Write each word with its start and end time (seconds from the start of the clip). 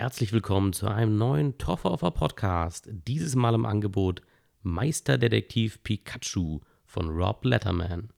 Herzlich 0.00 0.32
willkommen 0.32 0.72
zu 0.72 0.88
einem 0.88 1.18
neuen 1.18 1.58
Toffer 1.58 1.90
Podcast. 2.10 2.88
Dieses 2.90 3.36
Mal 3.36 3.52
im 3.52 3.66
Angebot 3.66 4.22
Meisterdetektiv 4.62 5.82
Pikachu 5.82 6.60
von 6.86 7.10
Rob 7.10 7.44
Letterman. 7.44 8.08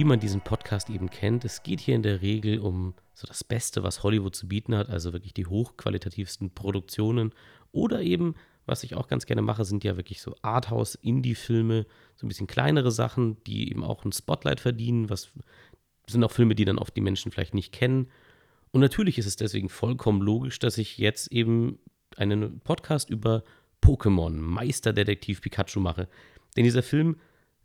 Wie 0.00 0.04
man 0.04 0.18
diesen 0.18 0.40
Podcast 0.40 0.88
eben 0.88 1.10
kennt, 1.10 1.44
es 1.44 1.62
geht 1.62 1.78
hier 1.78 1.94
in 1.94 2.02
der 2.02 2.22
Regel 2.22 2.60
um 2.60 2.94
so 3.12 3.26
das 3.26 3.44
Beste, 3.44 3.82
was 3.82 4.02
Hollywood 4.02 4.34
zu 4.34 4.48
bieten 4.48 4.74
hat, 4.74 4.88
also 4.88 5.12
wirklich 5.12 5.34
die 5.34 5.44
hochqualitativsten 5.44 6.54
Produktionen 6.54 7.34
oder 7.70 8.00
eben, 8.00 8.34
was 8.64 8.82
ich 8.82 8.94
auch 8.94 9.08
ganz 9.08 9.26
gerne 9.26 9.42
mache, 9.42 9.66
sind 9.66 9.84
ja 9.84 9.98
wirklich 9.98 10.22
so 10.22 10.34
Arthouse, 10.40 10.94
Indie-Filme, 10.94 11.84
so 12.16 12.24
ein 12.24 12.28
bisschen 12.28 12.46
kleinere 12.46 12.90
Sachen, 12.90 13.44
die 13.44 13.70
eben 13.70 13.84
auch 13.84 14.02
ein 14.06 14.12
Spotlight 14.12 14.60
verdienen, 14.60 15.10
was 15.10 15.32
sind 16.08 16.24
auch 16.24 16.32
Filme, 16.32 16.54
die 16.54 16.64
dann 16.64 16.78
oft 16.78 16.96
die 16.96 17.02
Menschen 17.02 17.30
vielleicht 17.30 17.52
nicht 17.52 17.70
kennen. 17.70 18.08
Und 18.70 18.80
natürlich 18.80 19.18
ist 19.18 19.26
es 19.26 19.36
deswegen 19.36 19.68
vollkommen 19.68 20.22
logisch, 20.22 20.58
dass 20.60 20.78
ich 20.78 20.96
jetzt 20.96 21.30
eben 21.30 21.78
einen 22.16 22.60
Podcast 22.60 23.10
über 23.10 23.44
Pokémon, 23.82 24.30
Meisterdetektiv 24.30 25.42
Pikachu 25.42 25.78
mache. 25.78 26.08
Denn 26.56 26.64
dieser 26.64 26.82
Film 26.82 27.16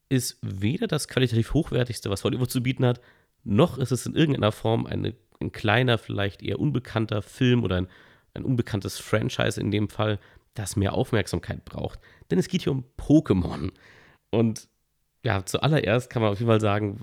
ist 0.09 0.37
weder 0.41 0.87
das 0.87 1.07
qualitativ 1.07 1.53
hochwertigste, 1.53 2.09
was 2.09 2.23
Hollywood 2.23 2.51
zu 2.51 2.61
bieten 2.61 2.85
hat, 2.85 3.01
noch 3.43 3.77
ist 3.77 3.91
es 3.91 4.05
in 4.05 4.15
irgendeiner 4.15 4.51
Form 4.51 4.85
eine, 4.85 5.15
ein 5.39 5.51
kleiner, 5.51 5.97
vielleicht 5.97 6.41
eher 6.41 6.59
unbekannter 6.59 7.21
Film 7.21 7.63
oder 7.63 7.77
ein, 7.77 7.87
ein 8.33 8.43
unbekanntes 8.43 8.99
Franchise 8.99 9.59
in 9.59 9.71
dem 9.71 9.89
Fall, 9.89 10.19
das 10.55 10.75
mehr 10.75 10.93
Aufmerksamkeit 10.93 11.65
braucht. 11.65 11.99
Denn 12.31 12.39
es 12.39 12.47
geht 12.47 12.63
hier 12.63 12.71
um 12.71 12.85
Pokémon. 12.97 13.71
Und 14.31 14.67
ja, 15.23 15.45
zuallererst 15.45 16.09
kann 16.09 16.21
man 16.21 16.31
auf 16.31 16.39
jeden 16.39 16.49
Fall 16.49 16.61
sagen, 16.61 17.01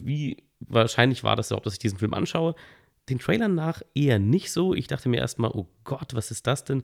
wie 0.00 0.44
wahrscheinlich 0.60 1.22
war 1.22 1.36
das 1.36 1.50
überhaupt, 1.50 1.66
dass 1.66 1.74
ich 1.74 1.78
diesen 1.78 1.98
Film 1.98 2.14
anschaue. 2.14 2.54
Den 3.08 3.18
Trailern 3.18 3.54
nach 3.54 3.82
eher 3.94 4.18
nicht 4.18 4.50
so. 4.50 4.74
Ich 4.74 4.86
dachte 4.86 5.08
mir 5.08 5.18
erstmal, 5.18 5.50
oh 5.50 5.68
Gott, 5.84 6.14
was 6.14 6.30
ist 6.30 6.46
das 6.46 6.64
denn? 6.64 6.82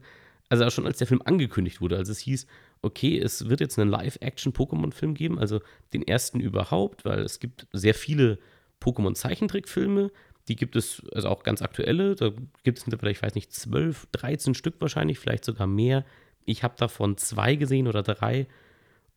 Also 0.49 0.69
schon 0.69 0.85
als 0.85 0.97
der 0.97 1.07
Film 1.07 1.21
angekündigt 1.23 1.81
wurde, 1.81 1.97
als 1.97 2.09
es 2.09 2.19
hieß, 2.19 2.45
okay, 2.81 3.19
es 3.19 3.49
wird 3.49 3.59
jetzt 3.59 3.77
einen 3.77 3.89
Live-Action-Pokémon-Film 3.89 5.13
geben, 5.13 5.39
also 5.39 5.61
den 5.93 6.05
ersten 6.07 6.39
überhaupt, 6.39 7.05
weil 7.05 7.19
es 7.19 7.39
gibt 7.39 7.67
sehr 7.71 7.93
viele 7.93 8.39
Pokémon-Zeichentrickfilme, 8.79 10.11
die 10.47 10.55
gibt 10.55 10.75
es, 10.75 11.03
also 11.13 11.29
auch 11.29 11.43
ganz 11.43 11.61
aktuelle, 11.61 12.15
da 12.15 12.31
gibt 12.63 12.79
es 12.79 12.83
vielleicht, 12.83 13.17
ich 13.17 13.23
weiß 13.23 13.35
nicht, 13.35 13.53
12, 13.53 14.07
13 14.11 14.55
Stück 14.55 14.75
wahrscheinlich, 14.79 15.19
vielleicht 15.19 15.45
sogar 15.45 15.67
mehr. 15.67 16.03
Ich 16.45 16.63
habe 16.63 16.73
davon 16.77 17.17
zwei 17.17 17.55
gesehen 17.55 17.87
oder 17.87 18.01
drei. 18.01 18.47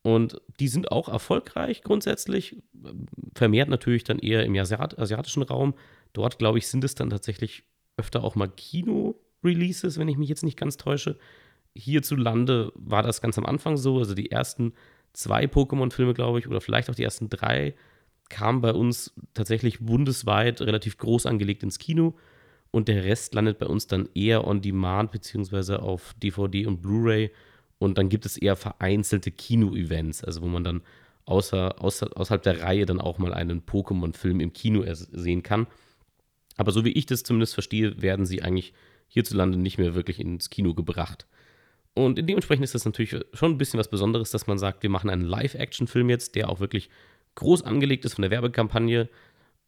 Und 0.03 0.41
die 0.61 0.69
sind 0.69 0.93
auch 0.93 1.09
erfolgreich 1.09 1.83
grundsätzlich, 1.83 2.63
vermehrt 3.35 3.71
natürlich 3.71 4.05
dann 4.05 4.19
eher 4.19 4.45
im 4.45 4.55
Asiat 4.55 4.99
asiatischen 4.99 5.43
Raum. 5.43 5.75
Dort, 6.13 6.39
glaube 6.39 6.59
ich, 6.59 6.69
sind 6.69 6.85
es 6.85 6.95
dann 6.95 7.09
tatsächlich 7.09 7.65
öfter 7.97 8.23
auch 8.23 8.35
mal 8.35 8.49
Kino-Releases, 8.49 9.99
wenn 9.99 10.09
ich 10.09 10.19
mich 10.19 10.29
jetzt 10.29 10.43
nicht 10.43 10.59
ganz 10.59 10.77
täusche 10.77 11.19
hierzulande 11.75 12.73
war 12.75 13.03
das 13.03 13.21
ganz 13.21 13.39
am 13.39 13.47
Anfang 13.47 13.77
so. 13.77 13.99
Also 13.99 14.15
die 14.15 14.31
ersten 14.31 14.73
zwei 15.13 15.45
Pokémon-Filme, 15.45 16.15
glaube 16.15 16.39
ich, 16.39 16.49
oder 16.49 16.61
vielleicht 16.61 16.91
auch 16.91 16.95
die 16.95 17.05
ersten 17.05 17.29
drei, 17.29 17.75
kamen 18.29 18.61
bei 18.61 18.73
uns 18.73 19.13
tatsächlich 19.35 19.81
bundesweit 19.81 20.61
relativ 20.61 20.97
groß 20.99 21.27
angelegt 21.27 21.63
ins 21.63 21.79
Kino. 21.79 22.15
Und 22.71 22.89
der 22.89 23.05
Rest 23.05 23.35
landet 23.35 23.59
bei 23.59 23.67
uns 23.67 23.87
dann 23.87 24.09
eher 24.15 24.47
on 24.47 24.61
demand, 24.61 25.13
beziehungsweise 25.13 25.81
auf 25.83 26.15
DVD 26.23 26.67
und 26.67 26.83
Blu-ray. 26.83 27.31
Und 27.79 27.99
dann 27.99 28.09
gibt 28.09 28.27
es 28.27 28.37
eher 28.37 28.57
vereinzelte 28.57 29.31
Kino-Events, 29.31 30.25
also 30.25 30.43
wo 30.43 30.47
man 30.47 30.65
dann 30.65 30.83
außer, 31.27 31.81
außer, 31.81 32.11
außerhalb 32.17 32.43
der 32.43 32.63
Reihe 32.63 32.87
dann 32.87 33.01
auch 33.01 33.19
mal 33.19 33.33
einen 33.33 33.63
Pokémon-Film 33.63 34.41
im 34.41 34.53
Kino 34.53 34.85
sehen 34.93 35.43
kann. 35.43 35.67
Aber 36.57 36.73
so 36.73 36.85
wie 36.85 36.93
ich 36.93 37.07
das 37.07 37.23
zumindest 37.23 37.55
verstehe, 37.55 38.01
werden 38.01 38.27
sie 38.27 38.43
eigentlich 38.43 38.73
hierzulande 39.09 39.59
nicht 39.59 39.79
mehr 39.79 39.95
wirklich 39.95 40.21
ins 40.21 40.51
Kino 40.51 40.75
gebracht. 40.75 41.27
Und 41.95 42.19
dementsprechend 42.19 42.65
ist 42.65 42.75
das 42.75 42.85
natürlich 42.85 43.17
schon 43.33 43.53
ein 43.53 43.59
bisschen 43.59 43.79
was 43.79 43.89
Besonderes, 43.89 44.31
dass 44.31 44.49
man 44.49 44.59
sagt, 44.59 44.83
wir 44.83 44.91
machen 44.91 45.11
einen 45.11 45.25
Live-Action-Film 45.25 46.11
jetzt, 46.11 46.35
der 46.35 46.49
auch 46.49 46.59
wirklich 46.59 46.91
groß 47.37 47.63
angelegt 47.63 48.05
ist 48.05 48.15
von 48.15 48.23
der 48.23 48.31
Werbekampagne 48.33 49.09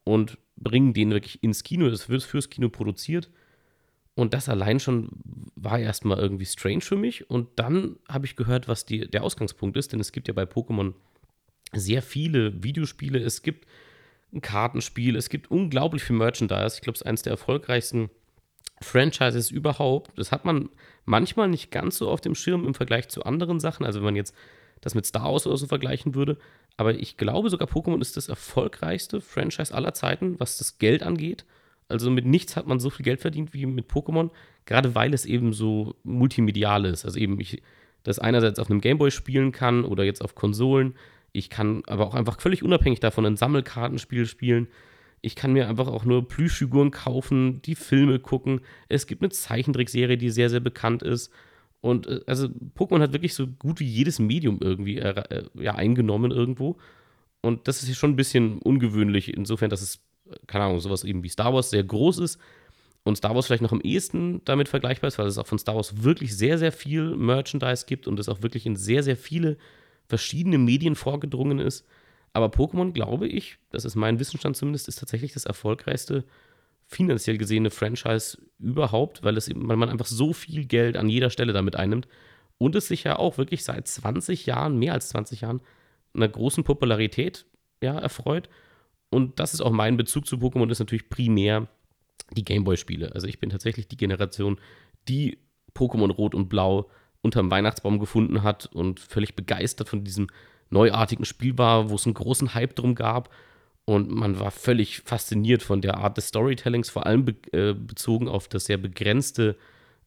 und 0.04 0.38
bringen 0.56 0.92
den 0.92 1.10
wirklich 1.10 1.42
ins 1.42 1.62
Kino. 1.62 1.88
Das 1.88 2.08
wird 2.08 2.22
fürs 2.22 2.50
Kino 2.50 2.68
produziert. 2.68 3.30
Und 4.14 4.34
das 4.34 4.48
allein 4.48 4.80
schon 4.80 5.10
war 5.54 5.78
erstmal 5.78 6.18
irgendwie 6.18 6.46
strange 6.46 6.80
für 6.80 6.96
mich. 6.96 7.30
Und 7.30 7.48
dann 7.56 7.96
habe 8.08 8.26
ich 8.26 8.34
gehört, 8.34 8.66
was 8.66 8.86
die, 8.86 9.08
der 9.08 9.22
Ausgangspunkt 9.22 9.76
ist, 9.76 9.92
denn 9.92 10.00
es 10.00 10.10
gibt 10.10 10.26
ja 10.26 10.34
bei 10.34 10.44
Pokémon 10.44 10.94
sehr 11.72 12.02
viele 12.02 12.62
Videospiele. 12.62 13.18
Es 13.18 13.42
gibt 13.42 13.66
ein 14.32 14.40
Kartenspiel, 14.40 15.16
es 15.16 15.28
gibt 15.28 15.50
unglaublich 15.50 16.02
viel 16.02 16.16
Merchandise. 16.16 16.76
Ich 16.76 16.80
glaube, 16.80 16.94
es 16.94 17.02
ist 17.02 17.06
eines 17.06 17.22
der 17.22 17.32
erfolgreichsten 17.32 18.10
Franchises 18.80 19.50
überhaupt. 19.50 20.18
Das 20.18 20.32
hat 20.32 20.44
man 20.44 20.68
manchmal 21.04 21.48
nicht 21.48 21.70
ganz 21.70 21.96
so 21.98 22.10
auf 22.10 22.20
dem 22.20 22.34
Schirm 22.34 22.66
im 22.66 22.74
Vergleich 22.74 23.08
zu 23.08 23.24
anderen 23.24 23.60
Sachen. 23.60 23.86
Also 23.86 24.00
wenn 24.00 24.06
man 24.06 24.16
jetzt 24.16 24.34
das 24.80 24.94
mit 24.94 25.06
Star 25.06 25.32
Wars 25.32 25.46
oder 25.46 25.56
so 25.56 25.66
vergleichen 25.66 26.14
würde. 26.14 26.36
Aber 26.76 26.94
ich 26.94 27.16
glaube 27.16 27.50
sogar, 27.50 27.68
Pokémon 27.68 28.00
ist 28.00 28.16
das 28.16 28.28
erfolgreichste 28.28 29.20
Franchise 29.20 29.74
aller 29.74 29.94
Zeiten, 29.94 30.38
was 30.38 30.58
das 30.58 30.78
Geld 30.78 31.02
angeht. 31.02 31.44
Also 31.88 32.10
mit 32.10 32.26
nichts 32.26 32.56
hat 32.56 32.66
man 32.66 32.80
so 32.80 32.90
viel 32.90 33.04
Geld 33.04 33.20
verdient 33.20 33.54
wie 33.54 33.64
mit 33.64 33.88
Pokémon, 33.90 34.30
gerade 34.64 34.94
weil 34.94 35.14
es 35.14 35.24
eben 35.24 35.52
so 35.52 35.94
multimedial 36.02 36.84
ist. 36.84 37.04
Also 37.04 37.18
eben 37.18 37.40
ich 37.40 37.62
das 38.02 38.18
einerseits 38.18 38.58
auf 38.58 38.70
einem 38.70 38.80
Gameboy 38.80 39.10
spielen 39.10 39.52
kann 39.52 39.84
oder 39.84 40.04
jetzt 40.04 40.22
auf 40.22 40.34
Konsolen. 40.34 40.94
Ich 41.32 41.50
kann 41.50 41.82
aber 41.86 42.06
auch 42.06 42.14
einfach 42.14 42.40
völlig 42.40 42.62
unabhängig 42.62 43.00
davon 43.00 43.26
ein 43.26 43.36
Sammelkartenspiel 43.36 44.26
spielen. 44.26 44.68
Ich 45.22 45.34
kann 45.34 45.52
mir 45.52 45.68
einfach 45.68 45.88
auch 45.88 46.04
nur 46.04 46.28
Plüschfiguren 46.28 46.90
kaufen, 46.90 47.62
die 47.62 47.74
Filme 47.74 48.18
gucken. 48.18 48.60
Es 48.88 49.06
gibt 49.06 49.22
eine 49.22 49.30
Zeichentrickserie, 49.30 50.16
die 50.16 50.30
sehr, 50.30 50.50
sehr 50.50 50.60
bekannt 50.60 51.02
ist. 51.02 51.32
Und 51.80 52.06
äh, 52.06 52.20
also 52.26 52.48
Pokémon 52.76 53.00
hat 53.00 53.12
wirklich 53.12 53.34
so 53.34 53.46
gut 53.46 53.80
wie 53.80 53.86
jedes 53.86 54.18
Medium 54.18 54.58
irgendwie 54.60 54.98
äh, 54.98 55.08
äh, 55.30 55.44
ja, 55.54 55.74
eingenommen 55.74 56.30
irgendwo. 56.30 56.76
Und 57.42 57.68
das 57.68 57.80
ist 57.80 57.86
hier 57.86 57.94
schon 57.94 58.10
ein 58.10 58.16
bisschen 58.16 58.58
ungewöhnlich, 58.58 59.32
insofern, 59.34 59.70
dass 59.70 59.82
es, 59.82 60.00
keine 60.46 60.64
Ahnung, 60.64 60.80
sowas 60.80 61.04
eben 61.04 61.22
wie 61.22 61.28
Star 61.28 61.54
Wars 61.54 61.70
sehr 61.70 61.84
groß 61.84 62.18
ist. 62.18 62.40
Und 63.04 63.16
Star 63.16 63.36
Wars 63.36 63.46
vielleicht 63.46 63.62
noch 63.62 63.70
am 63.70 63.80
ehesten 63.82 64.40
damit 64.44 64.68
vergleichbar 64.68 65.06
ist, 65.06 65.18
weil 65.18 65.28
es 65.28 65.38
auch 65.38 65.46
von 65.46 65.60
Star 65.60 65.76
Wars 65.76 66.02
wirklich 66.02 66.36
sehr, 66.36 66.58
sehr 66.58 66.72
viel 66.72 67.14
Merchandise 67.14 67.84
gibt 67.86 68.08
und 68.08 68.18
es 68.18 68.28
auch 68.28 68.42
wirklich 68.42 68.66
in 68.66 68.74
sehr, 68.74 69.04
sehr 69.04 69.16
viele 69.16 69.56
verschiedene 70.08 70.58
Medien 70.58 70.96
vorgedrungen 70.96 71.60
ist. 71.60 71.86
Aber 72.36 72.48
Pokémon, 72.48 72.92
glaube 72.92 73.26
ich, 73.26 73.56
das 73.70 73.86
ist 73.86 73.94
mein 73.94 74.18
Wissensstand 74.18 74.58
zumindest, 74.58 74.88
ist 74.88 74.98
tatsächlich 74.98 75.32
das 75.32 75.46
erfolgreichste 75.46 76.24
finanziell 76.86 77.38
gesehene 77.38 77.70
Franchise 77.70 78.36
überhaupt, 78.58 79.24
weil, 79.24 79.38
es, 79.38 79.48
weil 79.54 79.78
man 79.78 79.88
einfach 79.88 80.04
so 80.04 80.34
viel 80.34 80.66
Geld 80.66 80.98
an 80.98 81.08
jeder 81.08 81.30
Stelle 81.30 81.54
damit 81.54 81.76
einnimmt 81.76 82.06
und 82.58 82.76
es 82.76 82.88
sich 82.88 83.04
ja 83.04 83.18
auch 83.18 83.38
wirklich 83.38 83.64
seit 83.64 83.88
20 83.88 84.44
Jahren, 84.44 84.78
mehr 84.78 84.92
als 84.92 85.08
20 85.08 85.40
Jahren, 85.40 85.62
einer 86.12 86.28
großen 86.28 86.62
Popularität 86.62 87.46
ja, 87.82 87.98
erfreut. 87.98 88.50
Und 89.08 89.40
das 89.40 89.54
ist 89.54 89.62
auch 89.62 89.72
mein 89.72 89.96
Bezug 89.96 90.26
zu 90.26 90.36
Pokémon, 90.36 90.70
ist 90.70 90.78
natürlich 90.78 91.08
primär 91.08 91.68
die 92.32 92.44
Gameboy-Spiele. 92.44 93.14
Also 93.14 93.28
ich 93.28 93.40
bin 93.40 93.48
tatsächlich 93.48 93.88
die 93.88 93.96
Generation, 93.96 94.60
die 95.08 95.38
Pokémon 95.74 96.12
Rot 96.12 96.34
und 96.34 96.50
Blau 96.50 96.90
unterm 97.22 97.50
Weihnachtsbaum 97.50 97.98
gefunden 97.98 98.42
hat 98.42 98.66
und 98.66 99.00
völlig 99.00 99.34
begeistert 99.34 99.88
von 99.88 100.04
diesem 100.04 100.28
neuartigen 100.70 101.24
Spiel 101.24 101.56
war, 101.58 101.90
wo 101.90 101.94
es 101.94 102.06
einen 102.06 102.14
großen 102.14 102.54
Hype 102.54 102.74
drum 102.74 102.94
gab. 102.94 103.30
Und 103.84 104.10
man 104.10 104.40
war 104.40 104.50
völlig 104.50 105.00
fasziniert 105.00 105.62
von 105.62 105.80
der 105.80 105.98
Art 105.98 106.16
des 106.16 106.28
Storytellings, 106.28 106.90
vor 106.90 107.06
allem 107.06 107.24
be 107.24 107.34
äh, 107.52 107.72
bezogen 107.72 108.28
auf 108.28 108.48
das 108.48 108.64
sehr 108.64 108.78
begrenzte 108.78 109.56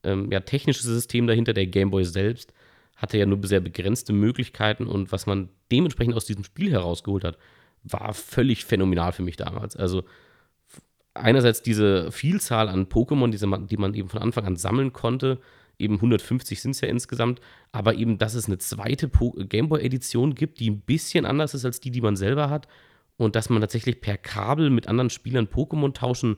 ähm, 0.03 0.31
ja, 0.31 0.41
technische 0.41 0.83
System 0.83 1.27
dahinter. 1.27 1.53
Der 1.53 1.65
Gameboy 1.65 2.03
selbst 2.03 2.53
hatte 2.97 3.17
ja 3.17 3.25
nur 3.25 3.39
sehr 3.43 3.61
begrenzte 3.61 4.11
Möglichkeiten 4.11 4.85
und 4.85 5.13
was 5.13 5.25
man 5.25 5.47
dementsprechend 5.71 6.15
aus 6.15 6.25
diesem 6.25 6.43
Spiel 6.43 6.71
herausgeholt 6.71 7.23
hat, 7.23 7.37
war 7.83 8.13
völlig 8.13 8.65
phänomenal 8.65 9.13
für 9.13 9.23
mich 9.23 9.37
damals. 9.37 9.77
Also 9.77 10.03
einerseits 11.13 11.61
diese 11.61 12.11
Vielzahl 12.11 12.67
an 12.67 12.87
Pokémon, 12.87 13.29
die 13.67 13.77
man 13.77 13.93
eben 13.93 14.09
von 14.09 14.21
Anfang 14.21 14.45
an 14.45 14.57
sammeln 14.57 14.91
konnte, 14.91 15.39
eben 15.79 15.95
150 15.95 16.61
sind 16.61 16.71
es 16.71 16.81
ja 16.81 16.87
insgesamt, 16.87 17.39
aber 17.71 17.95
eben, 17.95 18.17
dass 18.17 18.33
es 18.33 18.45
eine 18.45 18.57
zweite 18.57 19.09
Gameboy-Edition 19.09 20.35
gibt, 20.35 20.59
die 20.59 20.69
ein 20.69 20.81
bisschen 20.81 21.25
anders 21.25 21.53
ist 21.53 21.65
als 21.65 21.79
die, 21.79 21.91
die 21.91 22.01
man 22.01 22.15
selber 22.15 22.49
hat 22.49 22.67
und 23.17 23.35
dass 23.35 23.49
man 23.49 23.61
tatsächlich 23.61 24.01
per 24.01 24.17
Kabel 24.17 24.69
mit 24.69 24.87
anderen 24.87 25.09
Spielern 25.09 25.47
Pokémon 25.47 25.93
tauschen 25.93 26.37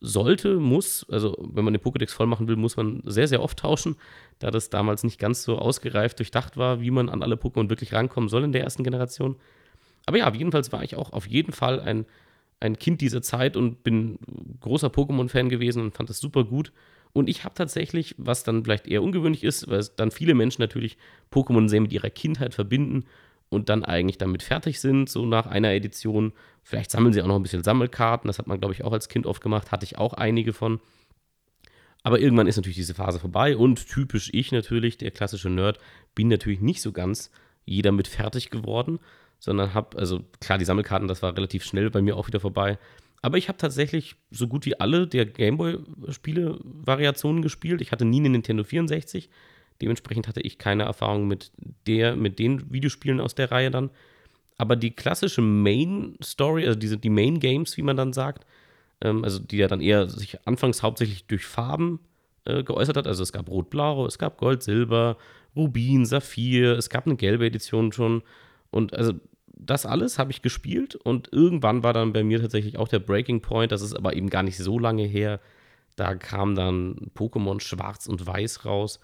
sollte, 0.00 0.56
muss, 0.56 1.06
also 1.10 1.36
wenn 1.52 1.64
man 1.64 1.74
den 1.74 1.82
Pokédex 1.82 2.12
voll 2.12 2.26
machen 2.26 2.46
will, 2.48 2.56
muss 2.56 2.76
man 2.76 3.02
sehr, 3.04 3.26
sehr 3.28 3.42
oft 3.42 3.58
tauschen, 3.58 3.96
da 4.38 4.50
das 4.50 4.70
damals 4.70 5.02
nicht 5.02 5.18
ganz 5.18 5.42
so 5.42 5.58
ausgereift 5.58 6.18
durchdacht 6.18 6.56
war, 6.56 6.80
wie 6.80 6.90
man 6.90 7.08
an 7.08 7.22
alle 7.22 7.34
Pokémon 7.34 7.68
wirklich 7.68 7.92
rankommen 7.92 8.28
soll 8.28 8.44
in 8.44 8.52
der 8.52 8.62
ersten 8.62 8.84
Generation. 8.84 9.36
Aber 10.06 10.18
ja, 10.18 10.32
jedenfalls 10.32 10.72
war 10.72 10.84
ich 10.84 10.96
auch 10.96 11.12
auf 11.12 11.26
jeden 11.26 11.52
Fall 11.52 11.80
ein 11.80 12.06
ein 12.60 12.78
Kind 12.78 13.00
dieser 13.00 13.22
Zeit 13.22 13.56
und 13.56 13.82
bin 13.82 14.18
großer 14.60 14.88
Pokémon-Fan 14.88 15.48
gewesen 15.48 15.82
und 15.82 15.94
fand 15.94 16.10
das 16.10 16.18
super 16.18 16.44
gut. 16.44 16.72
Und 17.12 17.28
ich 17.28 17.44
habe 17.44 17.54
tatsächlich, 17.54 18.14
was 18.18 18.44
dann 18.44 18.64
vielleicht 18.64 18.86
eher 18.86 19.02
ungewöhnlich 19.02 19.44
ist, 19.44 19.68
weil 19.68 19.84
dann 19.96 20.10
viele 20.10 20.34
Menschen 20.34 20.62
natürlich 20.62 20.98
Pokémon 21.32 21.68
sehr 21.68 21.80
mit 21.80 21.92
ihrer 21.92 22.10
Kindheit 22.10 22.54
verbinden 22.54 23.04
und 23.48 23.68
dann 23.68 23.84
eigentlich 23.84 24.18
damit 24.18 24.42
fertig 24.42 24.80
sind, 24.80 25.08
so 25.08 25.24
nach 25.26 25.46
einer 25.46 25.72
Edition. 25.72 26.32
Vielleicht 26.62 26.90
sammeln 26.90 27.12
sie 27.12 27.22
auch 27.22 27.26
noch 27.26 27.36
ein 27.36 27.42
bisschen 27.42 27.64
Sammelkarten, 27.64 28.28
das 28.28 28.38
hat 28.38 28.46
man, 28.46 28.60
glaube 28.60 28.74
ich, 28.74 28.84
auch 28.84 28.92
als 28.92 29.08
Kind 29.08 29.26
oft 29.26 29.42
gemacht, 29.42 29.72
hatte 29.72 29.84
ich 29.84 29.96
auch 29.96 30.14
einige 30.14 30.52
von. 30.52 30.80
Aber 32.02 32.20
irgendwann 32.20 32.46
ist 32.46 32.56
natürlich 32.56 32.76
diese 32.76 32.94
Phase 32.94 33.18
vorbei 33.18 33.56
und 33.56 33.88
typisch 33.88 34.30
ich 34.32 34.52
natürlich, 34.52 34.98
der 34.98 35.10
klassische 35.10 35.50
Nerd, 35.50 35.78
bin 36.14 36.28
natürlich 36.28 36.60
nicht 36.60 36.82
so 36.82 36.92
ganz 36.92 37.30
jeder 37.64 37.92
mit 37.92 38.08
fertig 38.08 38.50
geworden, 38.50 38.98
sondern 39.38 39.74
habe, 39.74 39.98
also 39.98 40.24
klar, 40.40 40.58
die 40.58 40.64
Sammelkarten, 40.64 41.08
das 41.08 41.22
war 41.22 41.36
relativ 41.36 41.64
schnell 41.64 41.90
bei 41.90 42.02
mir 42.02 42.16
auch 42.16 42.26
wieder 42.26 42.40
vorbei. 42.40 42.78
Aber 43.20 43.38
ich 43.38 43.48
habe 43.48 43.58
tatsächlich 43.58 44.16
so 44.30 44.46
gut 44.46 44.66
wie 44.66 44.78
alle 44.78 45.06
der 45.06 45.26
Gameboy-Spiele-Variationen 45.26 47.42
gespielt. 47.42 47.80
Ich 47.80 47.92
hatte 47.92 48.04
nie 48.04 48.20
eine 48.20 48.30
Nintendo 48.30 48.64
64. 48.64 49.30
Dementsprechend 49.80 50.28
hatte 50.28 50.40
ich 50.40 50.58
keine 50.58 50.84
Erfahrung 50.84 51.26
mit 51.26 51.52
der, 51.86 52.16
mit 52.16 52.38
den 52.38 52.72
Videospielen 52.72 53.20
aus 53.20 53.34
der 53.34 53.50
Reihe 53.50 53.70
dann. 53.70 53.90
Aber 54.56 54.76
die 54.76 54.90
klassische 54.90 55.40
Main 55.40 56.16
Story, 56.22 56.66
also 56.66 56.78
diese, 56.78 56.98
die 56.98 57.10
Main 57.10 57.40
Games, 57.40 57.76
wie 57.76 57.82
man 57.82 57.96
dann 57.96 58.12
sagt, 58.12 58.44
ähm, 59.00 59.24
also 59.24 59.38
die 59.38 59.58
ja 59.58 59.68
dann 59.68 59.80
eher 59.80 60.08
sich 60.08 60.46
anfangs 60.46 60.82
hauptsächlich 60.82 61.26
durch 61.26 61.46
Farben 61.46 62.00
äh, 62.44 62.64
geäußert 62.64 62.96
hat. 62.96 63.06
Also 63.06 63.22
es 63.22 63.32
gab 63.32 63.48
Rot-Blau, 63.48 64.06
es 64.06 64.18
gab 64.18 64.38
Gold, 64.38 64.62
Silber, 64.62 65.16
Rubin, 65.54 66.06
Saphir, 66.06 66.76
es 66.76 66.90
gab 66.90 67.06
eine 67.06 67.16
gelbe 67.16 67.46
Edition 67.46 67.92
schon. 67.92 68.22
Und 68.70 68.94
also 68.94 69.14
das 69.60 69.86
alles 69.86 70.18
habe 70.18 70.30
ich 70.30 70.42
gespielt 70.42 70.94
und 70.94 71.32
irgendwann 71.32 71.82
war 71.82 71.92
dann 71.92 72.12
bei 72.12 72.22
mir 72.22 72.40
tatsächlich 72.40 72.78
auch 72.78 72.88
der 72.88 73.00
Breaking 73.00 73.40
Point, 73.42 73.72
das 73.72 73.82
ist 73.82 73.94
aber 73.94 74.14
eben 74.14 74.30
gar 74.30 74.42
nicht 74.42 74.56
so 74.56 74.78
lange 74.78 75.04
her. 75.04 75.40
Da 75.96 76.14
kam 76.14 76.54
dann 76.54 77.10
Pokémon 77.16 77.60
Schwarz 77.60 78.06
und 78.06 78.24
Weiß 78.26 78.64
raus 78.64 79.00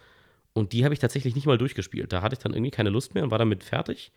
und 0.53 0.73
die 0.73 0.85
habe 0.85 0.95
ich 0.95 1.01
tatsächlich 1.01 1.35
nicht 1.35 1.47
mal 1.47 1.59
durchgespielt. 1.59 2.13
Da 2.13 2.23
hatte 2.23 2.35
ich 2.35 2.39
dann 2.39 2.53
irgendwie 2.53 2.71
keine 2.71 2.91
Lust 2.91 3.15
mehr 3.15 3.25
und 3.25 3.31
war 3.31 3.39
damit 3.39 3.65
fertig. 3.65 4.13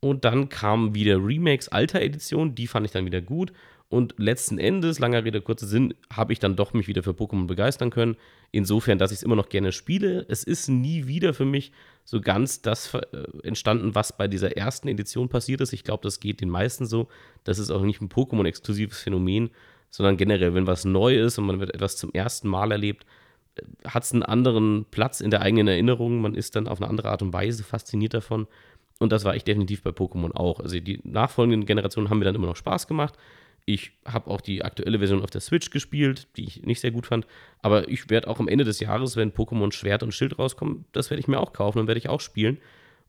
Und 0.00 0.24
dann 0.24 0.48
kamen 0.48 0.96
wieder 0.96 1.24
Remakes 1.24 1.68
alter 1.68 2.00
Edition, 2.00 2.56
die 2.56 2.66
fand 2.66 2.84
ich 2.84 2.92
dann 2.92 3.06
wieder 3.06 3.20
gut. 3.20 3.52
Und 3.92 4.14
letzten 4.16 4.56
Endes, 4.56 5.00
langer 5.00 5.22
Rede, 5.22 5.42
kurzer 5.42 5.66
Sinn, 5.66 5.92
habe 6.10 6.32
ich 6.32 6.38
dann 6.38 6.56
doch 6.56 6.72
mich 6.72 6.88
wieder 6.88 7.02
für 7.02 7.10
Pokémon 7.10 7.46
begeistern 7.46 7.90
können. 7.90 8.16
Insofern, 8.50 8.96
dass 8.96 9.12
ich 9.12 9.18
es 9.18 9.22
immer 9.22 9.36
noch 9.36 9.50
gerne 9.50 9.70
spiele. 9.70 10.24
Es 10.30 10.44
ist 10.44 10.68
nie 10.68 11.06
wieder 11.08 11.34
für 11.34 11.44
mich 11.44 11.72
so 12.06 12.22
ganz 12.22 12.62
das 12.62 12.94
äh, 12.94 13.02
entstanden, 13.42 13.94
was 13.94 14.16
bei 14.16 14.28
dieser 14.28 14.56
ersten 14.56 14.88
Edition 14.88 15.28
passiert 15.28 15.60
ist. 15.60 15.74
Ich 15.74 15.84
glaube, 15.84 16.04
das 16.04 16.20
geht 16.20 16.40
den 16.40 16.48
meisten 16.48 16.86
so. 16.86 17.08
Das 17.44 17.58
ist 17.58 17.70
auch 17.70 17.82
nicht 17.82 18.00
ein 18.00 18.08
Pokémon-exklusives 18.08 18.98
Phänomen, 18.98 19.50
sondern 19.90 20.16
generell, 20.16 20.54
wenn 20.54 20.66
was 20.66 20.86
neu 20.86 21.18
ist 21.18 21.36
und 21.36 21.44
man 21.44 21.60
wird 21.60 21.74
etwas 21.74 21.98
zum 21.98 22.14
ersten 22.14 22.48
Mal 22.48 22.72
erlebt, 22.72 23.04
äh, 23.56 23.62
hat 23.86 24.04
es 24.04 24.14
einen 24.14 24.22
anderen 24.22 24.86
Platz 24.90 25.20
in 25.20 25.30
der 25.30 25.42
eigenen 25.42 25.68
Erinnerung. 25.68 26.22
Man 26.22 26.34
ist 26.34 26.56
dann 26.56 26.66
auf 26.66 26.80
eine 26.80 26.88
andere 26.88 27.10
Art 27.10 27.20
und 27.20 27.34
Weise 27.34 27.62
fasziniert 27.62 28.14
davon. 28.14 28.46
Und 29.00 29.12
das 29.12 29.26
war 29.26 29.36
ich 29.36 29.44
definitiv 29.44 29.82
bei 29.82 29.90
Pokémon 29.90 30.32
auch. 30.32 30.60
Also 30.60 30.80
die 30.80 31.00
nachfolgenden 31.04 31.66
Generationen 31.66 32.08
haben 32.08 32.20
mir 32.20 32.24
dann 32.24 32.36
immer 32.36 32.46
noch 32.46 32.56
Spaß 32.56 32.86
gemacht. 32.86 33.18
Ich 33.64 33.92
habe 34.04 34.30
auch 34.30 34.40
die 34.40 34.64
aktuelle 34.64 34.98
Version 34.98 35.22
auf 35.22 35.30
der 35.30 35.40
Switch 35.40 35.70
gespielt, 35.70 36.26
die 36.36 36.44
ich 36.44 36.62
nicht 36.62 36.80
sehr 36.80 36.90
gut 36.90 37.06
fand. 37.06 37.26
Aber 37.60 37.88
ich 37.88 38.10
werde 38.10 38.28
auch 38.28 38.40
am 38.40 38.48
Ende 38.48 38.64
des 38.64 38.80
Jahres, 38.80 39.16
wenn 39.16 39.32
Pokémon 39.32 39.72
Schwert 39.72 40.02
und 40.02 40.12
Schild 40.12 40.38
rauskommen, 40.38 40.84
das 40.92 41.10
werde 41.10 41.20
ich 41.20 41.28
mir 41.28 41.38
auch 41.38 41.52
kaufen 41.52 41.78
und 41.78 41.86
werde 41.86 41.98
ich 41.98 42.08
auch 42.08 42.20
spielen. 42.20 42.58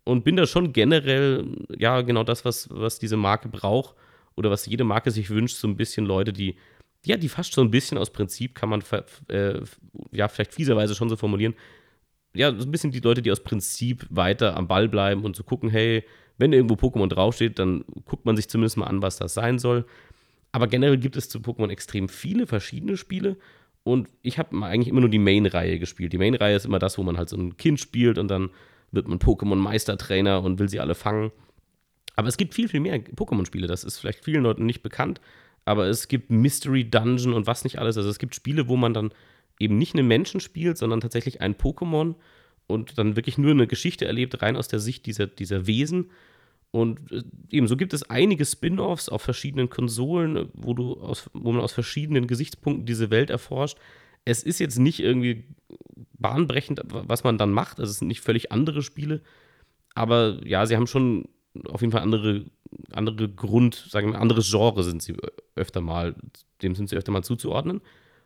Und 0.04 0.24
bin 0.24 0.36
da 0.36 0.46
schon 0.46 0.74
generell, 0.74 1.46
ja, 1.78 2.02
genau 2.02 2.24
das, 2.24 2.46
was, 2.46 2.70
was 2.70 3.00
diese 3.00 3.18
Marke 3.18 3.48
braucht 3.48 3.96
oder 4.36 4.52
was 4.52 4.66
jede 4.66 4.84
Marke 4.84 5.12
sich 5.12 5.30
wünscht, 5.30 5.56
so 5.56 5.68
ein 5.68 5.78
bisschen 5.78 6.06
Leute, 6.06 6.34
die, 6.34 6.58
ja, 7.06 7.18
die 7.18 7.30
fast 7.30 7.54
so 7.54 7.62
ein 7.62 7.72
bisschen 7.72 7.98
aus 7.98 8.12
Prinzip, 8.12 8.54
kann 8.54 8.70
man 8.70 8.84
äh, 9.30 9.60
ja 10.12 10.28
vielleicht 10.28 10.54
fieserweise 10.54 10.94
schon 10.94 11.10
so 11.10 11.16
formulieren, 11.16 11.56
ja, 12.36 12.54
so 12.54 12.66
ein 12.66 12.72
bisschen 12.72 12.92
die 12.92 13.00
Leute, 13.00 13.22
die 13.22 13.32
aus 13.32 13.42
Prinzip 13.42 14.06
weiter 14.10 14.58
am 14.58 14.68
Ball 14.68 14.90
bleiben 14.90 15.24
und 15.24 15.36
zu 15.36 15.44
so 15.44 15.48
gucken, 15.48 15.70
hey, 15.70 16.04
wenn 16.38 16.52
irgendwo 16.52 16.76
Pokémon 16.76 17.08
draufsteht, 17.08 17.60
dann 17.60 17.86
guckt 18.06 18.26
man 18.26 18.36
sich 18.36 18.50
zumindest 18.50 18.78
mal 18.78 18.88
an, 18.88 19.02
was 19.02 19.18
das 19.18 19.34
sein 19.34 19.60
soll. 19.60 19.86
Aber 20.54 20.68
generell 20.68 20.98
gibt 20.98 21.18
es 21.18 21.28
zu 21.28 21.40
Pokémon 21.40 21.70
extrem 21.70 22.08
viele 22.08 22.48
verschiedene 22.48 22.96
Spiele. 22.96 23.38
Und 23.84 24.08
ich 24.22 24.38
habe 24.38 24.56
eigentlich 24.66 24.88
immer 24.88 25.02
nur 25.02 25.10
die 25.10 25.20
Main-Reihe 25.20 25.80
gespielt. 25.80 26.14
Die 26.14 26.18
Main-Reihe 26.18 26.56
ist 26.56 26.66
immer 26.66 26.80
das, 26.80 26.98
wo 26.98 27.04
man 27.04 27.18
halt 27.18 27.28
so 27.28 27.36
ein 27.36 27.58
Kind 27.58 27.82
spielt 27.82 28.18
und 28.18 28.30
dann 28.30 28.50
wird 28.92 29.08
man 29.08 29.20
Pokémon-Meistertrainer 29.20 30.42
und 30.42 30.60
will 30.60 30.70
sie 30.70 30.80
alle 30.80 30.96
fangen. 30.96 31.32
Aber 32.16 32.28
es 32.28 32.38
gibt 32.38 32.54
viel, 32.54 32.70
viel 32.70 32.80
mehr 32.80 33.00
Pokémon-Spiele. 33.00 33.68
Das 33.68 33.84
ist 33.84 33.98
vielleicht 33.98 34.24
vielen 34.24 34.44
Leuten 34.44 34.66
nicht 34.66 34.84
bekannt. 34.84 35.20
Aber 35.66 35.88
es 35.88 36.08
gibt 36.08 36.30
Mystery 36.30 36.90
Dungeon 36.90 37.34
und 37.34 37.48
was 37.48 37.64
nicht 37.64 37.80
alles. 37.80 37.98
Also 37.98 38.10
es 38.10 38.20
gibt 38.20 38.36
Spiele, 38.36 38.68
wo 38.68 38.78
man 38.78 38.94
dann 38.94 39.12
eben 39.60 39.78
nicht 39.78 39.96
einen 39.96 40.08
Menschen 40.08 40.40
spielt, 40.40 40.78
sondern 40.78 41.02
tatsächlich 41.02 41.42
ein 41.42 41.56
Pokémon 41.56 42.16
und 42.68 42.98
dann 42.98 43.16
wirklich 43.16 43.38
nur 43.38 43.52
eine 43.52 43.68
Geschichte 43.68 44.06
erlebt, 44.06 44.42
rein 44.42 44.56
aus 44.56 44.68
der 44.68 44.80
Sicht 44.80 45.06
dieser, 45.06 45.28
dieser 45.28 45.68
Wesen. 45.68 46.12
Und 46.74 47.12
äh, 47.12 47.22
ebenso 47.52 47.78
gibt 47.78 47.94
es 47.94 48.10
einige 48.10 48.46
Spin-offs 48.46 49.08
auf 49.08 49.22
verschiedenen 49.22 49.70
Konsolen, 49.70 50.50
wo, 50.54 50.74
du 50.74 51.00
aus, 51.00 51.30
wo 51.34 51.52
man 51.52 51.62
aus 51.62 51.72
verschiedenen 51.72 52.26
Gesichtspunkten 52.26 52.88
diese 52.88 53.12
Welt 53.12 53.30
erforscht. 53.30 53.78
Es 54.26 54.42
ist 54.42 54.60
jetzt 54.60 54.80
nicht 54.80 55.00
irgendwie 55.00 55.46
bahnbrechend, 56.14 56.82
was 56.86 57.24
man 57.24 57.38
dann 57.38 57.52
macht. 57.52 57.80
Also 57.80 57.92
es 57.92 58.00
sind 58.00 58.08
nicht 58.08 58.22
völlig 58.22 58.52
andere 58.52 58.82
Spiele. 58.82 59.22
Aber 59.94 60.40
ja, 60.44 60.66
sie 60.66 60.76
haben 60.76 60.88
schon 60.88 61.30
auf 61.68 61.82
jeden 61.82 61.92
Fall 61.92 62.02
andere, 62.02 62.46
andere 62.92 63.30
Grund, 63.30 63.76
sagen 63.76 64.12
wir, 64.12 64.20
anderes 64.20 64.50
Genre 64.50 64.84
sind 64.84 65.04
sie 65.04 65.16
öfter 65.56 65.82
mal, 65.82 66.16
dem 66.64 66.74
sind 66.74 66.90
sie 66.90 66.96
öfter 66.96 67.12
mal 67.12 67.24
zuzuordnen. 67.24 67.82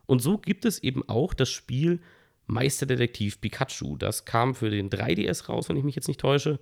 Und 0.06 0.22
so 0.22 0.38
gibt 0.38 0.64
es 0.64 0.82
eben 0.82 1.04
auch 1.10 1.34
das 1.34 1.50
Spiel 1.50 2.00
Meisterdetektiv 2.46 3.42
Pikachu. 3.42 3.98
Das 3.98 4.24
kam 4.24 4.56
für 4.56 4.70
den 4.70 4.90
3DS 4.90 5.48
raus, 5.48 5.68
wenn 5.68 5.76
ich 5.76 5.84
mich 5.84 5.96
jetzt 5.96 6.08
nicht 6.08 6.22
täusche. 6.22 6.62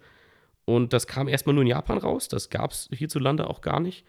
Und 0.65 0.93
das 0.93 1.07
kam 1.07 1.27
erstmal 1.27 1.53
nur 1.53 1.61
in 1.61 1.69
Japan 1.69 1.97
raus. 1.97 2.27
Das 2.27 2.49
gab 2.49 2.71
es 2.71 2.89
hierzulande 2.91 3.47
auch 3.47 3.61
gar 3.61 3.79
nicht. 3.79 4.05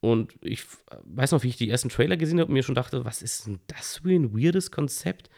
Und 0.00 0.34
ich 0.42 0.64
weiß 1.04 1.32
noch, 1.32 1.42
wie 1.42 1.48
ich 1.48 1.56
die 1.56 1.70
ersten 1.70 1.88
Trailer 1.88 2.18
gesehen 2.18 2.38
habe 2.38 2.48
und 2.48 2.52
mir 2.52 2.62
schon 2.62 2.74
dachte, 2.74 3.06
was 3.06 3.22
ist 3.22 3.46
denn 3.46 3.60
das 3.68 3.98
für 3.98 4.10
ein 4.10 4.38
weirdes 4.38 4.70
Konzept? 4.70 5.30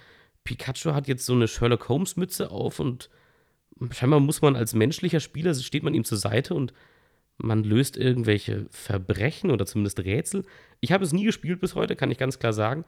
Pikachu 0.42 0.92
hat 0.92 1.06
jetzt 1.06 1.24
so 1.24 1.34
eine 1.34 1.46
Sherlock 1.46 1.88
Holmes 1.88 2.16
Mütze 2.16 2.50
auf 2.50 2.80
und 2.80 3.08
scheinbar 3.92 4.18
muss 4.18 4.42
man 4.42 4.56
als 4.56 4.74
menschlicher 4.74 5.20
Spieler, 5.20 5.54
steht 5.54 5.84
man 5.84 5.94
ihm 5.94 6.04
zur 6.04 6.18
Seite 6.18 6.54
und 6.54 6.72
man 7.38 7.62
löst 7.62 7.96
irgendwelche 7.96 8.66
Verbrechen 8.70 9.50
oder 9.50 9.66
zumindest 9.66 10.00
Rätsel. 10.00 10.44
Ich 10.80 10.90
habe 10.90 11.04
es 11.04 11.12
nie 11.12 11.24
gespielt 11.24 11.60
bis 11.60 11.74
heute, 11.74 11.94
kann 11.94 12.10
ich 12.10 12.18
ganz 12.18 12.38
klar 12.38 12.52
sagen. 12.52 12.84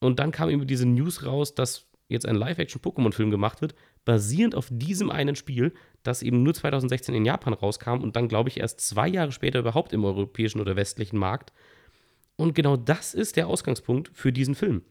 Und 0.00 0.20
dann 0.20 0.30
kam 0.30 0.48
eben 0.48 0.66
diese 0.66 0.86
News 0.86 1.26
raus, 1.26 1.54
dass 1.54 1.86
jetzt 2.10 2.26
ein 2.26 2.34
Live-Action-Pokémon-Film 2.34 3.30
gemacht 3.30 3.60
wird, 3.60 3.74
basierend 4.04 4.54
auf 4.54 4.68
diesem 4.70 5.10
einen 5.10 5.36
Spiel, 5.36 5.72
das 6.02 6.22
eben 6.22 6.42
nur 6.42 6.54
2016 6.54 7.14
in 7.14 7.24
Japan 7.24 7.54
rauskam 7.54 8.02
und 8.02 8.16
dann, 8.16 8.28
glaube 8.28 8.48
ich, 8.48 8.58
erst 8.58 8.80
zwei 8.80 9.08
Jahre 9.08 9.32
später 9.32 9.60
überhaupt 9.60 9.92
im 9.92 10.04
europäischen 10.04 10.60
oder 10.60 10.76
westlichen 10.76 11.18
Markt. 11.18 11.52
Und 12.36 12.54
genau 12.54 12.76
das 12.76 13.14
ist 13.14 13.36
der 13.36 13.46
Ausgangspunkt 13.46 14.10
für 14.12 14.32
diesen 14.32 14.54
Film. 14.54 14.82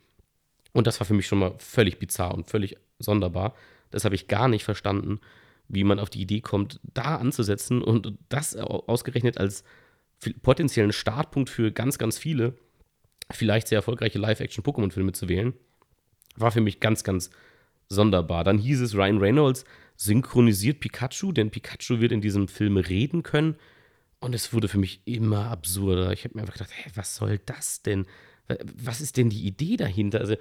Und 0.71 0.88
das 0.88 0.99
war 0.99 1.05
für 1.05 1.13
mich 1.13 1.27
schon 1.27 1.39
mal 1.39 1.55
völlig 1.57 1.99
bizarr 1.99 2.33
und 2.33 2.47
völlig 2.47 2.77
sonderbar. 2.99 3.55
Das 3.91 4.05
habe 4.05 4.15
ich 4.15 4.27
gar 4.27 4.47
nicht 4.47 4.63
verstanden, 4.63 5.19
wie 5.67 5.83
man 5.83 5.99
auf 5.99 6.09
die 6.09 6.21
Idee 6.21 6.41
kommt, 6.41 6.79
da 6.83 7.15
anzusetzen 7.17 7.81
und 7.81 8.13
das 8.29 8.55
ausgerechnet 8.55 9.38
als 9.38 9.63
potenziellen 10.41 10.91
Startpunkt 10.91 11.49
für 11.49 11.71
ganz, 11.71 11.97
ganz 11.97 12.17
viele, 12.17 12.55
vielleicht 13.31 13.67
sehr 13.67 13.77
erfolgreiche 13.77 14.19
Live-Action-Pokémon-Filme 14.19 15.13
zu 15.13 15.29
wählen 15.29 15.53
war 16.39 16.51
für 16.51 16.62
mich 16.62 16.79
ganz, 16.79 17.03
ganz 17.03 17.29
sonderbar. 17.88 18.43
Dann 18.43 18.58
hieß 18.58 18.81
es, 18.81 18.96
Ryan 18.96 19.17
Reynolds 19.17 19.65
synchronisiert 19.96 20.79
Pikachu, 20.79 21.31
denn 21.31 21.51
Pikachu 21.51 22.00
wird 22.00 22.12
in 22.12 22.22
diesem 22.22 22.48
Film 22.48 22.77
reden 22.77 23.24
können. 23.24 23.55
Und 24.19 24.36
es 24.36 24.53
wurde 24.53 24.67
für 24.67 24.77
mich 24.77 25.01
immer 25.05 25.50
absurder. 25.50 26.12
Ich 26.12 26.24
habe 26.24 26.36
mir 26.36 26.41
einfach 26.41 26.53
gedacht, 26.53 26.72
hey, 26.74 26.91
was 26.96 27.15
soll 27.15 27.39
das 27.46 27.81
denn? 27.81 28.05
Was 28.75 29.01
ist 29.01 29.17
denn 29.17 29.29
die 29.29 29.46
Idee 29.46 29.77
dahinter? 29.77 30.19
Also, 30.19 30.36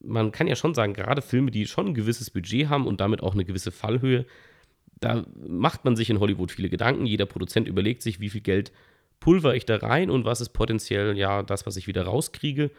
man 0.00 0.30
kann 0.32 0.46
ja 0.46 0.56
schon 0.56 0.74
sagen, 0.74 0.92
gerade 0.92 1.22
Filme, 1.22 1.50
die 1.50 1.66
schon 1.66 1.88
ein 1.88 1.94
gewisses 1.94 2.30
Budget 2.30 2.68
haben 2.68 2.86
und 2.86 3.00
damit 3.00 3.22
auch 3.22 3.34
eine 3.34 3.44
gewisse 3.44 3.72
Fallhöhe, 3.72 4.26
da 5.00 5.24
macht 5.46 5.84
man 5.84 5.96
sich 5.96 6.08
in 6.10 6.20
Hollywood 6.20 6.52
viele 6.52 6.70
Gedanken. 6.70 7.06
Jeder 7.06 7.26
Produzent 7.26 7.68
überlegt 7.68 8.02
sich, 8.02 8.20
wie 8.20 8.30
viel 8.30 8.40
Geld 8.40 8.72
pulver 9.20 9.54
ich 9.54 9.66
da 9.66 9.76
rein 9.76 10.10
und 10.10 10.24
was 10.24 10.40
ist 10.40 10.50
potenziell 10.50 11.16
ja 11.16 11.42
das, 11.42 11.66
was 11.66 11.76
ich 11.76 11.86
wieder 11.86 12.04
rauskriege. 12.04 12.70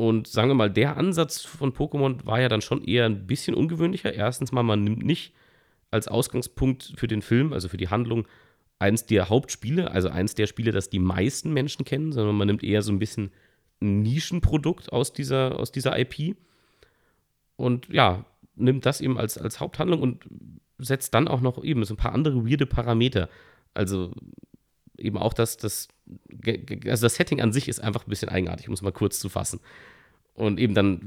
Und 0.00 0.28
sagen 0.28 0.48
wir 0.48 0.54
mal, 0.54 0.70
der 0.70 0.96
Ansatz 0.96 1.42
von 1.42 1.72
Pokémon 1.72 2.24
war 2.24 2.40
ja 2.40 2.48
dann 2.48 2.60
schon 2.60 2.84
eher 2.84 3.04
ein 3.04 3.26
bisschen 3.26 3.56
ungewöhnlicher. 3.56 4.14
Erstens 4.14 4.52
mal, 4.52 4.62
man 4.62 4.84
nimmt 4.84 5.02
nicht 5.02 5.34
als 5.90 6.06
Ausgangspunkt 6.06 6.92
für 6.94 7.08
den 7.08 7.20
Film, 7.20 7.52
also 7.52 7.68
für 7.68 7.78
die 7.78 7.88
Handlung, 7.88 8.28
eins 8.78 9.06
der 9.06 9.28
Hauptspiele, 9.28 9.90
also 9.90 10.08
eins 10.08 10.36
der 10.36 10.46
Spiele, 10.46 10.70
das 10.70 10.88
die 10.88 11.00
meisten 11.00 11.52
Menschen 11.52 11.84
kennen, 11.84 12.12
sondern 12.12 12.36
man 12.36 12.46
nimmt 12.46 12.62
eher 12.62 12.82
so 12.82 12.92
ein 12.92 13.00
bisschen 13.00 13.32
ein 13.80 14.02
Nischenprodukt 14.02 14.92
aus 14.92 15.12
dieser, 15.12 15.58
aus 15.58 15.72
dieser 15.72 15.98
IP 15.98 16.36
und 17.56 17.88
ja, 17.88 18.24
nimmt 18.54 18.86
das 18.86 19.00
eben 19.00 19.18
als, 19.18 19.36
als 19.36 19.58
Haupthandlung 19.58 20.00
und 20.00 20.24
setzt 20.78 21.12
dann 21.12 21.26
auch 21.26 21.40
noch 21.40 21.64
eben 21.64 21.84
so 21.84 21.94
ein 21.94 21.98
paar 21.98 22.12
andere 22.12 22.48
weirde 22.48 22.66
Parameter. 22.66 23.28
Also 23.74 24.12
eben 24.98 25.18
auch 25.18 25.32
das, 25.32 25.56
das, 25.56 25.88
also 26.86 27.06
das 27.06 27.14
Setting 27.14 27.40
an 27.40 27.52
sich 27.52 27.68
ist 27.68 27.80
einfach 27.80 28.06
ein 28.06 28.10
bisschen 28.10 28.28
eigenartig, 28.28 28.68
um 28.68 28.74
es 28.74 28.82
mal 28.82 28.92
kurz 28.92 29.18
zu 29.20 29.28
fassen. 29.28 29.60
Und 30.34 30.60
eben 30.60 30.74
dann 30.74 31.00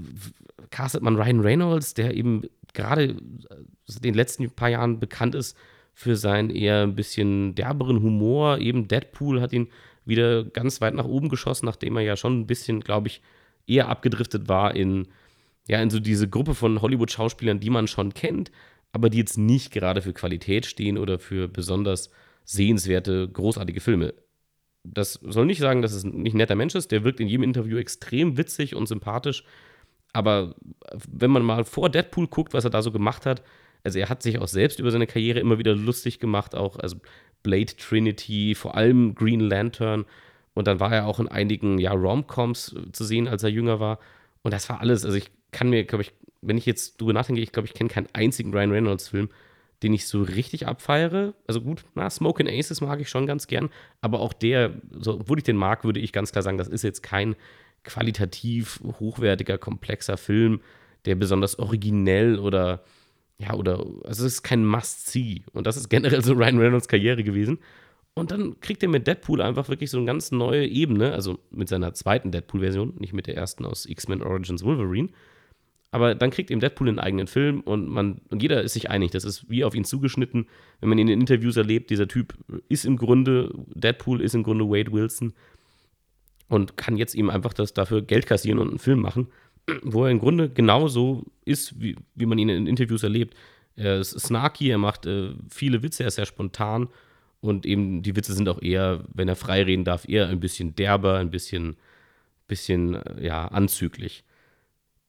castet 0.72 1.04
man 1.04 1.16
Ryan 1.16 1.40
Reynolds, 1.40 1.94
der 1.94 2.16
eben 2.16 2.44
gerade 2.74 3.04
in 3.04 4.02
den 4.02 4.14
letzten 4.14 4.50
paar 4.52 4.70
Jahren 4.70 5.00
bekannt 5.00 5.36
ist 5.36 5.58
für 5.94 6.16
seinen 6.16 6.50
eher 6.50 6.84
ein 6.84 6.96
bisschen 6.96 7.56
derberen 7.56 8.02
Humor. 8.02 8.58
Eben 8.58 8.88
Deadpool 8.88 9.42
hat 9.42 9.54
ihn 9.54 9.70
wieder 10.06 10.44
ganz 10.44 10.82
weit 10.82 10.96
nach 10.96 11.06
oben 11.06 11.30
geschossen, 11.30 11.66
nachdem 11.66 11.98
er 11.98 12.04
ja 12.04 12.18
schon 12.18 12.42
ein 12.42 12.48
bisschen, 12.48 12.82
glaube 12.82 13.08
ich, 13.08 13.22
eher 13.68 13.88
abgedriftet 13.90 14.50
war 14.50 14.76
in, 14.76 15.08
ja, 15.68 15.82
in 15.82 15.90
so 15.90 16.00
diese 16.00 16.28
Gruppe 16.28 16.56
von 16.56 16.82
Hollywood-Schauspielern, 16.82 17.60
die 17.60 17.70
man 17.70 17.88
schon 17.88 18.14
kennt, 18.14 18.52
aber 18.92 19.10
die 19.10 19.20
jetzt 19.20 19.38
nicht 19.38 19.72
gerade 19.72 20.02
für 20.02 20.14
Qualität 20.14 20.66
stehen 20.66 20.98
oder 20.98 21.20
für 21.20 21.48
besonders 21.48 22.10
sehenswerte, 22.44 23.28
großartige 23.28 23.82
Filme. 23.82 24.14
Das 24.84 25.14
soll 25.14 25.46
nicht 25.46 25.60
sagen, 25.60 25.82
dass 25.82 25.94
es 25.94 26.04
nicht 26.04 26.34
ein 26.34 26.38
netter 26.38 26.56
Mensch 26.56 26.76
ist. 26.76 26.92
Der 26.92 27.04
wirkt 27.04 27.20
in 27.20 27.28
jedem 27.28 27.44
Interview 27.44 27.78
extrem 27.78 28.38
witzig 28.38 28.76
und 28.76 28.88
sympathisch. 28.88 29.44
Aber 30.14 30.56
wenn 31.08 31.32
man 31.32 31.44
mal 31.44 31.64
vor 31.64 31.90
Deadpool 31.90 32.28
guckt, 32.28 32.54
was 32.54 32.64
er 32.64 32.70
da 32.70 32.82
so 32.82 32.92
gemacht 32.92 33.26
hat, 33.26 33.44
also 33.84 34.00
er 34.00 34.10
hat 34.10 34.24
sich 34.24 34.40
auch 34.40 34.48
selbst 34.48 34.80
über 34.80 34.92
seine 34.92 35.08
Karriere 35.08 35.40
immer 35.40 35.58
wieder 35.58 35.76
lustig 35.76 36.20
gemacht, 36.20 36.56
auch 36.56 36.78
also 36.78 36.98
Blade 37.44 37.76
Trinity, 37.78 38.56
vor 38.56 38.76
allem 38.76 39.16
Green 39.16 39.40
Lantern. 39.40 40.06
Und 40.54 40.68
dann 40.68 40.80
war 40.80 40.94
er 40.94 41.08
auch 41.08 41.20
in 41.20 41.28
einigen 41.28 41.78
ja, 41.78 41.94
Romcoms 41.94 42.76
zu 42.92 43.04
sehen, 43.04 43.28
als 43.28 43.44
er 43.44 43.50
jünger 43.50 43.80
war. 43.80 44.00
Und 44.44 44.54
das 44.54 44.70
war 44.70 44.82
alles. 44.82 45.06
Also 45.06 45.18
ich 45.18 45.32
kann 45.52 45.70
mir, 45.70 45.86
glaube 45.86 46.04
ich, 46.04 46.14
wenn 46.42 46.58
ich 46.58 46.66
jetzt 46.66 47.00
drüber 47.00 47.14
nachdenke, 47.14 47.42
ich 47.42 47.52
glaube, 47.52 47.68
ich 47.68 47.74
kenne 47.74 47.90
keinen 47.90 48.08
einzigen 48.14 48.54
Ryan 48.54 48.72
Reynolds-Film, 48.72 49.30
den 49.84 49.94
ich 49.94 50.08
so 50.08 50.22
richtig 50.22 50.68
abfeiere. 50.68 51.34
Also 51.48 51.62
gut, 51.62 51.84
na, 51.96 52.10
Smoke 52.10 52.44
and 52.44 52.52
Aces 52.52 52.82
mag 52.82 53.00
ich 53.02 53.10
schon 53.10 53.26
ganz 53.26 53.48
gern, 53.48 53.70
aber 54.02 54.20
auch 54.20 54.34
der, 54.34 54.74
so, 54.92 55.16
obwohl 55.16 55.40
ich 55.40 55.44
den 55.44 55.58
mag, 55.58 55.84
würde 55.84 56.00
ich 56.00 56.14
ganz 56.14 56.32
klar 56.32 56.44
sagen, 56.44 56.58
das 56.58 56.68
ist 56.68 56.84
jetzt 56.84 57.02
kein 57.02 57.36
qualitativ 57.84 58.80
hochwertiger, 59.00 59.58
komplexer 59.58 60.18
Film, 60.18 60.62
der 61.06 61.16
besonders 61.16 61.58
originell 61.58 62.38
oder 62.38 62.84
ja, 63.40 63.56
oder 63.56 63.80
also 64.04 64.26
es 64.26 64.34
ist 64.34 64.44
kein 64.44 64.64
Must-See. 64.64 65.42
Und 65.54 65.66
das 65.66 65.76
ist 65.76 65.90
generell 65.90 66.24
so 66.24 66.34
Ryan 66.34 66.60
Reynolds 66.60 66.88
Karriere 66.88 67.24
gewesen. 67.24 67.58
Und 68.14 68.30
dann 68.30 68.60
kriegt 68.60 68.84
er 68.84 68.90
mit 68.90 69.08
Deadpool 69.08 69.42
einfach 69.42 69.68
wirklich 69.68 69.90
so 69.90 69.98
eine 69.98 70.06
ganz 70.06 70.32
neue 70.32 70.68
Ebene, 70.68 71.14
also 71.14 71.40
mit 71.50 71.70
seiner 71.70 71.94
zweiten 71.94 72.32
Deadpool-Version, 72.32 72.96
nicht 73.00 73.14
mit 73.14 73.26
der 73.26 73.38
ersten 73.38 73.66
aus 73.66 73.86
X-Men 73.88 74.22
Origins 74.22 74.64
Wolverine, 74.64 75.10
aber 75.92 76.16
dann 76.16 76.32
kriegt 76.32 76.50
eben 76.50 76.62
Deadpool 76.62 76.88
einen 76.88 77.00
eigenen 77.00 77.28
Film 77.28 77.60
und 77.60 77.90
man 77.90 78.22
und 78.30 78.42
jeder 78.42 78.62
ist 78.64 78.74
sich 78.74 78.90
einig, 78.90 79.12
das 79.12 79.26
ist 79.26 79.50
wie 79.50 79.66
auf 79.66 79.76
ihn 79.76 79.84
zugeschnitten. 79.84 80.48
Wenn 80.80 80.90
man 80.90 80.98
ihn 80.98 81.10
in 81.10 81.20
Interviews 81.20 81.58
erlebt, 81.58 81.90
dieser 81.90 82.08
Typ 82.08 82.34
ist 82.70 82.86
im 82.86 82.98
Grunde 82.98 83.54
Deadpool 83.76 84.22
ist 84.22 84.34
im 84.34 84.44
Grunde 84.44 84.66
Wade 84.70 84.92
Wilson 84.94 85.34
und 86.48 86.78
kann 86.78 86.96
jetzt 86.96 87.14
ihm 87.14 87.30
einfach 87.30 87.54
das 87.54 87.74
dafür 87.74 88.02
Geld 88.02 88.26
kassieren 88.26 88.60
und 88.60 88.70
einen 88.70 88.80
Film 88.80 89.02
machen, 89.02 89.28
wo 89.84 90.06
er 90.06 90.12
im 90.12 90.20
Grunde 90.20 90.50
genauso 90.50 91.26
ist, 91.44 91.80
wie, 91.82 91.98
wie 92.16 92.26
man 92.26 92.38
ihn 92.38 92.50
in 92.50 92.68
Interviews 92.68 93.04
erlebt. 93.04 93.36
Er 93.76 94.00
ist 94.00 94.18
snarky, 94.20 94.70
er 94.70 94.78
macht 94.78 95.06
äh, 95.06 95.32
viele 95.50 95.84
Witze, 95.84 96.04
er 96.04 96.08
ist 96.08 96.16
sehr 96.16 96.26
spontan 96.26 96.88
und 97.42 97.66
eben 97.66 98.02
die 98.02 98.16
Witze 98.16 98.34
sind 98.34 98.48
auch 98.48 98.62
eher, 98.62 99.04
wenn 99.14 99.28
er 99.28 99.36
frei 99.36 99.64
reden 99.64 99.84
darf, 99.84 100.08
eher 100.08 100.28
ein 100.30 100.40
bisschen 100.40 100.76
derber, 100.76 101.18
ein 101.18 101.32
bisschen, 101.32 101.76
bisschen 102.48 102.96
äh, 102.96 103.26
ja, 103.26 103.48
anzüglich. 103.48 104.24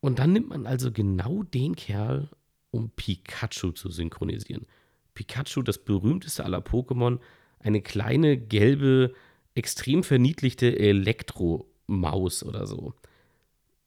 Und 0.03 0.19
dann 0.19 0.33
nimmt 0.33 0.49
man 0.49 0.67
also 0.67 0.91
genau 0.91 1.45
den 1.45 1.77
Kerl, 1.77 2.29
um 2.73 2.91
Pikachu 2.91 3.71
zu 3.71 3.89
synchronisieren. 3.89 4.67
Pikachu, 5.15 5.63
das 5.63 5.79
berühmteste 5.79 6.45
aller 6.45 6.59
Pokémon, 6.59 7.21
eine 7.61 7.81
kleine, 7.83 8.37
gelbe, 8.37 9.15
extrem 9.55 10.03
verniedlichte 10.03 10.77
Elektromaus 10.77 12.43
oder 12.43 12.67
so. 12.67 12.95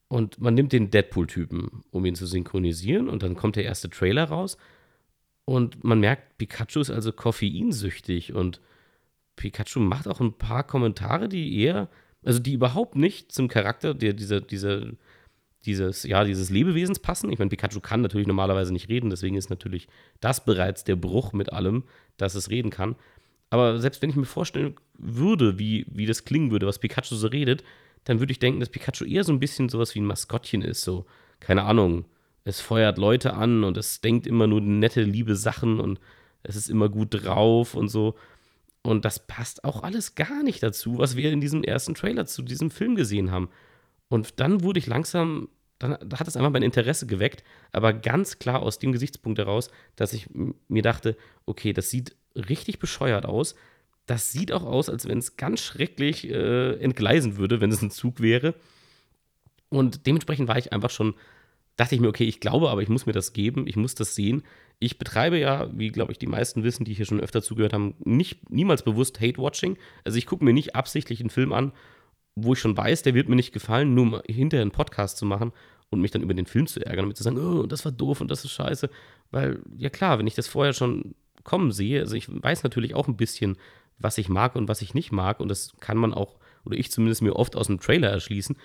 Und 0.08 0.40
man 0.40 0.54
nimmt 0.54 0.72
den 0.72 0.90
Deadpool-Typen, 0.90 1.84
um 1.90 2.06
ihn 2.06 2.14
zu 2.14 2.24
synchronisieren, 2.24 3.10
und 3.10 3.22
dann 3.22 3.36
kommt 3.36 3.56
der 3.56 3.64
erste 3.64 3.90
Trailer 3.90 4.24
raus. 4.24 4.56
Und 5.44 5.84
man 5.84 6.00
merkt, 6.00 6.38
Pikachu 6.38 6.80
ist 6.80 6.90
also 6.90 7.12
koffeinsüchtig 7.12 8.32
und 8.32 8.62
Pikachu 9.36 9.80
macht 9.80 10.08
auch 10.08 10.20
ein 10.20 10.32
paar 10.32 10.64
Kommentare, 10.64 11.28
die 11.28 11.58
eher, 11.60 11.90
also 12.24 12.38
die 12.38 12.54
überhaupt 12.54 12.96
nicht 12.96 13.32
zum 13.32 13.48
Charakter 13.48 13.92
der, 13.92 14.14
dieser, 14.14 14.40
dieser 14.40 14.92
dieses, 15.66 16.04
ja, 16.04 16.24
dieses 16.24 16.50
Lebewesens 16.50 16.98
passen. 16.98 17.30
Ich 17.30 17.38
meine, 17.38 17.48
Pikachu 17.50 17.80
kann 17.80 18.00
natürlich 18.00 18.26
normalerweise 18.26 18.72
nicht 18.72 18.88
reden, 18.88 19.10
deswegen 19.10 19.36
ist 19.36 19.50
natürlich 19.50 19.88
das 20.20 20.44
bereits 20.44 20.84
der 20.84 20.96
Bruch 20.96 21.32
mit 21.32 21.52
allem, 21.52 21.84
dass 22.16 22.34
es 22.34 22.50
reden 22.50 22.70
kann. 22.70 22.96
Aber 23.50 23.78
selbst 23.78 24.02
wenn 24.02 24.10
ich 24.10 24.16
mir 24.16 24.24
vorstellen 24.24 24.76
würde, 24.98 25.58
wie, 25.58 25.86
wie 25.88 26.06
das 26.06 26.24
klingen 26.24 26.50
würde, 26.50 26.66
was 26.66 26.78
Pikachu 26.78 27.14
so 27.14 27.28
redet, 27.28 27.62
dann 28.04 28.20
würde 28.20 28.32
ich 28.32 28.38
denken, 28.38 28.60
dass 28.60 28.68
Pikachu 28.68 29.04
eher 29.04 29.24
so 29.24 29.32
ein 29.32 29.40
bisschen 29.40 29.68
sowas 29.68 29.94
wie 29.94 30.00
ein 30.00 30.06
Maskottchen 30.06 30.62
ist. 30.62 30.82
So, 30.82 31.06
keine 31.40 31.64
Ahnung, 31.64 32.04
es 32.44 32.60
feuert 32.60 32.98
Leute 32.98 33.34
an 33.34 33.64
und 33.64 33.76
es 33.76 34.00
denkt 34.00 34.26
immer 34.26 34.46
nur 34.46 34.60
nette, 34.60 35.02
liebe 35.02 35.36
Sachen 35.36 35.80
und 35.80 36.00
es 36.42 36.54
ist 36.54 36.70
immer 36.70 36.88
gut 36.88 37.08
drauf 37.10 37.74
und 37.74 37.88
so. 37.88 38.14
Und 38.82 39.04
das 39.04 39.26
passt 39.26 39.64
auch 39.64 39.82
alles 39.82 40.14
gar 40.14 40.44
nicht 40.44 40.62
dazu, 40.62 40.98
was 40.98 41.16
wir 41.16 41.32
in 41.32 41.40
diesem 41.40 41.64
ersten 41.64 41.94
Trailer 41.94 42.24
zu 42.26 42.42
diesem 42.42 42.70
Film 42.70 42.94
gesehen 42.94 43.32
haben. 43.32 43.48
Und 44.08 44.38
dann 44.38 44.62
wurde 44.62 44.78
ich 44.78 44.86
langsam 44.86 45.48
dann 45.78 45.92
hat 45.92 46.26
es 46.26 46.36
einfach 46.36 46.50
mein 46.50 46.62
Interesse 46.62 47.06
geweckt, 47.06 47.44
aber 47.72 47.92
ganz 47.92 48.38
klar 48.38 48.62
aus 48.62 48.78
dem 48.78 48.92
Gesichtspunkt 48.92 49.38
heraus, 49.38 49.70
dass 49.94 50.12
ich 50.12 50.28
mir 50.68 50.82
dachte, 50.82 51.16
okay, 51.44 51.72
das 51.72 51.90
sieht 51.90 52.16
richtig 52.34 52.78
bescheuert 52.78 53.26
aus. 53.26 53.54
Das 54.06 54.32
sieht 54.32 54.52
auch 54.52 54.62
aus, 54.62 54.88
als 54.88 55.08
wenn 55.08 55.18
es 55.18 55.36
ganz 55.36 55.60
schrecklich 55.60 56.30
äh, 56.30 56.74
entgleisen 56.74 57.36
würde, 57.36 57.60
wenn 57.60 57.72
es 57.72 57.82
ein 57.82 57.90
Zug 57.90 58.20
wäre. 58.20 58.54
Und 59.68 60.06
dementsprechend 60.06 60.48
war 60.48 60.58
ich 60.58 60.72
einfach 60.72 60.90
schon, 60.90 61.14
dachte 61.76 61.94
ich 61.94 62.00
mir, 62.00 62.08
okay, 62.08 62.24
ich 62.24 62.40
glaube, 62.40 62.70
aber 62.70 62.82
ich 62.82 62.88
muss 62.88 63.06
mir 63.06 63.12
das 63.12 63.32
geben, 63.32 63.66
ich 63.66 63.76
muss 63.76 63.94
das 63.94 64.14
sehen. 64.14 64.44
Ich 64.78 64.98
betreibe 64.98 65.38
ja, 65.38 65.68
wie 65.76 65.90
glaube 65.90 66.12
ich 66.12 66.18
die 66.18 66.26
meisten 66.26 66.62
wissen, 66.62 66.84
die 66.84 66.94
hier 66.94 67.06
schon 67.06 67.20
öfter 67.20 67.42
zugehört 67.42 67.72
haben, 67.72 67.94
nicht, 67.98 68.50
niemals 68.50 68.82
bewusst 68.82 69.20
Hate-Watching. 69.20 69.76
Also 70.04 70.18
ich 70.18 70.26
gucke 70.26 70.44
mir 70.44 70.52
nicht 70.52 70.76
absichtlich 70.76 71.20
einen 71.20 71.30
Film 71.30 71.52
an, 71.52 71.72
wo 72.36 72.52
ich 72.52 72.58
schon 72.60 72.76
weiß, 72.76 73.02
der 73.02 73.14
wird 73.14 73.28
mir 73.28 73.36
nicht 73.36 73.52
gefallen, 73.52 73.94
nur 73.94 74.04
um 74.04 74.20
hinterher 74.26 74.62
einen 74.62 74.70
Podcast 74.70 75.16
zu 75.16 75.24
machen 75.26 75.52
und 75.90 76.00
mich 76.00 76.10
dann 76.10 76.22
über 76.22 76.34
den 76.34 76.46
Film 76.46 76.66
zu 76.66 76.84
ärgern, 76.84 77.04
damit 77.04 77.16
zu 77.16 77.22
sagen, 77.22 77.38
oh, 77.38 77.66
das 77.66 77.84
war 77.84 77.92
doof 77.92 78.20
und 78.20 78.30
das 78.30 78.44
ist 78.44 78.52
scheiße. 78.52 78.90
Weil, 79.30 79.60
ja 79.76 79.88
klar, 79.88 80.18
wenn 80.18 80.26
ich 80.26 80.34
das 80.34 80.46
vorher 80.46 80.72
schon 80.72 81.14
kommen 81.44 81.72
sehe, 81.72 82.00
also 82.00 82.14
ich 82.14 82.28
weiß 82.28 82.62
natürlich 82.62 82.94
auch 82.94 83.08
ein 83.08 83.16
bisschen, 83.16 83.56
was 83.98 84.18
ich 84.18 84.28
mag 84.28 84.54
und 84.54 84.68
was 84.68 84.82
ich 84.82 84.94
nicht 84.94 85.12
mag 85.12 85.40
und 85.40 85.48
das 85.48 85.72
kann 85.80 85.96
man 85.96 86.12
auch, 86.12 86.38
oder 86.64 86.76
ich 86.76 86.90
zumindest 86.90 87.22
mir 87.22 87.34
oft 87.36 87.56
aus 87.56 87.68
dem 87.68 87.80
Trailer 87.80 88.10
erschließen. 88.10 88.56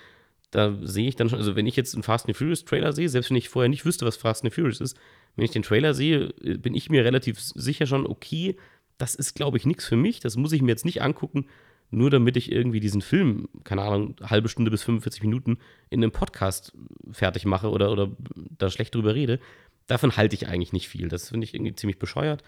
Da 0.50 0.76
sehe 0.82 1.08
ich 1.08 1.16
dann 1.16 1.30
schon, 1.30 1.38
also 1.38 1.56
wenn 1.56 1.66
ich 1.66 1.76
jetzt 1.76 1.94
einen 1.94 2.02
Fast 2.02 2.26
and 2.26 2.36
Furious 2.36 2.66
Trailer 2.66 2.92
sehe, 2.92 3.08
selbst 3.08 3.30
wenn 3.30 3.38
ich 3.38 3.48
vorher 3.48 3.70
nicht 3.70 3.86
wüsste, 3.86 4.04
was 4.04 4.16
Fast 4.16 4.44
and 4.44 4.52
Furious 4.52 4.82
ist, 4.82 4.98
wenn 5.34 5.46
ich 5.46 5.50
den 5.50 5.62
Trailer 5.62 5.94
sehe, 5.94 6.28
bin 6.58 6.74
ich 6.74 6.90
mir 6.90 7.04
relativ 7.04 7.40
sicher 7.40 7.86
schon, 7.86 8.06
okay, 8.06 8.56
das 8.98 9.14
ist, 9.14 9.34
glaube 9.34 9.56
ich, 9.56 9.64
nichts 9.64 9.86
für 9.86 9.96
mich, 9.96 10.20
das 10.20 10.36
muss 10.36 10.52
ich 10.52 10.60
mir 10.60 10.70
jetzt 10.70 10.84
nicht 10.84 11.00
angucken, 11.00 11.46
nur 11.92 12.10
damit 12.10 12.36
ich 12.36 12.50
irgendwie 12.50 12.80
diesen 12.80 13.02
Film, 13.02 13.48
keine 13.64 13.82
Ahnung, 13.82 14.16
halbe 14.22 14.48
Stunde 14.48 14.70
bis 14.70 14.82
45 14.82 15.22
Minuten 15.22 15.58
in 15.90 16.02
einem 16.02 16.10
Podcast 16.10 16.72
fertig 17.12 17.44
mache 17.44 17.70
oder, 17.70 17.92
oder 17.92 18.10
da 18.34 18.70
schlecht 18.70 18.94
drüber 18.94 19.14
rede, 19.14 19.38
davon 19.86 20.16
halte 20.16 20.34
ich 20.34 20.48
eigentlich 20.48 20.72
nicht 20.72 20.88
viel. 20.88 21.08
Das 21.08 21.28
finde 21.28 21.44
ich 21.44 21.54
irgendwie 21.54 21.74
ziemlich 21.74 21.98
bescheuert. 21.98 22.42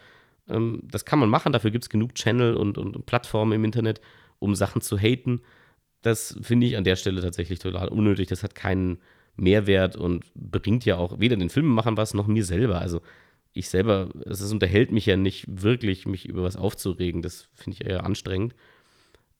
Ähm, 0.48 0.80
das 0.82 1.04
kann 1.04 1.18
man 1.18 1.28
machen, 1.28 1.52
dafür 1.52 1.70
gibt 1.70 1.84
es 1.84 1.90
genug 1.90 2.14
Channel 2.14 2.54
und, 2.54 2.78
und 2.78 3.04
Plattformen 3.04 3.52
im 3.52 3.64
Internet, 3.64 4.00
um 4.38 4.54
Sachen 4.54 4.80
zu 4.80 4.98
haten. 4.98 5.42
Das 6.00 6.38
finde 6.40 6.66
ich 6.66 6.78
an 6.78 6.84
der 6.84 6.96
Stelle 6.96 7.20
tatsächlich 7.20 7.58
total 7.58 7.88
unnötig. 7.88 8.28
Das 8.28 8.42
hat 8.42 8.54
keinen 8.54 8.98
Mehrwert 9.36 9.94
und 9.94 10.24
bringt 10.34 10.86
ja 10.86 10.96
auch 10.96 11.20
weder 11.20 11.36
den 11.36 11.50
Filmemachern 11.50 11.98
was 11.98 12.14
noch 12.14 12.26
mir 12.26 12.44
selber. 12.44 12.80
Also 12.80 13.02
ich 13.52 13.68
selber, 13.68 14.08
es 14.24 14.50
unterhält 14.50 14.90
mich 14.90 15.04
ja 15.04 15.16
nicht 15.18 15.44
wirklich, 15.48 16.06
mich 16.06 16.26
über 16.26 16.42
was 16.42 16.56
aufzuregen. 16.56 17.20
Das 17.20 17.48
finde 17.54 17.78
ich 17.78 17.86
eher 17.86 18.04
anstrengend. 18.04 18.54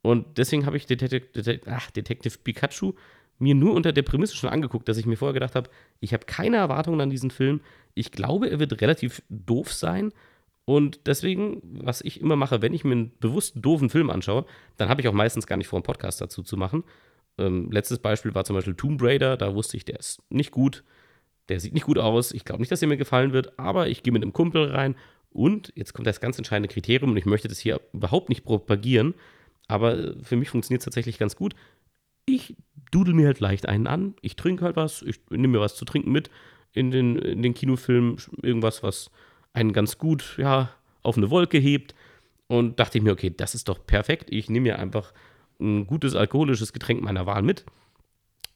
Und 0.04 0.36
deswegen 0.36 0.66
habe 0.66 0.76
ich 0.76 0.84
Detective, 0.84 1.22
Detective, 1.34 1.74
ach, 1.74 1.90
Detective 1.90 2.36
Pikachu 2.44 2.92
mir 3.38 3.54
nur 3.54 3.72
unter 3.72 3.90
der 3.90 4.02
Prämisse 4.02 4.36
schon 4.36 4.50
angeguckt, 4.50 4.86
dass 4.86 4.98
ich 4.98 5.06
mir 5.06 5.16
vorher 5.16 5.32
gedacht 5.32 5.54
habe, 5.54 5.70
ich 6.00 6.12
habe 6.12 6.26
keine 6.26 6.58
Erwartungen 6.58 7.00
an 7.00 7.08
diesen 7.08 7.30
Film. 7.30 7.62
Ich 7.94 8.12
glaube, 8.12 8.50
er 8.50 8.60
wird 8.60 8.82
relativ 8.82 9.22
doof 9.30 9.72
sein. 9.72 10.12
Und 10.66 11.00
deswegen, 11.06 11.62
was 11.62 12.02
ich 12.02 12.20
immer 12.20 12.36
mache, 12.36 12.60
wenn 12.60 12.74
ich 12.74 12.84
mir 12.84 12.92
einen 12.92 13.12
bewusst 13.18 13.54
doofen 13.56 13.88
Film 13.88 14.10
anschaue, 14.10 14.44
dann 14.76 14.90
habe 14.90 15.00
ich 15.00 15.08
auch 15.08 15.14
meistens 15.14 15.46
gar 15.46 15.56
nicht 15.56 15.68
vor, 15.68 15.78
einen 15.78 15.84
Podcast 15.84 16.20
dazu 16.20 16.42
zu 16.42 16.58
machen. 16.58 16.84
Ähm, 17.38 17.70
letztes 17.72 17.98
Beispiel 17.98 18.34
war 18.34 18.44
zum 18.44 18.56
Beispiel 18.56 18.74
Tomb 18.74 19.02
Raider. 19.02 19.38
Da 19.38 19.54
wusste 19.54 19.78
ich, 19.78 19.86
der 19.86 19.98
ist 19.98 20.20
nicht 20.28 20.50
gut. 20.50 20.84
Der 21.48 21.60
sieht 21.60 21.72
nicht 21.72 21.86
gut 21.86 21.96
aus. 21.96 22.30
Ich 22.30 22.44
glaube 22.44 22.60
nicht, 22.60 22.70
dass 22.70 22.82
er 22.82 22.88
mir 22.88 22.98
gefallen 22.98 23.32
wird, 23.32 23.58
aber 23.58 23.88
ich 23.88 24.02
gehe 24.02 24.12
mit 24.12 24.22
einem 24.22 24.34
Kumpel 24.34 24.70
rein. 24.70 24.96
Und 25.30 25.72
jetzt 25.76 25.94
kommt 25.94 26.06
das 26.06 26.20
ganz 26.20 26.36
entscheidende 26.36 26.68
Kriterium, 26.68 27.12
und 27.12 27.16
ich 27.16 27.24
möchte 27.24 27.48
das 27.48 27.58
hier 27.58 27.80
überhaupt 27.94 28.28
nicht 28.28 28.44
propagieren. 28.44 29.14
Aber 29.66 30.14
für 30.22 30.36
mich 30.36 30.50
funktioniert 30.50 30.80
es 30.80 30.84
tatsächlich 30.84 31.18
ganz 31.18 31.36
gut. 31.36 31.54
Ich 32.26 32.56
dudel 32.90 33.14
mir 33.14 33.26
halt 33.26 33.40
leicht 33.40 33.66
einen 33.68 33.86
an, 33.86 34.14
ich 34.20 34.36
trinke 34.36 34.64
halt 34.64 34.76
was, 34.76 35.02
ich 35.02 35.20
nehme 35.30 35.48
mir 35.48 35.60
was 35.60 35.76
zu 35.76 35.84
trinken 35.84 36.12
mit 36.12 36.30
in 36.72 36.90
den, 36.90 37.16
in 37.16 37.42
den 37.42 37.54
Kinofilm, 37.54 38.16
irgendwas, 38.42 38.82
was 38.82 39.10
einen 39.52 39.72
ganz 39.72 39.98
gut 39.98 40.36
ja, 40.38 40.70
auf 41.02 41.16
eine 41.16 41.30
Wolke 41.30 41.58
hebt. 41.58 41.94
Und 42.46 42.78
dachte 42.78 42.98
ich 42.98 43.04
mir, 43.04 43.12
okay, 43.12 43.32
das 43.34 43.54
ist 43.54 43.68
doch 43.68 43.86
perfekt. 43.86 44.28
Ich 44.30 44.50
nehme 44.50 44.64
mir 44.64 44.78
einfach 44.78 45.14
ein 45.60 45.86
gutes 45.86 46.14
alkoholisches 46.14 46.72
Getränk 46.72 47.02
meiner 47.02 47.26
Wahl 47.26 47.42
mit 47.42 47.64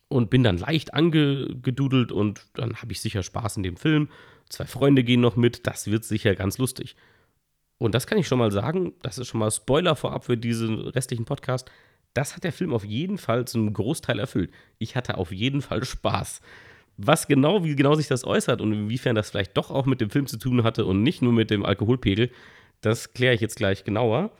und 0.08 0.30
bin 0.30 0.42
dann 0.42 0.58
leicht 0.58 0.94
angedudelt 0.94 2.12
und 2.12 2.46
dann 2.54 2.76
habe 2.76 2.92
ich 2.92 3.00
sicher 3.00 3.22
Spaß 3.22 3.56
in 3.58 3.62
dem 3.62 3.76
Film. 3.76 4.08
Zwei 4.48 4.66
Freunde 4.66 5.04
gehen 5.04 5.20
noch 5.20 5.36
mit, 5.36 5.66
das 5.66 5.86
wird 5.90 6.04
sicher 6.04 6.34
ganz 6.34 6.58
lustig. 6.58 6.96
Und 7.78 7.94
das 7.94 8.06
kann 8.06 8.18
ich 8.18 8.26
schon 8.26 8.38
mal 8.38 8.50
sagen, 8.50 8.92
das 9.02 9.18
ist 9.18 9.28
schon 9.28 9.40
mal 9.40 9.50
Spoiler 9.50 9.96
vorab 9.96 10.24
für 10.24 10.36
diesen 10.36 10.80
restlichen 10.80 11.24
Podcast. 11.24 11.70
Das 12.12 12.34
hat 12.34 12.44
der 12.44 12.52
Film 12.52 12.74
auf 12.74 12.84
jeden 12.84 13.18
Fall 13.18 13.46
zum 13.46 13.72
Großteil 13.72 14.18
erfüllt. 14.18 14.50
Ich 14.78 14.96
hatte 14.96 15.16
auf 15.16 15.30
jeden 15.30 15.62
Fall 15.62 15.84
Spaß. 15.84 16.40
Was 16.96 17.28
genau, 17.28 17.62
wie 17.62 17.76
genau 17.76 17.94
sich 17.94 18.08
das 18.08 18.24
äußert 18.24 18.60
und 18.60 18.72
inwiefern 18.72 19.14
das 19.14 19.30
vielleicht 19.30 19.56
doch 19.56 19.70
auch 19.70 19.86
mit 19.86 20.00
dem 20.00 20.10
Film 20.10 20.26
zu 20.26 20.36
tun 20.36 20.64
hatte 20.64 20.84
und 20.84 21.04
nicht 21.04 21.22
nur 21.22 21.32
mit 21.32 21.50
dem 21.50 21.64
Alkoholpegel, 21.64 22.30
das 22.80 23.12
kläre 23.12 23.34
ich 23.34 23.40
jetzt 23.40 23.56
gleich 23.56 23.84
genauer. 23.84 24.32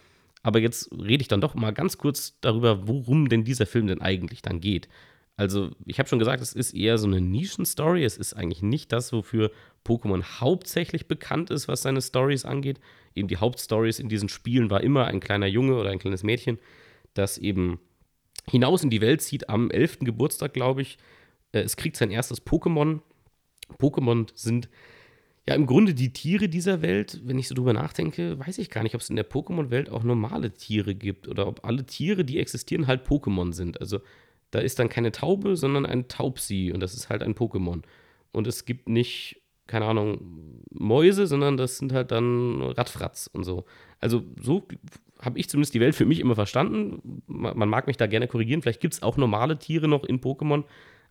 Aber 0.43 0.59
jetzt 0.59 0.91
rede 0.93 1.23
ich 1.23 1.29
dann 1.29 1.41
doch 1.41 1.55
mal 1.55 1.73
ganz 1.73 1.99
kurz 1.99 2.39
darüber, 2.41 2.89
worum 2.89 3.29
denn 3.29 3.45
dieser 3.45 3.67
Film 3.67 3.87
denn 3.87 4.01
eigentlich 4.01 4.43
dann 4.43 4.61
geht. 4.61 4.89
Also, 5.37 5.71
ich 5.85 6.01
habe 6.01 6.09
schon 6.09 6.19
gesagt, 6.19 6.43
es 6.43 6.53
ist 6.53 6.75
eher 6.75 6.99
so 6.99 7.07
eine 7.07 7.21
Nischen-Story. 7.21 8.05
Es 8.05 8.17
ist 8.17 8.35
eigentlich 8.35 8.63
nicht 8.63 8.93
das, 8.93 9.13
wofür 9.13 9.53
Pokémon 9.87 10.41
hauptsächlich 10.41 11.07
bekannt 11.07 11.51
ist, 11.51 11.69
was 11.69 11.83
seine 11.83 12.03
Stories 12.03 12.45
angeht. 12.45 12.81
Eben 13.19 13.29
die 13.29 13.37
Hauptstories 13.37 13.99
in 13.99 14.09
diesen 14.09 14.29
Spielen 14.29 14.71
war 14.71 14.83
immer 14.83 15.07
ein 15.07 15.21
kleiner 15.21 15.47
Junge 15.47 15.77
oder 15.77 15.91
ein 15.91 15.99
kleines 15.99 16.23
Mädchen, 16.23 16.59
das 17.15 17.39
eben 17.39 17.81
hinaus 18.49 18.83
in 18.83 18.91
die 18.91 19.01
Welt 19.01 19.21
zieht 19.21 19.49
am 19.49 19.71
11. 19.71 20.01
Geburtstag, 20.01 20.55
glaube 20.55 20.83
ich. 20.83 20.99
Äh, 21.53 21.61
es 21.61 21.77
kriegt 21.77 21.97
sein 21.97 22.11
erstes 22.11 22.45
Pokémon. 22.45 23.01
Pokémon 23.79 24.29
sind 24.35 24.69
ja 25.49 25.55
im 25.55 25.67
Grunde 25.67 25.95
die 25.95 26.13
Tiere 26.13 26.49
dieser 26.49 26.83
Welt. 26.83 27.21
Wenn 27.25 27.39
ich 27.39 27.49
so 27.49 27.55
drüber 27.55 27.73
nachdenke, 27.73 28.39
weiß 28.39 28.59
ich 28.59 28.71
gar 28.71 28.83
nicht, 28.83 28.95
ob 28.95 29.01
es 29.01 29.11
in 29.11 29.17
der 29.17 29.29
Pokémon-Welt 29.29 29.91
auch 29.91 30.03
normale 30.03 30.53
Tiere 30.53 30.95
gibt 30.95 31.29
oder 31.29 31.47
ob 31.47 31.65
alle 31.65 31.87
Tiere, 31.87 32.25
die 32.25 32.39
existieren, 32.39 32.87
halt 32.87 33.07
Pokémon 33.07 33.53
sind. 33.53 33.81
Also 33.81 34.01
da 34.51 34.61
ist 34.61 34.79
dann 34.79 34.89
keine 34.89 35.13
Taube, 35.13 35.57
sondern 35.57 35.87
ein 35.87 36.09
Taubsi 36.09 36.71
und 36.73 36.81
das 36.81 36.95
ist 36.95 37.09
halt 37.09 37.23
ein 37.23 37.35
Pokémon. 37.35 37.83
Und 38.33 38.47
es 38.47 38.65
gibt 38.65 38.89
nicht, 38.89 39.41
keine 39.69 39.85
Ahnung, 39.85 40.65
Mäuse, 40.71 41.29
sondern 41.29 41.57
das 41.57 41.79
sind 41.79 41.93
halt 41.93 42.11
dann 42.11 42.61
Radfratz 42.63 43.31
und 43.33 43.45
so. 43.45 43.65
Also 44.01 44.25
so 44.41 44.67
habe 45.21 45.39
ich 45.39 45.49
zumindest 45.49 45.75
die 45.75 45.81
Welt 45.81 45.95
für 45.95 46.07
mich 46.07 46.21
immer 46.21 46.35
verstanden. 46.35 47.23
Man 47.27 47.69
mag 47.69 47.87
mich 47.87 47.97
da 47.97 48.07
gerne 48.07 48.27
korrigieren. 48.27 48.63
Vielleicht 48.63 48.81
gibt 48.81 48.95
es 48.95 49.03
auch 49.03 49.17
normale 49.17 49.59
Tiere 49.59 49.89
noch 49.89 50.05
in 50.05 50.21
Pokémon, 50.21 50.65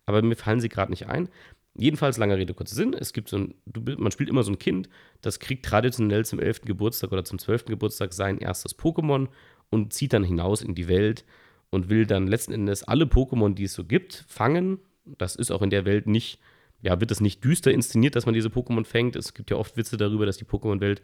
aber 0.06 0.22
mir 0.22 0.36
fallen 0.36 0.60
sie 0.60 0.68
gerade 0.68 0.90
nicht 0.90 1.06
ein. 1.06 1.28
Jedenfalls, 1.76 2.18
lange 2.18 2.36
Rede, 2.36 2.54
kurzer 2.54 2.74
Sinn. 2.74 2.94
Es 2.94 3.12
gibt 3.12 3.28
so 3.28 3.38
ein, 3.38 3.54
man 3.98 4.10
spielt 4.10 4.28
immer 4.28 4.42
so 4.42 4.50
ein 4.50 4.58
Kind, 4.58 4.88
das 5.20 5.38
kriegt 5.38 5.64
traditionell 5.64 6.24
zum 6.24 6.40
11. 6.40 6.62
Geburtstag 6.62 7.12
oder 7.12 7.24
zum 7.24 7.38
12. 7.38 7.66
Geburtstag 7.66 8.12
sein 8.12 8.38
erstes 8.38 8.76
Pokémon 8.76 9.28
und 9.70 9.92
zieht 9.92 10.12
dann 10.12 10.24
hinaus 10.24 10.62
in 10.62 10.74
die 10.74 10.88
Welt 10.88 11.24
und 11.70 11.90
will 11.90 12.06
dann 12.06 12.26
letzten 12.26 12.52
Endes 12.52 12.82
alle 12.82 13.04
Pokémon, 13.04 13.54
die 13.54 13.64
es 13.64 13.74
so 13.74 13.84
gibt, 13.84 14.24
fangen. 14.26 14.78
Das 15.04 15.36
ist 15.36 15.50
auch 15.50 15.62
in 15.62 15.70
der 15.70 15.84
Welt 15.84 16.06
nicht, 16.06 16.40
ja, 16.82 17.00
wird 17.00 17.10
es 17.10 17.20
nicht 17.20 17.42
düster 17.44 17.72
inszeniert, 17.72 18.16
dass 18.16 18.26
man 18.26 18.34
diese 18.34 18.48
Pokémon 18.48 18.84
fängt. 18.84 19.16
Es 19.16 19.34
gibt 19.34 19.50
ja 19.50 19.56
oft 19.56 19.76
Witze 19.76 19.96
darüber, 19.96 20.26
dass 20.26 20.36
die 20.36 20.44
Pokémon-Welt, 20.44 21.02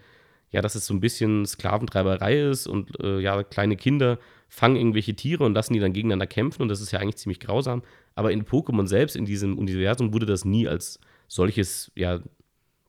ja, 0.50 0.62
dass 0.62 0.75
es 0.75 0.87
so 0.87 0.95
ein 0.95 1.00
bisschen 1.00 1.47
Sklaventreiberei 1.47 2.43
ist 2.43 2.66
und 2.66 2.99
äh, 3.00 3.19
ja, 3.19 3.43
kleine 3.43 3.76
Kinder 3.76 4.19
fangen 4.49 4.76
irgendwelche 4.76 5.14
Tiere 5.14 5.45
und 5.45 5.54
lassen 5.54 5.73
die 5.73 5.81
dann 5.81 5.93
gegeneinander 5.93 6.28
kämpfen 6.28 6.62
und 6.62 6.69
das 6.69 6.81
ist 6.81 6.93
ja 6.93 7.00
eigentlich 7.00 7.16
ziemlich 7.16 7.40
grausam. 7.40 7.83
Aber 8.14 8.31
in 8.31 8.45
Pokémon 8.45 8.87
selbst, 8.87 9.16
in 9.16 9.25
diesem 9.25 9.59
Universum, 9.59 10.12
wurde 10.12 10.26
das 10.26 10.45
nie 10.45 10.69
als 10.69 11.00
solches, 11.26 11.90
ja, 11.97 12.21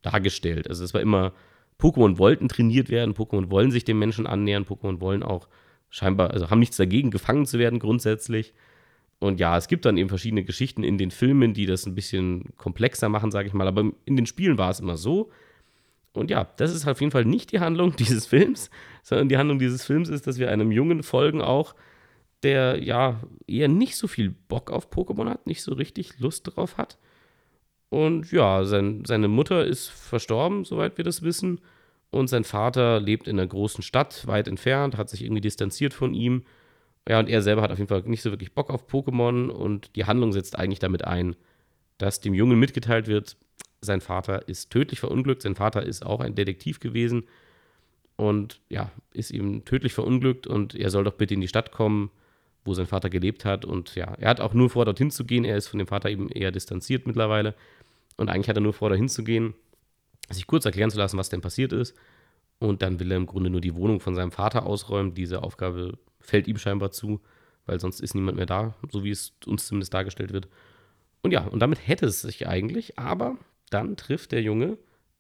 dargestellt. 0.04 0.70
Also 0.70 0.84
es 0.84 0.94
war 0.94 1.02
immer, 1.02 1.34
Pokémon 1.80 2.20
wollten 2.20 2.48
trainiert 2.48 2.90
werden, 2.90 3.16
Pokémon 3.16 3.50
wollen 3.50 3.72
sich 3.72 3.84
dem 3.84 3.98
Menschen 3.98 4.28
annähern, 4.28 4.66
Pokémon 4.66 5.02
wollen 5.02 5.24
auch 5.24 5.48
scheinbar, 5.90 6.32
also 6.32 6.50
haben 6.50 6.60
nichts 6.60 6.78
dagegen, 6.78 7.12
gefangen 7.12 7.46
zu 7.46 7.58
werden 7.58 7.80
grundsätzlich. 7.80 8.54
Und 9.20 9.40
ja, 9.40 9.58
es 9.58 9.68
gibt 9.68 9.86
dann 9.86 9.98
eben 9.98 10.10
verschiedene 10.10 10.44
Geschichten 10.44 10.84
in 10.84 10.98
den 10.98 11.12
Filmen, 11.12 11.54
die 11.54 11.66
das 11.66 11.86
ein 11.86 11.96
bisschen 11.96 12.56
komplexer 12.58 13.10
machen, 13.10 13.32
sage 13.32 13.48
ich 13.48 13.54
mal. 13.54 13.68
Aber 13.68 13.92
in 14.06 14.16
den 14.16 14.26
Spielen 14.26 14.58
war 14.58 14.70
es 14.70 14.80
immer 14.80 14.98
so. 14.98 15.32
Und 16.14 16.30
ja, 16.30 16.48
das 16.58 16.74
ist 16.74 16.88
auf 16.88 17.00
jeden 17.00 17.12
Fall 17.12 17.26
nicht 17.26 17.52
die 17.52 17.60
Handlung 17.60 17.96
dieses 17.98 18.26
Films, 18.26 18.70
sondern 19.04 19.30
die 19.30 19.38
Handlung 19.38 19.60
dieses 19.60 19.86
Films 19.86 20.10
ist, 20.10 20.28
dass 20.28 20.40
wir 20.40 20.50
einem 20.50 20.72
Jungen 20.72 21.04
folgen 21.04 21.42
auch, 21.42 21.76
der 22.44 22.82
ja 22.84 23.22
eher 23.48 23.68
nicht 23.68 23.96
so 23.96 24.08
viel 24.08 24.30
Bock 24.48 24.70
auf 24.70 24.92
Pokémon 24.92 25.30
hat, 25.30 25.48
nicht 25.48 25.64
so 25.64 25.74
richtig 25.74 26.20
Lust 26.20 26.56
drauf 26.56 26.78
hat. 26.78 26.98
Und 27.90 28.32
ja, 28.32 28.66
sein, 28.66 29.04
seine 29.06 29.28
Mutter 29.28 29.66
ist 29.66 29.90
verstorben, 29.90 30.66
soweit 30.66 30.98
wir 30.98 31.06
das 31.06 31.22
wissen. 31.22 31.62
Und 32.12 32.28
sein 32.28 32.44
Vater 32.44 33.00
lebt 33.00 33.28
in 33.28 33.40
einer 33.40 33.48
großen 33.48 33.84
Stadt, 33.84 34.28
weit 34.28 34.48
entfernt, 34.48 34.98
hat 34.98 35.10
sich 35.10 35.24
irgendwie 35.24 35.42
distanziert 35.42 35.94
von 35.94 36.14
ihm. 36.14 36.44
Ja, 37.08 37.20
und 37.20 37.30
er 37.30 37.42
selber 37.42 37.62
hat 37.62 37.72
auf 37.72 37.78
jeden 37.78 37.88
Fall 37.88 38.02
nicht 38.06 38.22
so 38.22 38.32
wirklich 38.32 38.54
Bock 38.54 38.70
auf 38.70 38.88
Pokémon 38.88 39.50
und 39.50 39.96
die 39.96 40.06
Handlung 40.06 40.34
setzt 40.34 40.58
eigentlich 40.58 40.80
damit 40.80 41.06
ein, 41.06 41.36
dass 41.98 42.20
dem 42.20 42.34
Jungen 42.34 42.60
mitgeteilt 42.60 43.08
wird, 43.08 43.38
sein 43.82 44.02
Vater 44.02 44.48
ist 44.48 44.72
tödlich 44.72 45.00
verunglückt. 45.00 45.44
Sein 45.44 45.56
Vater 45.56 45.84
ist 45.84 46.06
auch 46.06 46.20
ein 46.20 46.34
Detektiv 46.34 46.80
gewesen 46.80 47.26
und 48.16 48.62
ja, 48.70 48.92
ist 49.14 49.32
ihm 49.32 49.66
tödlich 49.66 49.94
verunglückt 49.94 50.48
und 50.48 50.74
er 50.74 50.90
soll 50.90 51.04
doch 51.04 51.14
bitte 51.14 51.36
in 51.36 51.42
die 51.42 51.48
Stadt 51.48 51.72
kommen, 51.72 52.10
wo 52.64 52.74
sein 52.74 52.88
Vater 52.88 53.12
gelebt 53.12 53.46
hat. 53.46 53.66
Und 53.66 53.94
ja, 53.94 54.16
er 54.16 54.30
hat 54.30 54.42
auch 54.42 54.56
nur 54.56 54.72
vor, 54.72 54.86
dorthin 54.86 55.12
zu 55.12 55.26
gehen. 55.26 55.46
Er 55.46 55.58
ist 55.58 55.68
von 55.68 55.78
dem 55.78 55.88
Vater 55.88 56.10
eben 56.10 56.30
eher 56.30 56.52
distanziert 56.52 57.06
mittlerweile. 57.06 57.54
Und 58.18 58.30
eigentlich 58.30 58.50
hat 58.50 58.58
er 58.58 58.62
nur 58.62 58.74
vor, 58.74 58.90
dorthin 58.90 59.10
zu 59.10 59.24
gehen 59.24 59.54
sich 60.34 60.48
kurz 60.48 60.66
erklären 60.66 60.90
zu 60.90 60.98
lassen, 60.98 61.18
was 61.18 61.30
denn 61.30 61.42
passiert 61.42 61.74
ist. 61.74 61.96
Und 62.60 62.82
dann 62.82 63.00
will 63.00 63.12
er 63.12 63.18
im 63.18 63.26
Grunde 63.26 63.50
nur 63.50 63.62
die 63.62 63.76
Wohnung 63.76 64.00
von 64.00 64.16
seinem 64.16 64.32
Vater 64.32 64.66
ausräumen. 64.66 65.14
Diese 65.14 65.44
Aufgabe 65.44 65.98
fällt 66.20 66.48
ihm 66.48 66.58
scheinbar 66.58 66.92
zu, 66.92 67.22
weil 67.66 67.80
sonst 67.80 68.00
ist 68.00 68.16
niemand 68.16 68.38
mehr 68.38 68.46
da, 68.46 68.76
so 68.92 69.04
wie 69.04 69.12
es 69.12 69.34
uns 69.46 69.68
zumindest 69.68 69.94
dargestellt 69.94 70.34
wird. 70.34 70.48
Und 71.22 71.32
ja, 71.32 71.46
und 71.46 71.60
damit 71.60 71.88
hätte 71.88 72.06
es 72.06 72.22
sich 72.22 72.48
eigentlich, 72.48 72.98
aber 72.98 73.38
dann 73.70 73.98
trifft 73.98 74.32
der 74.32 74.42
Junge 74.42 74.78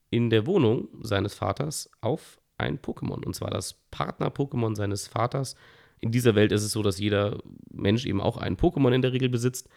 in 0.10 0.30
der 0.30 0.46
Wohnung 0.46 0.88
seines 1.02 1.34
Vaters 1.34 1.90
auf 2.02 2.40
ein 2.58 2.80
Pokémon. 2.80 3.26
Und 3.26 3.36
zwar 3.36 3.50
das 3.50 3.74
Partner-Pokémon 3.92 4.76
seines 4.76 5.08
Vaters. 5.08 5.56
In 6.00 6.12
dieser 6.12 6.36
Welt 6.36 6.52
ist 6.52 6.64
es 6.64 6.72
so, 6.72 6.84
dass 6.84 7.00
jeder 7.00 7.40
Mensch 7.70 8.06
eben 8.06 8.22
auch 8.22 8.38
ein 8.38 8.56
Pokémon 8.56 8.94
in 8.94 9.02
der 9.02 9.14
Regel 9.14 9.30
besitzt. 9.30 9.68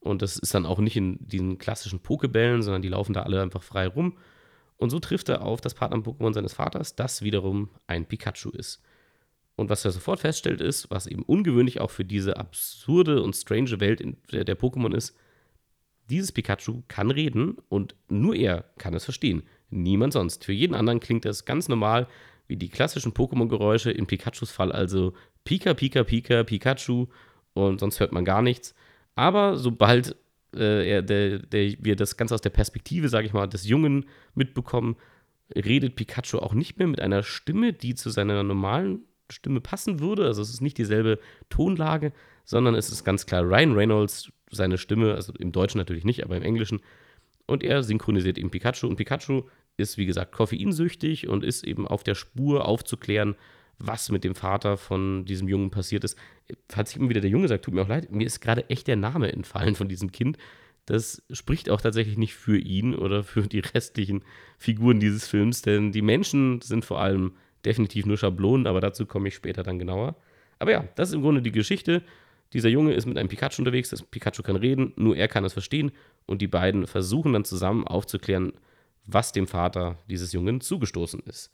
Und 0.00 0.22
das 0.22 0.38
ist 0.38 0.54
dann 0.54 0.66
auch 0.66 0.78
nicht 0.78 0.96
in 0.96 1.18
diesen 1.20 1.58
klassischen 1.58 2.00
Pokebällen, 2.00 2.62
sondern 2.62 2.82
die 2.82 2.88
laufen 2.88 3.12
da 3.12 3.22
alle 3.22 3.40
einfach 3.40 3.62
frei 3.62 3.86
rum. 3.86 4.18
Und 4.76 4.90
so 4.90 4.98
trifft 4.98 5.28
er 5.28 5.42
auf 5.42 5.60
das 5.60 5.74
Partner-Pokémon 5.74 6.34
seines 6.34 6.52
Vaters, 6.52 6.96
das 6.96 7.22
wiederum 7.22 7.70
ein 7.86 8.06
Pikachu 8.06 8.50
ist. 8.50 8.82
Und 9.56 9.70
was 9.70 9.84
er 9.84 9.90
sofort 9.90 10.20
feststellt 10.20 10.60
ist, 10.60 10.90
was 10.90 11.06
eben 11.06 11.22
ungewöhnlich 11.22 11.80
auch 11.80 11.90
für 11.90 12.04
diese 12.04 12.36
absurde 12.36 13.22
und 13.22 13.34
strange 13.34 13.80
Welt 13.80 14.02
der, 14.30 14.44
der 14.44 14.58
Pokémon 14.58 14.94
ist, 14.94 15.16
dieses 16.10 16.30
Pikachu 16.30 16.82
kann 16.88 17.10
reden 17.10 17.56
und 17.68 17.94
nur 18.08 18.36
er 18.36 18.64
kann 18.78 18.94
es 18.94 19.04
verstehen. 19.04 19.42
Niemand 19.70 20.12
sonst. 20.12 20.44
Für 20.44 20.52
jeden 20.52 20.74
anderen 20.74 21.00
klingt 21.00 21.24
das 21.24 21.46
ganz 21.46 21.68
normal 21.68 22.06
wie 22.46 22.56
die 22.56 22.68
klassischen 22.68 23.12
Pokémon-Geräusche, 23.12 23.90
in 23.90 24.06
Pikachus 24.06 24.50
Fall 24.50 24.70
also 24.70 25.14
Pika, 25.44 25.74
Pika, 25.74 26.04
Pika, 26.04 26.44
Pikachu 26.44 27.06
und 27.54 27.80
sonst 27.80 27.98
hört 27.98 28.12
man 28.12 28.24
gar 28.24 28.42
nichts. 28.42 28.74
Aber 29.16 29.56
sobald 29.56 30.16
äh, 30.56 30.88
er, 30.88 31.02
der, 31.02 31.38
der, 31.38 31.74
wir 31.80 31.96
das 31.96 32.16
Ganze 32.16 32.34
aus 32.34 32.40
der 32.40 32.50
Perspektive, 32.50 33.08
sage 33.08 33.26
ich 33.26 33.32
mal, 33.32 33.46
des 33.46 33.66
Jungen 33.66 34.06
mitbekommen, 34.34 34.96
redet 35.54 35.96
Pikachu 35.96 36.38
auch 36.38 36.54
nicht 36.54 36.78
mehr 36.78 36.88
mit 36.88 37.00
einer 37.00 37.22
Stimme, 37.22 37.72
die 37.72 37.94
zu 37.94 38.10
seiner 38.10 38.42
normalen 38.42 39.00
Stimme 39.30 39.60
passen 39.60 40.00
würde. 40.00 40.26
Also 40.26 40.42
es 40.42 40.50
ist 40.50 40.60
nicht 40.60 40.78
dieselbe 40.78 41.18
Tonlage, 41.48 42.12
sondern 42.44 42.74
es 42.74 42.90
ist 42.90 43.04
ganz 43.04 43.26
klar 43.26 43.42
Ryan 43.42 43.72
Reynolds, 43.74 44.32
seine 44.50 44.78
Stimme, 44.78 45.14
also 45.14 45.32
im 45.38 45.52
Deutschen 45.52 45.78
natürlich 45.78 46.04
nicht, 46.04 46.24
aber 46.24 46.36
im 46.36 46.42
Englischen. 46.42 46.80
Und 47.46 47.62
er 47.62 47.82
synchronisiert 47.82 48.38
eben 48.38 48.50
Pikachu. 48.50 48.86
Und 48.86 48.96
Pikachu 48.96 49.44
ist, 49.76 49.98
wie 49.98 50.06
gesagt, 50.06 50.32
koffeinsüchtig 50.32 51.28
und 51.28 51.44
ist 51.44 51.64
eben 51.64 51.86
auf 51.86 52.02
der 52.02 52.14
Spur 52.14 52.66
aufzuklären, 52.66 53.36
was 53.78 54.10
mit 54.10 54.24
dem 54.24 54.34
Vater 54.34 54.76
von 54.76 55.24
diesem 55.24 55.48
Jungen 55.48 55.70
passiert 55.70 56.04
ist. 56.04 56.18
Falls 56.68 56.90
ich 56.90 56.96
immer 56.96 57.08
wieder 57.08 57.20
der 57.20 57.30
Junge 57.30 57.48
sagt, 57.48 57.64
tut 57.64 57.74
mir 57.74 57.82
auch 57.82 57.88
leid, 57.88 58.10
mir 58.10 58.26
ist 58.26 58.40
gerade 58.40 58.68
echt 58.70 58.86
der 58.86 58.96
Name 58.96 59.32
entfallen 59.32 59.74
von 59.74 59.88
diesem 59.88 60.12
Kind. 60.12 60.38
Das 60.86 61.22
spricht 61.30 61.68
auch 61.68 61.80
tatsächlich 61.80 62.16
nicht 62.16 62.34
für 62.34 62.58
ihn 62.58 62.94
oder 62.94 63.24
für 63.24 63.42
die 63.42 63.58
restlichen 63.58 64.22
Figuren 64.58 65.00
dieses 65.00 65.26
Films, 65.26 65.62
denn 65.62 65.92
die 65.92 66.02
Menschen 66.02 66.60
sind 66.60 66.84
vor 66.84 67.00
allem 67.00 67.32
definitiv 67.64 68.06
nur 68.06 68.16
Schablonen, 68.16 68.66
aber 68.66 68.80
dazu 68.80 69.04
komme 69.06 69.28
ich 69.28 69.34
später 69.34 69.62
dann 69.62 69.78
genauer. 69.78 70.16
Aber 70.58 70.70
ja, 70.70 70.84
das 70.94 71.08
ist 71.08 71.16
im 71.16 71.22
Grunde 71.22 71.42
die 71.42 71.52
Geschichte. 71.52 72.02
Dieser 72.52 72.68
Junge 72.68 72.94
ist 72.94 73.06
mit 73.06 73.18
einem 73.18 73.28
Pikachu 73.28 73.60
unterwegs, 73.60 73.90
das 73.90 74.02
Pikachu 74.02 74.42
kann 74.42 74.54
reden, 74.54 74.92
nur 74.96 75.16
er 75.16 75.26
kann 75.26 75.44
es 75.44 75.52
verstehen 75.52 75.90
und 76.26 76.40
die 76.40 76.46
beiden 76.46 76.86
versuchen 76.86 77.32
dann 77.32 77.44
zusammen 77.44 77.84
aufzuklären, 77.84 78.52
was 79.04 79.32
dem 79.32 79.48
Vater 79.48 79.98
dieses 80.08 80.32
Jungen 80.32 80.60
zugestoßen 80.60 81.20
ist 81.20 81.50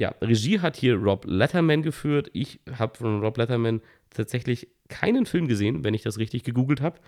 ja, 0.00 0.14
Regie 0.22 0.60
hat 0.60 0.76
hier 0.76 0.96
Rob 0.96 1.26
Letterman 1.26 1.82
geführt. 1.82 2.30
Ich 2.32 2.58
habe 2.78 2.96
von 2.96 3.20
Rob 3.20 3.36
Letterman 3.36 3.82
tatsächlich 4.08 4.68
keinen 4.88 5.26
Film 5.26 5.46
gesehen, 5.46 5.84
wenn 5.84 5.92
ich 5.92 6.02
das 6.02 6.16
richtig 6.16 6.42
gegoogelt 6.42 6.80
habe. 6.80 6.98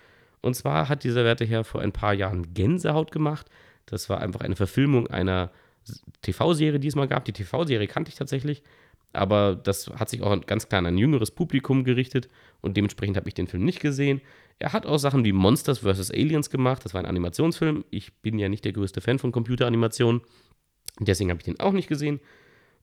Und 0.42 0.55
zwar 0.55 0.90
hat 0.90 1.02
dieser 1.02 1.24
Werte 1.24 1.46
Herr 1.46 1.64
vor 1.64 1.81
ein 1.81 1.92
paar 1.92 2.12
Jahren 2.12 2.52
Gänsehaut 2.52 3.11
gemacht. 3.11 3.48
Das 3.87 4.11
war 4.11 4.20
einfach 4.20 4.40
eine 4.40 4.57
Verfilmung 4.57 5.07
einer 5.07 5.50
TV-Serie, 6.20 6.78
die 6.78 6.88
es 6.88 6.94
mal 6.94 7.09
gab. 7.09 7.24
Die 7.24 7.33
TV-Serie 7.33 7.88
kannte 7.88 8.11
ich 8.11 8.14
tatsächlich. 8.16 8.62
aber 9.12 9.57
das 9.57 9.88
hat 9.88 10.09
sich 10.09 10.22
auch 10.22 10.38
ganz 10.46 10.68
klar 10.68 10.81
an 10.81 10.87
ein 10.87 10.98
jüngeres 10.98 11.31
Publikum 11.31 11.85
gerichtet 11.85 12.28
und 12.61 12.76
dementsprechend 12.76 13.16
habe 13.16 13.28
ich 13.28 13.35
den 13.35 13.46
Film 13.46 13.64
nicht 13.64 13.81
gesehen. 13.81 14.20
Er 14.59 14.72
hat 14.72 14.87
auch 14.87 14.98
Sachen 14.98 15.24
wie 15.24 15.33
Monsters 15.33 15.81
vs. 15.81 16.11
Aliens 16.11 16.50
gemacht, 16.50 16.85
das 16.85 16.94
war 16.94 17.00
ein 17.00 17.07
Animationsfilm. 17.07 17.85
Ich 17.90 18.12
bin 18.22 18.38
ja 18.38 18.48
nicht 18.48 18.64
der 18.64 18.72
größte 18.72 19.00
Fan 19.00 19.18
von 19.18 19.33
Computeranimationen, 19.33 20.22
deswegen 21.00 21.31
habe 21.31 21.40
ich 21.40 21.44
den 21.44 21.61
auch 21.61 21.72
nicht 21.72 21.88
gesehen. 21.88 22.20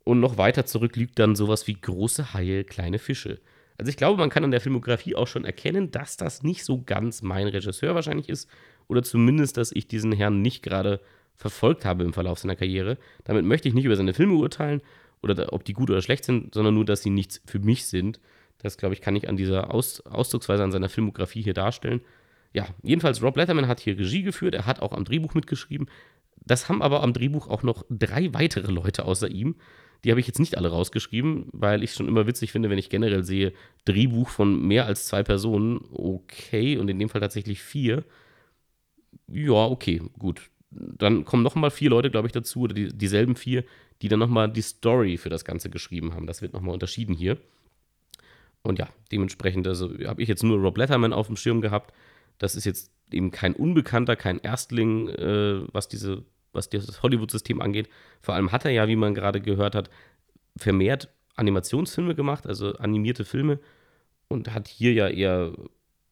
Und 0.04 0.20
noch 0.20 0.38
weiter 0.38 0.66
zurück 0.66 0.96
liegt 0.96 1.20
dann 1.20 1.36
sowas 1.36 1.68
wie 1.68 1.74
große 1.80 2.34
Haie, 2.34 2.64
kleine 2.64 3.00
Fische. 3.00 3.40
Also 3.78 3.90
ich 3.90 3.98
glaube, 3.98 4.20
man 4.20 4.30
kann 4.30 4.44
an 4.44 4.52
der 4.52 4.62
Filmografie 4.62 5.16
auch 5.16 5.28
schon 5.28 5.46
erkennen, 5.46 5.92
dass 5.92 6.18
das 6.18 6.44
nicht 6.44 6.66
so 6.66 6.82
ganz 6.82 7.22
mein 7.22 7.48
Regisseur 7.48 7.96
wahrscheinlich 7.96 8.28
ist. 8.28 8.50
Oder 8.88 9.04
zumindest, 9.04 9.58
dass 9.58 9.72
ich 9.72 9.88
diesen 9.88 10.12
Herrn 10.12 10.42
nicht 10.42 10.64
gerade 10.64 11.00
verfolgt 11.36 11.86
habe 11.86 12.04
im 12.04 12.12
Verlauf 12.12 12.40
seiner 12.40 12.58
Karriere. 12.58 12.98
Damit 13.24 13.46
möchte 13.46 13.70
ich 13.70 13.74
nicht 13.74 13.86
über 13.86 13.96
seine 13.96 14.14
Filme 14.14 14.34
urteilen 14.34 14.82
oder 15.22 15.54
ob 15.54 15.64
die 15.64 15.74
gut 15.74 15.90
oder 15.90 16.02
schlecht 16.02 16.26
sind, 16.26 16.54
sondern 16.54 16.74
nur, 16.74 16.86
dass 16.86 17.02
sie 17.02 17.10
nichts 17.10 17.42
für 17.46 17.60
mich 17.60 17.86
sind. 17.86 18.20
Das, 18.58 18.78
glaube 18.78 18.94
ich, 18.94 19.02
kann 19.02 19.16
ich 19.16 19.30
an 19.30 19.38
dieser 19.38 19.74
Aus 19.74 20.02
Ausdrucksweise 20.02 20.64
an 20.64 20.72
seiner 20.72 20.90
Filmografie 20.90 21.42
hier 21.42 21.54
darstellen. 21.54 22.02
Ja, 22.54 22.68
jedenfalls, 22.84 23.22
Rob 23.24 23.38
Letterman 23.38 23.68
hat 23.68 23.80
hier 23.80 23.98
Regie 23.98 24.24
geführt, 24.24 24.56
er 24.56 24.66
hat 24.66 24.82
auch 24.82 24.92
am 24.92 25.06
Drehbuch 25.06 25.34
mitgeschrieben. 25.34 25.88
Das 26.46 26.68
haben 26.68 26.82
aber 26.82 27.04
am 27.04 27.14
Drehbuch 27.14 27.48
auch 27.48 27.64
noch 27.64 27.86
drei 27.90 28.34
weitere 28.34 28.72
Leute 28.72 29.06
außer 29.06 29.30
ihm. 29.30 29.56
Die 30.04 30.12
habe 30.12 30.20
ich 30.20 30.28
jetzt 30.28 30.40
nicht 30.40 30.58
alle 30.58 30.70
rausgeschrieben, 30.70 31.48
weil 31.52 31.84
ich 31.84 31.92
es 31.92 31.98
schon 31.98 32.08
immer 32.08 32.26
witzig 32.26 32.52
finde, 32.52 32.70
wenn 32.70 32.78
ich 32.78 32.90
generell 32.90 33.24
sehe, 33.24 33.54
Drehbuch 33.86 34.30
von 34.30 34.66
mehr 34.66 34.86
als 34.86 35.08
zwei 35.08 35.24
Personen, 35.24 35.82
okay, 35.92 36.78
und 36.78 36.90
in 36.90 37.00
dem 37.00 37.10
Fall 37.10 37.22
tatsächlich 37.22 37.62
vier. 37.62 38.06
Ja, 39.28 39.66
okay, 39.66 40.02
gut. 40.18 40.50
Dann 40.72 41.26
kommen 41.26 41.44
nochmal 41.44 41.72
vier 41.72 41.90
Leute, 41.90 42.12
glaube 42.12 42.28
ich, 42.28 42.32
dazu, 42.32 42.62
oder 42.62 42.74
die, 42.74 42.96
dieselben 42.96 43.36
vier, 43.36 43.66
die 44.02 44.08
dann 44.08 44.20
nochmal 44.20 44.50
die 44.52 44.62
Story 44.62 45.18
für 45.18 45.30
das 45.30 45.44
Ganze 45.44 45.70
geschrieben 45.70 46.14
haben. 46.14 46.28
Das 46.28 46.42
wird 46.42 46.54
nochmal 46.54 46.74
unterschieden 46.74 47.16
hier. 47.16 47.38
Und 48.62 48.80
ja, 48.80 48.88
dementsprechend, 49.12 49.68
also 49.68 49.90
habe 50.06 50.22
ich 50.22 50.30
jetzt 50.30 50.44
nur 50.44 50.60
Rob 50.60 50.78
Letterman 50.78 51.14
auf 51.14 51.28
dem 51.28 51.36
Schirm 51.36 51.62
gehabt. 51.62 51.94
Das 52.38 52.56
ist 52.56 52.66
jetzt 52.66 52.92
eben 53.12 53.32
kein 53.32 53.54
Unbekannter, 53.54 54.16
kein 54.16 54.40
Erstling, 54.40 55.10
äh, 55.10 55.62
was 55.74 55.88
diese 55.88 56.24
was 56.54 56.70
das 56.70 57.04
Hollywood-System 57.04 57.62
angeht. 57.62 57.90
Vor 58.22 58.36
allem 58.36 58.52
hat 58.52 58.66
er 58.66 58.72
ja, 58.72 58.88
wie 58.88 58.96
man 58.96 59.16
gerade 59.16 59.42
gehört 59.42 59.76
hat, 59.76 59.90
vermehrt 60.58 61.10
Animationsfilme 61.36 62.16
gemacht, 62.16 62.46
also 62.46 62.74
animierte 62.74 63.26
Filme 63.26 63.60
und 64.28 64.54
hat 64.54 64.68
hier 64.68 64.94
ja 64.94 65.08
eher, 65.08 65.54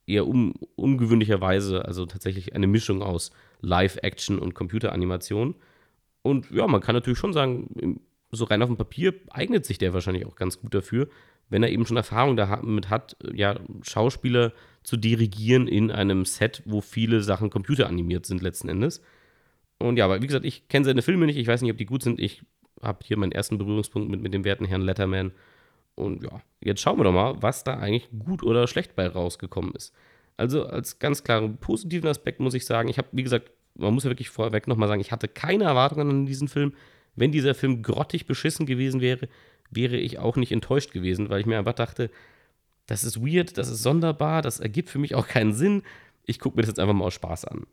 eher 0.06 0.28
un, 0.28 0.54
ungewöhnlicherweise, 0.76 1.86
also 1.86 2.06
tatsächlich 2.06 2.56
eine 2.56 2.68
Mischung 2.68 3.02
aus 3.02 3.32
Live-Action 3.62 4.40
und 4.40 4.54
Computeranimation. 4.54 5.56
Und 6.22 6.50
ja, 6.52 6.68
man 6.68 6.82
kann 6.82 6.96
natürlich 6.96 7.20
schon 7.20 7.34
sagen, 7.34 8.00
so 8.32 8.46
rein 8.46 8.62
auf 8.62 8.70
dem 8.70 8.78
Papier 8.78 9.14
eignet 9.30 9.66
sich 9.66 9.78
der 9.78 9.94
wahrscheinlich 9.94 10.26
auch 10.26 10.36
ganz 10.36 10.60
gut 10.60 10.74
dafür, 10.74 11.08
wenn 11.50 11.64
er 11.64 11.70
eben 11.70 11.86
schon 11.86 11.98
Erfahrung 11.98 12.36
damit 12.36 12.90
hat, 12.90 13.16
ja, 13.34 13.60
Schauspieler 13.82 14.52
zu 14.84 14.98
dirigieren 14.98 15.68
in 15.68 15.92
einem 15.92 16.26
Set, 16.26 16.62
wo 16.66 16.82
viele 16.82 17.22
Sachen 17.22 17.50
computeranimiert 17.50 18.26
sind 18.26 18.42
letzten 18.42 18.70
Endes. 18.70 19.02
Und 19.80 19.98
ja, 19.98 20.06
aber 20.06 20.22
wie 20.22 20.28
gesagt, 20.28 20.46
ich 20.46 20.68
kenne 20.68 20.86
seine 20.86 21.02
Filme 21.02 21.26
nicht, 21.26 21.38
ich 21.38 21.48
weiß 21.48 21.62
nicht, 21.62 21.72
ob 21.72 21.78
die 21.78 21.86
gut 21.86 22.04
sind. 22.04 22.20
Ich 22.20 22.42
habe 22.82 23.00
hier 23.04 23.18
meinen 23.18 23.32
ersten 23.32 23.58
Berührungspunkt 23.58 24.10
mit, 24.10 24.22
mit 24.22 24.34
dem 24.34 24.44
werten 24.44 24.66
Herrn 24.66 24.82
Letterman. 24.82 25.32
Und 25.96 26.24
ja, 26.24 26.42
jetzt 26.62 26.82
schauen 26.82 27.00
wir 27.00 27.04
doch 27.04 27.12
mal, 27.12 27.42
was 27.42 27.64
da 27.64 27.78
eigentlich 27.78 28.10
gut 28.20 28.44
oder 28.44 28.68
schlecht 28.68 28.96
bei 28.96 29.08
rausgekommen 29.08 29.74
ist. 29.74 29.94
Also 30.36 30.66
als 30.68 31.00
ganz 31.00 31.24
klaren 31.24 31.58
positiven 31.58 32.08
Aspekt 32.08 32.40
muss 32.40 32.54
ich 32.54 32.66
sagen, 32.66 32.90
ich 32.90 32.98
habe, 32.98 33.08
wie 33.12 33.24
gesagt, 33.24 33.52
man 33.76 33.94
muss 33.94 34.04
ja 34.04 34.12
wirklich 34.12 34.30
vorweg 34.30 34.68
nochmal 34.68 34.88
sagen, 34.88 35.02
ich 35.02 35.12
hatte 35.12 35.28
keine 35.28 35.66
Erwartungen 35.66 36.10
an 36.10 36.26
diesen 36.26 36.48
Film. 36.48 36.74
Wenn 37.16 37.32
dieser 37.32 37.56
Film 37.56 37.82
grottig 37.82 38.28
beschissen 38.28 38.68
gewesen 38.68 39.02
wäre, 39.02 39.28
wäre 39.72 39.98
ich 39.98 40.20
auch 40.20 40.36
nicht 40.36 40.52
enttäuscht 40.52 40.94
gewesen, 40.94 41.30
weil 41.30 41.40
ich 41.40 41.46
mir 41.46 41.58
einfach 41.58 41.74
dachte, 41.74 42.12
das 42.86 43.04
ist 43.04 43.20
weird, 43.22 43.58
das 43.58 43.70
ist 43.70 43.84
sonderbar, 43.84 44.42
das 44.42 44.60
ergibt 44.60 44.90
für 44.90 45.00
mich 45.00 45.16
auch 45.16 45.28
keinen 45.28 45.54
Sinn. 45.54 45.84
Ich 46.26 46.40
gucke 46.40 46.56
mir 46.56 46.62
das 46.62 46.70
jetzt 46.70 46.80
einfach 46.80 46.94
mal 46.94 47.06
aus 47.06 47.16
Spaß 47.16 47.46
an. 47.46 47.66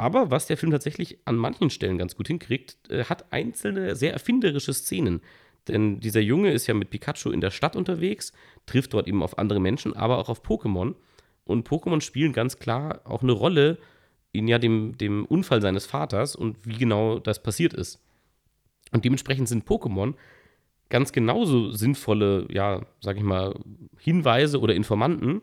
Aber 0.00 0.30
was 0.30 0.46
der 0.46 0.56
Film 0.56 0.72
tatsächlich 0.72 1.18
an 1.26 1.36
manchen 1.36 1.68
Stellen 1.68 1.98
ganz 1.98 2.16
gut 2.16 2.26
hinkriegt, 2.26 2.78
äh, 2.88 3.04
hat 3.04 3.34
einzelne 3.34 3.94
sehr 3.96 4.14
erfinderische 4.14 4.72
Szenen. 4.72 5.20
Denn 5.68 6.00
dieser 6.00 6.22
Junge 6.22 6.52
ist 6.52 6.66
ja 6.66 6.72
mit 6.72 6.88
Pikachu 6.88 7.30
in 7.30 7.42
der 7.42 7.50
Stadt 7.50 7.76
unterwegs, 7.76 8.32
trifft 8.64 8.94
dort 8.94 9.06
eben 9.06 9.22
auf 9.22 9.36
andere 9.36 9.60
Menschen, 9.60 9.94
aber 9.94 10.16
auch 10.16 10.30
auf 10.30 10.42
Pokémon. 10.42 10.94
Und 11.44 11.68
Pokémon 11.68 12.00
spielen 12.00 12.32
ganz 12.32 12.58
klar 12.58 13.02
auch 13.04 13.22
eine 13.22 13.32
Rolle 13.32 13.76
in 14.32 14.48
ja 14.48 14.58
dem, 14.58 14.96
dem 14.96 15.26
Unfall 15.26 15.60
seines 15.60 15.84
Vaters 15.84 16.34
und 16.34 16.56
wie 16.64 16.78
genau 16.78 17.18
das 17.18 17.42
passiert 17.42 17.74
ist. 17.74 18.02
Und 18.92 19.04
dementsprechend 19.04 19.50
sind 19.50 19.68
Pokémon 19.68 20.14
ganz 20.88 21.12
genauso 21.12 21.72
sinnvolle, 21.72 22.48
ja, 22.50 22.86
sag 23.02 23.18
ich 23.18 23.22
mal, 23.22 23.54
Hinweise 23.98 24.60
oder 24.60 24.74
Informanten, 24.74 25.42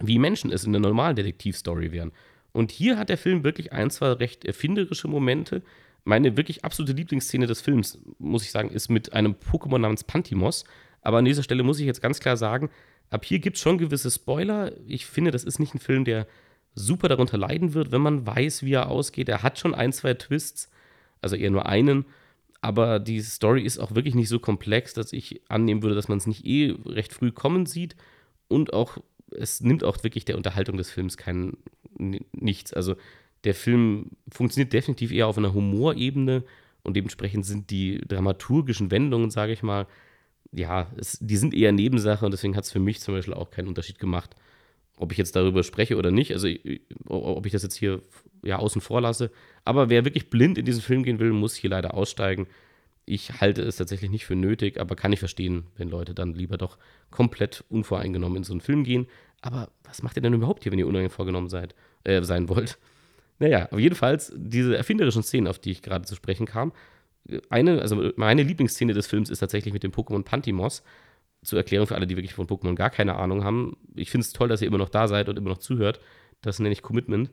wie 0.00 0.18
Menschen 0.18 0.52
es 0.52 0.64
in 0.64 0.72
der 0.72 0.82
normalen 0.82 1.16
Detektivstory 1.16 1.92
wären. 1.92 2.12
Und 2.52 2.70
hier 2.70 2.98
hat 2.98 3.08
der 3.08 3.18
Film 3.18 3.44
wirklich 3.44 3.72
ein, 3.72 3.90
zwei 3.90 4.12
recht 4.12 4.44
erfinderische 4.44 5.08
Momente. 5.08 5.62
Meine 6.04 6.36
wirklich 6.36 6.64
absolute 6.64 6.92
Lieblingsszene 6.92 7.46
des 7.46 7.60
Films, 7.60 7.98
muss 8.18 8.42
ich 8.42 8.50
sagen, 8.50 8.70
ist 8.70 8.88
mit 8.88 9.12
einem 9.12 9.34
Pokémon 9.34 9.78
namens 9.78 10.04
Pantimos. 10.04 10.64
Aber 11.02 11.18
an 11.18 11.24
dieser 11.24 11.42
Stelle 11.42 11.62
muss 11.62 11.78
ich 11.78 11.86
jetzt 11.86 12.02
ganz 12.02 12.20
klar 12.20 12.36
sagen, 12.36 12.70
ab 13.10 13.24
hier 13.24 13.38
gibt 13.38 13.56
es 13.56 13.62
schon 13.62 13.78
gewisse 13.78 14.10
Spoiler. 14.10 14.72
Ich 14.86 15.06
finde, 15.06 15.30
das 15.30 15.44
ist 15.44 15.58
nicht 15.58 15.74
ein 15.74 15.78
Film, 15.80 16.04
der 16.04 16.26
super 16.74 17.08
darunter 17.08 17.36
leiden 17.36 17.74
wird, 17.74 17.92
wenn 17.92 18.00
man 18.00 18.26
weiß, 18.26 18.62
wie 18.62 18.72
er 18.72 18.88
ausgeht. 18.88 19.28
Er 19.28 19.42
hat 19.42 19.58
schon 19.58 19.74
ein, 19.74 19.92
zwei 19.92 20.14
Twists, 20.14 20.70
also 21.20 21.36
eher 21.36 21.50
nur 21.50 21.66
einen. 21.66 22.06
Aber 22.60 22.98
die 22.98 23.20
Story 23.20 23.62
ist 23.62 23.78
auch 23.78 23.94
wirklich 23.94 24.14
nicht 24.14 24.28
so 24.28 24.38
komplex, 24.38 24.92
dass 24.94 25.12
ich 25.12 25.40
annehmen 25.48 25.82
würde, 25.82 25.94
dass 25.94 26.08
man 26.08 26.18
es 26.18 26.26
nicht 26.26 26.44
eh 26.44 26.74
recht 26.84 27.12
früh 27.14 27.32
kommen 27.32 27.66
sieht. 27.66 27.96
Und 28.48 28.72
auch, 28.72 28.98
es 29.30 29.60
nimmt 29.60 29.82
auch 29.82 30.02
wirklich 30.04 30.24
der 30.24 30.36
Unterhaltung 30.36 30.76
des 30.76 30.90
Films 30.90 31.16
keinen, 31.16 31.56
nichts. 32.00 32.72
Also 32.72 32.96
der 33.44 33.54
Film 33.54 34.10
funktioniert 34.30 34.72
definitiv 34.72 35.12
eher 35.12 35.26
auf 35.26 35.38
einer 35.38 35.54
Humorebene 35.54 36.44
und 36.82 36.96
dementsprechend 36.96 37.46
sind 37.46 37.70
die 37.70 38.00
dramaturgischen 38.06 38.90
Wendungen, 38.90 39.30
sage 39.30 39.52
ich 39.52 39.62
mal, 39.62 39.86
ja, 40.52 40.90
es, 40.96 41.18
die 41.20 41.36
sind 41.36 41.54
eher 41.54 41.72
Nebensache 41.72 42.24
und 42.24 42.32
deswegen 42.32 42.56
hat 42.56 42.64
es 42.64 42.72
für 42.72 42.80
mich 42.80 43.00
zum 43.00 43.14
Beispiel 43.14 43.34
auch 43.34 43.50
keinen 43.50 43.68
Unterschied 43.68 43.98
gemacht, 43.98 44.34
ob 44.96 45.12
ich 45.12 45.18
jetzt 45.18 45.36
darüber 45.36 45.62
spreche 45.62 45.96
oder 45.96 46.10
nicht. 46.10 46.32
Also 46.32 46.48
ob 47.06 47.46
ich 47.46 47.52
das 47.52 47.62
jetzt 47.62 47.76
hier 47.76 48.02
ja 48.42 48.58
außen 48.58 48.80
vor 48.80 49.00
lasse. 49.00 49.30
Aber 49.64 49.90
wer 49.90 50.04
wirklich 50.04 50.30
blind 50.30 50.58
in 50.58 50.64
diesen 50.64 50.82
Film 50.82 51.02
gehen 51.04 51.18
will, 51.18 51.32
muss 51.32 51.54
hier 51.54 51.70
leider 51.70 51.94
aussteigen. 51.94 52.46
Ich 53.06 53.40
halte 53.40 53.62
es 53.62 53.76
tatsächlich 53.76 54.10
nicht 54.10 54.26
für 54.26 54.36
nötig, 54.36 54.78
aber 54.78 54.96
kann 54.96 55.12
ich 55.12 55.18
verstehen, 55.18 55.66
wenn 55.76 55.88
Leute 55.88 56.14
dann 56.14 56.34
lieber 56.34 56.58
doch 56.58 56.78
komplett 57.10 57.64
unvoreingenommen 57.68 58.38
in 58.38 58.44
so 58.44 58.52
einen 58.52 58.60
Film 58.60 58.84
gehen. 58.84 59.06
Aber 59.40 59.70
was 59.84 60.02
macht 60.02 60.16
ihr 60.16 60.22
denn 60.22 60.34
überhaupt 60.34 60.62
hier, 60.64 60.72
wenn 60.72 60.78
ihr 60.78 60.86
unangenehm 60.86 61.10
vorgenommen 61.10 61.48
seid, 61.48 61.74
äh, 62.04 62.22
sein 62.22 62.48
wollt? 62.48 62.78
Naja, 63.38 63.68
aber 63.70 63.80
jedenfalls 63.80 64.32
diese 64.36 64.76
erfinderischen 64.76 65.22
Szenen, 65.22 65.46
auf 65.46 65.58
die 65.58 65.70
ich 65.70 65.82
gerade 65.82 66.04
zu 66.04 66.14
sprechen 66.14 66.46
kam. 66.46 66.72
Eine, 67.48 67.80
also 67.80 68.12
meine 68.16 68.42
Lieblingsszene 68.42 68.92
des 68.92 69.06
Films 69.06 69.30
ist 69.30 69.38
tatsächlich 69.38 69.72
mit 69.72 69.82
dem 69.82 69.92
Pokémon 69.92 70.24
Pantimos. 70.24 70.82
Zur 71.42 71.58
Erklärung 71.58 71.86
für 71.86 71.94
alle, 71.94 72.06
die 72.06 72.16
wirklich 72.16 72.34
von 72.34 72.46
Pokémon 72.46 72.74
gar 72.74 72.90
keine 72.90 73.16
Ahnung 73.16 73.44
haben. 73.44 73.78
Ich 73.94 74.10
finde 74.10 74.26
es 74.26 74.32
toll, 74.34 74.48
dass 74.48 74.60
ihr 74.60 74.68
immer 74.68 74.78
noch 74.78 74.90
da 74.90 75.08
seid 75.08 75.28
und 75.28 75.38
immer 75.38 75.48
noch 75.48 75.58
zuhört. 75.58 76.00
Das 76.42 76.58
nenne 76.58 76.72
ich 76.72 76.82
Commitment. 76.82 77.30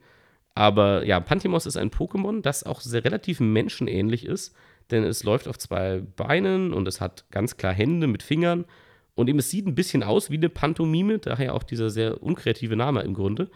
Aber 0.55 1.05
ja, 1.05 1.19
Pantimos 1.19 1.65
ist 1.65 1.77
ein 1.77 1.91
Pokémon, 1.91 2.41
das 2.41 2.63
auch 2.63 2.81
sehr 2.81 3.03
relativ 3.03 3.39
menschenähnlich 3.41 4.25
ist, 4.25 4.55
denn 4.89 5.03
es 5.03 5.23
läuft 5.23 5.47
auf 5.47 5.59
zwei 5.59 6.01
Beinen 6.15 6.73
und 6.73 6.87
es 6.87 6.99
hat 6.99 7.29
ganz 7.31 7.57
klar 7.57 7.73
Hände 7.73 8.07
mit 8.07 8.23
Fingern 8.23 8.65
und 9.17 9.29
eben, 9.29 9.39
es 9.39 9.49
sieht 9.49 9.65
ein 9.65 9.73
bisschen 9.73 10.03
aus 10.03 10.29
wie 10.29 10.37
eine 10.37 10.49
Pantomime, 10.49 11.17
daher 11.17 11.55
auch 11.55 11.63
dieser 11.63 11.89
sehr 11.89 12.21
unkreative 12.21 12.75
Name 12.75 13.01
im 13.01 13.15
Grunde. 13.15 13.49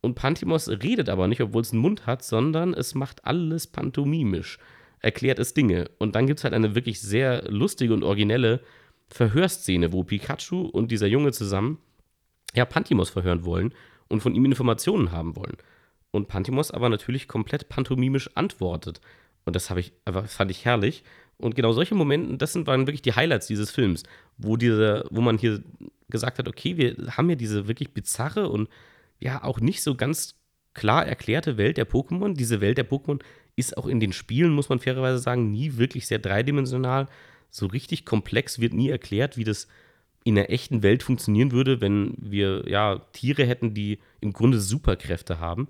Und 0.00 0.14
Pantimos 0.14 0.68
redet 0.68 1.08
aber 1.08 1.28
nicht, 1.28 1.40
obwohl 1.40 1.62
es 1.62 1.72
einen 1.72 1.82
Mund 1.82 2.06
hat, 2.06 2.24
sondern 2.24 2.72
es 2.72 2.94
macht 2.94 3.24
alles 3.24 3.66
pantomimisch, 3.66 4.58
erklärt 5.00 5.38
es 5.38 5.54
Dinge. 5.54 5.90
Und 5.98 6.14
dann 6.14 6.26
gibt 6.26 6.40
es 6.40 6.44
halt 6.44 6.54
eine 6.54 6.74
wirklich 6.74 7.00
sehr 7.00 7.50
lustige 7.50 7.92
und 7.92 8.02
originelle 8.02 8.60
Verhörszene, 9.08 9.92
wo 9.92 10.04
Pikachu 10.04 10.62
und 10.62 10.90
dieser 10.90 11.06
Junge 11.06 11.32
zusammen 11.32 11.78
ja 12.54 12.64
Pantimos 12.64 13.10
verhören 13.10 13.44
wollen 13.44 13.74
und 14.08 14.22
von 14.22 14.34
ihm 14.34 14.44
Informationen 14.44 15.12
haben 15.12 15.36
wollen. 15.36 15.56
Und 16.10 16.28
Pantimos 16.28 16.70
aber 16.70 16.88
natürlich 16.88 17.28
komplett 17.28 17.68
pantomimisch 17.68 18.30
antwortet. 18.36 19.00
Und 19.44 19.56
das 19.56 19.70
ich, 19.70 19.92
fand 20.26 20.50
ich 20.50 20.64
herrlich. 20.64 21.04
Und 21.38 21.54
genau 21.54 21.72
solche 21.72 21.94
Momente, 21.94 22.36
das 22.36 22.52
sind, 22.52 22.66
waren 22.66 22.86
wirklich 22.86 23.02
die 23.02 23.14
Highlights 23.14 23.46
dieses 23.46 23.70
Films, 23.70 24.02
wo, 24.36 24.56
diese, 24.56 25.04
wo 25.10 25.20
man 25.20 25.38
hier 25.38 25.62
gesagt 26.08 26.38
hat, 26.38 26.48
okay, 26.48 26.76
wir 26.76 26.96
haben 27.16 27.30
ja 27.30 27.36
diese 27.36 27.68
wirklich 27.68 27.92
bizarre 27.94 28.48
und 28.48 28.68
ja 29.20 29.44
auch 29.44 29.60
nicht 29.60 29.82
so 29.82 29.94
ganz 29.94 30.34
klar 30.74 31.06
erklärte 31.06 31.56
Welt 31.56 31.76
der 31.76 31.88
Pokémon. 31.88 32.34
Diese 32.34 32.60
Welt 32.60 32.78
der 32.78 32.88
Pokémon 32.88 33.20
ist 33.56 33.76
auch 33.76 33.86
in 33.86 34.00
den 34.00 34.12
Spielen, 34.12 34.52
muss 34.52 34.68
man 34.68 34.78
fairerweise 34.78 35.18
sagen, 35.18 35.50
nie 35.50 35.76
wirklich 35.76 36.06
sehr 36.06 36.18
dreidimensional. 36.18 37.08
So 37.50 37.66
richtig 37.66 38.04
komplex 38.04 38.60
wird 38.60 38.72
nie 38.72 38.88
erklärt, 38.88 39.36
wie 39.36 39.44
das 39.44 39.68
in 40.24 40.34
der 40.34 40.50
echten 40.50 40.82
Welt 40.82 41.02
funktionieren 41.02 41.52
würde, 41.52 41.80
wenn 41.80 42.14
wir 42.18 42.68
ja 42.68 42.98
Tiere 43.12 43.44
hätten, 43.44 43.74
die 43.74 44.00
im 44.20 44.32
Grunde 44.32 44.60
Superkräfte 44.60 45.40
haben. 45.40 45.68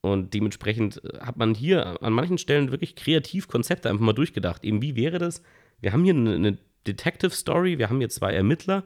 Und 0.00 0.34
dementsprechend 0.34 1.02
äh, 1.04 1.20
hat 1.20 1.36
man 1.36 1.54
hier 1.54 2.02
an 2.02 2.12
manchen 2.12 2.38
Stellen 2.38 2.70
wirklich 2.70 2.96
kreativ 2.96 3.48
Konzepte 3.48 3.88
einfach 3.88 4.04
mal 4.04 4.12
durchgedacht. 4.12 4.64
Eben, 4.64 4.82
wie 4.82 4.96
wäre 4.96 5.18
das? 5.18 5.42
Wir 5.80 5.92
haben 5.92 6.04
hier 6.04 6.14
eine, 6.14 6.34
eine 6.34 6.58
Detective 6.86 7.30
Story, 7.30 7.78
wir 7.78 7.88
haben 7.88 7.98
hier 7.98 8.10
zwei 8.10 8.32
Ermittler. 8.32 8.84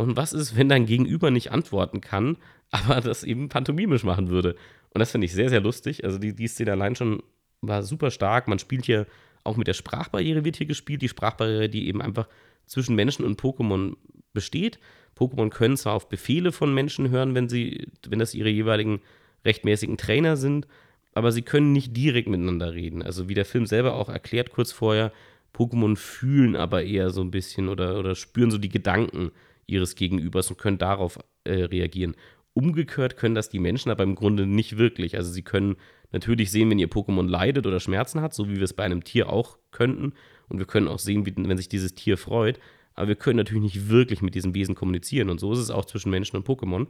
Und 0.00 0.16
was 0.16 0.32
ist, 0.32 0.56
wenn 0.56 0.68
dein 0.68 0.86
Gegenüber 0.86 1.30
nicht 1.30 1.52
antworten 1.52 2.00
kann, 2.00 2.36
aber 2.70 3.00
das 3.00 3.24
eben 3.24 3.48
pantomimisch 3.48 4.04
machen 4.04 4.30
würde? 4.30 4.56
Und 4.92 4.98
das 4.98 5.12
finde 5.12 5.26
ich 5.26 5.32
sehr, 5.32 5.50
sehr 5.50 5.60
lustig. 5.60 6.04
Also 6.04 6.18
die, 6.18 6.34
die 6.34 6.48
Szene 6.48 6.72
allein 6.72 6.96
schon 6.96 7.22
war 7.60 7.82
super 7.82 8.10
stark. 8.10 8.48
Man 8.48 8.58
spielt 8.58 8.86
hier 8.86 9.06
auch 9.44 9.56
mit 9.56 9.66
der 9.66 9.74
Sprachbarriere 9.74 10.44
wird 10.44 10.56
hier 10.56 10.66
gespielt. 10.66 11.02
Die 11.02 11.08
Sprachbarriere, 11.08 11.68
die 11.68 11.88
eben 11.88 12.02
einfach 12.02 12.28
zwischen 12.66 12.94
Menschen 12.96 13.24
und 13.24 13.40
Pokémon 13.40 13.96
besteht. 14.32 14.78
Pokémon 15.18 15.50
können 15.50 15.76
zwar 15.76 15.94
auf 15.94 16.08
Befehle 16.08 16.52
von 16.52 16.72
Menschen 16.72 17.10
hören, 17.10 17.34
wenn 17.34 17.48
sie, 17.48 17.88
wenn 18.08 18.18
das 18.18 18.34
ihre 18.34 18.48
jeweiligen 18.48 19.00
rechtmäßigen 19.44 19.96
Trainer 19.96 20.36
sind, 20.36 20.66
aber 21.14 21.32
sie 21.32 21.42
können 21.42 21.72
nicht 21.72 21.96
direkt 21.96 22.28
miteinander 22.28 22.72
reden. 22.74 23.02
Also 23.02 23.28
wie 23.28 23.34
der 23.34 23.44
Film 23.44 23.66
selber 23.66 23.94
auch 23.94 24.08
erklärt 24.08 24.50
kurz 24.50 24.72
vorher, 24.72 25.12
Pokémon 25.54 25.96
fühlen 25.96 26.56
aber 26.56 26.84
eher 26.84 27.10
so 27.10 27.22
ein 27.22 27.30
bisschen 27.30 27.68
oder, 27.68 27.98
oder 27.98 28.14
spüren 28.14 28.50
so 28.50 28.58
die 28.58 28.68
Gedanken 28.68 29.32
ihres 29.70 29.94
Gegenübers 29.94 30.50
und 30.50 30.58
können 30.58 30.78
darauf 30.78 31.18
äh, 31.44 31.64
reagieren. 31.64 32.14
Umgekehrt 32.52 33.16
können 33.16 33.34
das 33.34 33.48
die 33.48 33.60
Menschen 33.60 33.90
aber 33.90 34.02
im 34.02 34.14
Grunde 34.14 34.46
nicht 34.46 34.76
wirklich. 34.76 35.16
Also 35.16 35.30
sie 35.30 35.42
können 35.42 35.76
natürlich 36.12 36.50
sehen, 36.50 36.70
wenn 36.70 36.78
ihr 36.78 36.90
Pokémon 36.90 37.28
leidet 37.28 37.66
oder 37.66 37.80
Schmerzen 37.80 38.20
hat, 38.20 38.34
so 38.34 38.48
wie 38.48 38.56
wir 38.56 38.64
es 38.64 38.74
bei 38.74 38.84
einem 38.84 39.04
Tier 39.04 39.30
auch 39.30 39.58
könnten. 39.70 40.12
Und 40.48 40.58
wir 40.58 40.66
können 40.66 40.88
auch 40.88 40.98
sehen, 40.98 41.26
wie, 41.26 41.34
wenn 41.36 41.56
sich 41.56 41.68
dieses 41.68 41.94
Tier 41.94 42.18
freut. 42.18 42.58
Aber 42.94 43.08
wir 43.08 43.16
können 43.16 43.36
natürlich 43.36 43.62
nicht 43.62 43.88
wirklich 43.88 44.20
mit 44.20 44.34
diesem 44.34 44.54
Wesen 44.54 44.74
kommunizieren. 44.74 45.30
Und 45.30 45.38
so 45.38 45.52
ist 45.52 45.60
es 45.60 45.70
auch 45.70 45.84
zwischen 45.84 46.10
Menschen 46.10 46.36
und 46.36 46.46
Pokémon. 46.46 46.88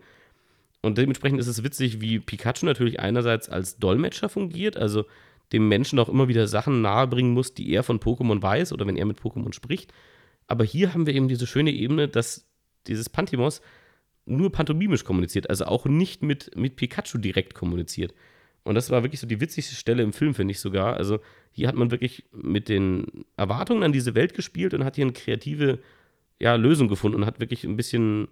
Und 0.82 0.96
dementsprechend 0.96 1.40
ist 1.40 1.46
es 1.46 1.62
witzig, 1.62 2.00
wie 2.00 2.18
Pikachu 2.18 2.64
natürlich 2.64 3.00
einerseits 3.00 3.48
als 3.48 3.76
Dolmetscher 3.76 4.30
fungiert, 4.30 4.78
also 4.78 5.04
dem 5.52 5.68
Menschen 5.68 5.98
auch 5.98 6.08
immer 6.08 6.28
wieder 6.28 6.46
Sachen 6.46 6.80
nahebringen 6.80 7.32
muss, 7.32 7.54
die 7.54 7.70
er 7.70 7.82
von 7.82 8.00
Pokémon 8.00 8.40
weiß 8.40 8.72
oder 8.72 8.86
wenn 8.86 8.96
er 8.96 9.04
mit 9.04 9.20
Pokémon 9.20 9.52
spricht. 9.52 9.92
Aber 10.46 10.64
hier 10.64 10.94
haben 10.94 11.06
wir 11.06 11.14
eben 11.14 11.28
diese 11.28 11.46
schöne 11.46 11.72
Ebene, 11.72 12.08
dass 12.08 12.49
dieses 12.86 13.08
Pantimos 13.08 13.60
nur 14.26 14.52
pantomimisch 14.52 15.04
kommuniziert, 15.04 15.50
also 15.50 15.64
auch 15.64 15.86
nicht 15.86 16.22
mit, 16.22 16.56
mit 16.56 16.76
Pikachu 16.76 17.18
direkt 17.18 17.54
kommuniziert. 17.54 18.14
Und 18.62 18.74
das 18.74 18.90
war 18.90 19.02
wirklich 19.02 19.20
so 19.20 19.26
die 19.26 19.40
witzigste 19.40 19.74
Stelle 19.74 20.02
im 20.02 20.12
Film, 20.12 20.34
finde 20.34 20.52
ich 20.52 20.60
sogar. 20.60 20.96
Also 20.96 21.20
hier 21.52 21.66
hat 21.66 21.74
man 21.74 21.90
wirklich 21.90 22.24
mit 22.32 22.68
den 22.68 23.24
Erwartungen 23.36 23.82
an 23.82 23.92
diese 23.92 24.14
Welt 24.14 24.34
gespielt 24.34 24.74
und 24.74 24.84
hat 24.84 24.96
hier 24.96 25.04
eine 25.04 25.12
kreative 25.12 25.78
ja, 26.38 26.54
Lösung 26.54 26.88
gefunden 26.88 27.18
und 27.18 27.26
hat 27.26 27.40
wirklich 27.40 27.64
ein 27.64 27.76
bisschen 27.76 28.28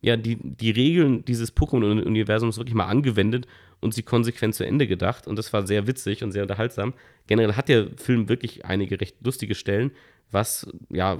ja, 0.00 0.16
die, 0.16 0.36
die 0.36 0.70
Regeln 0.70 1.24
dieses 1.24 1.54
Pokémon-Universums 1.56 2.58
wirklich 2.58 2.74
mal 2.74 2.86
angewendet 2.86 3.46
und 3.80 3.94
sie 3.94 4.02
konsequent 4.02 4.54
zu 4.54 4.64
Ende 4.64 4.86
gedacht. 4.86 5.26
Und 5.26 5.36
das 5.36 5.52
war 5.52 5.66
sehr 5.66 5.86
witzig 5.86 6.22
und 6.22 6.32
sehr 6.32 6.42
unterhaltsam. 6.42 6.94
Generell 7.26 7.54
hat 7.54 7.68
der 7.68 7.88
Film 7.96 8.28
wirklich 8.28 8.64
einige 8.64 9.00
recht 9.00 9.16
lustige 9.24 9.54
Stellen, 9.54 9.90
was 10.30 10.70
ja 10.90 11.18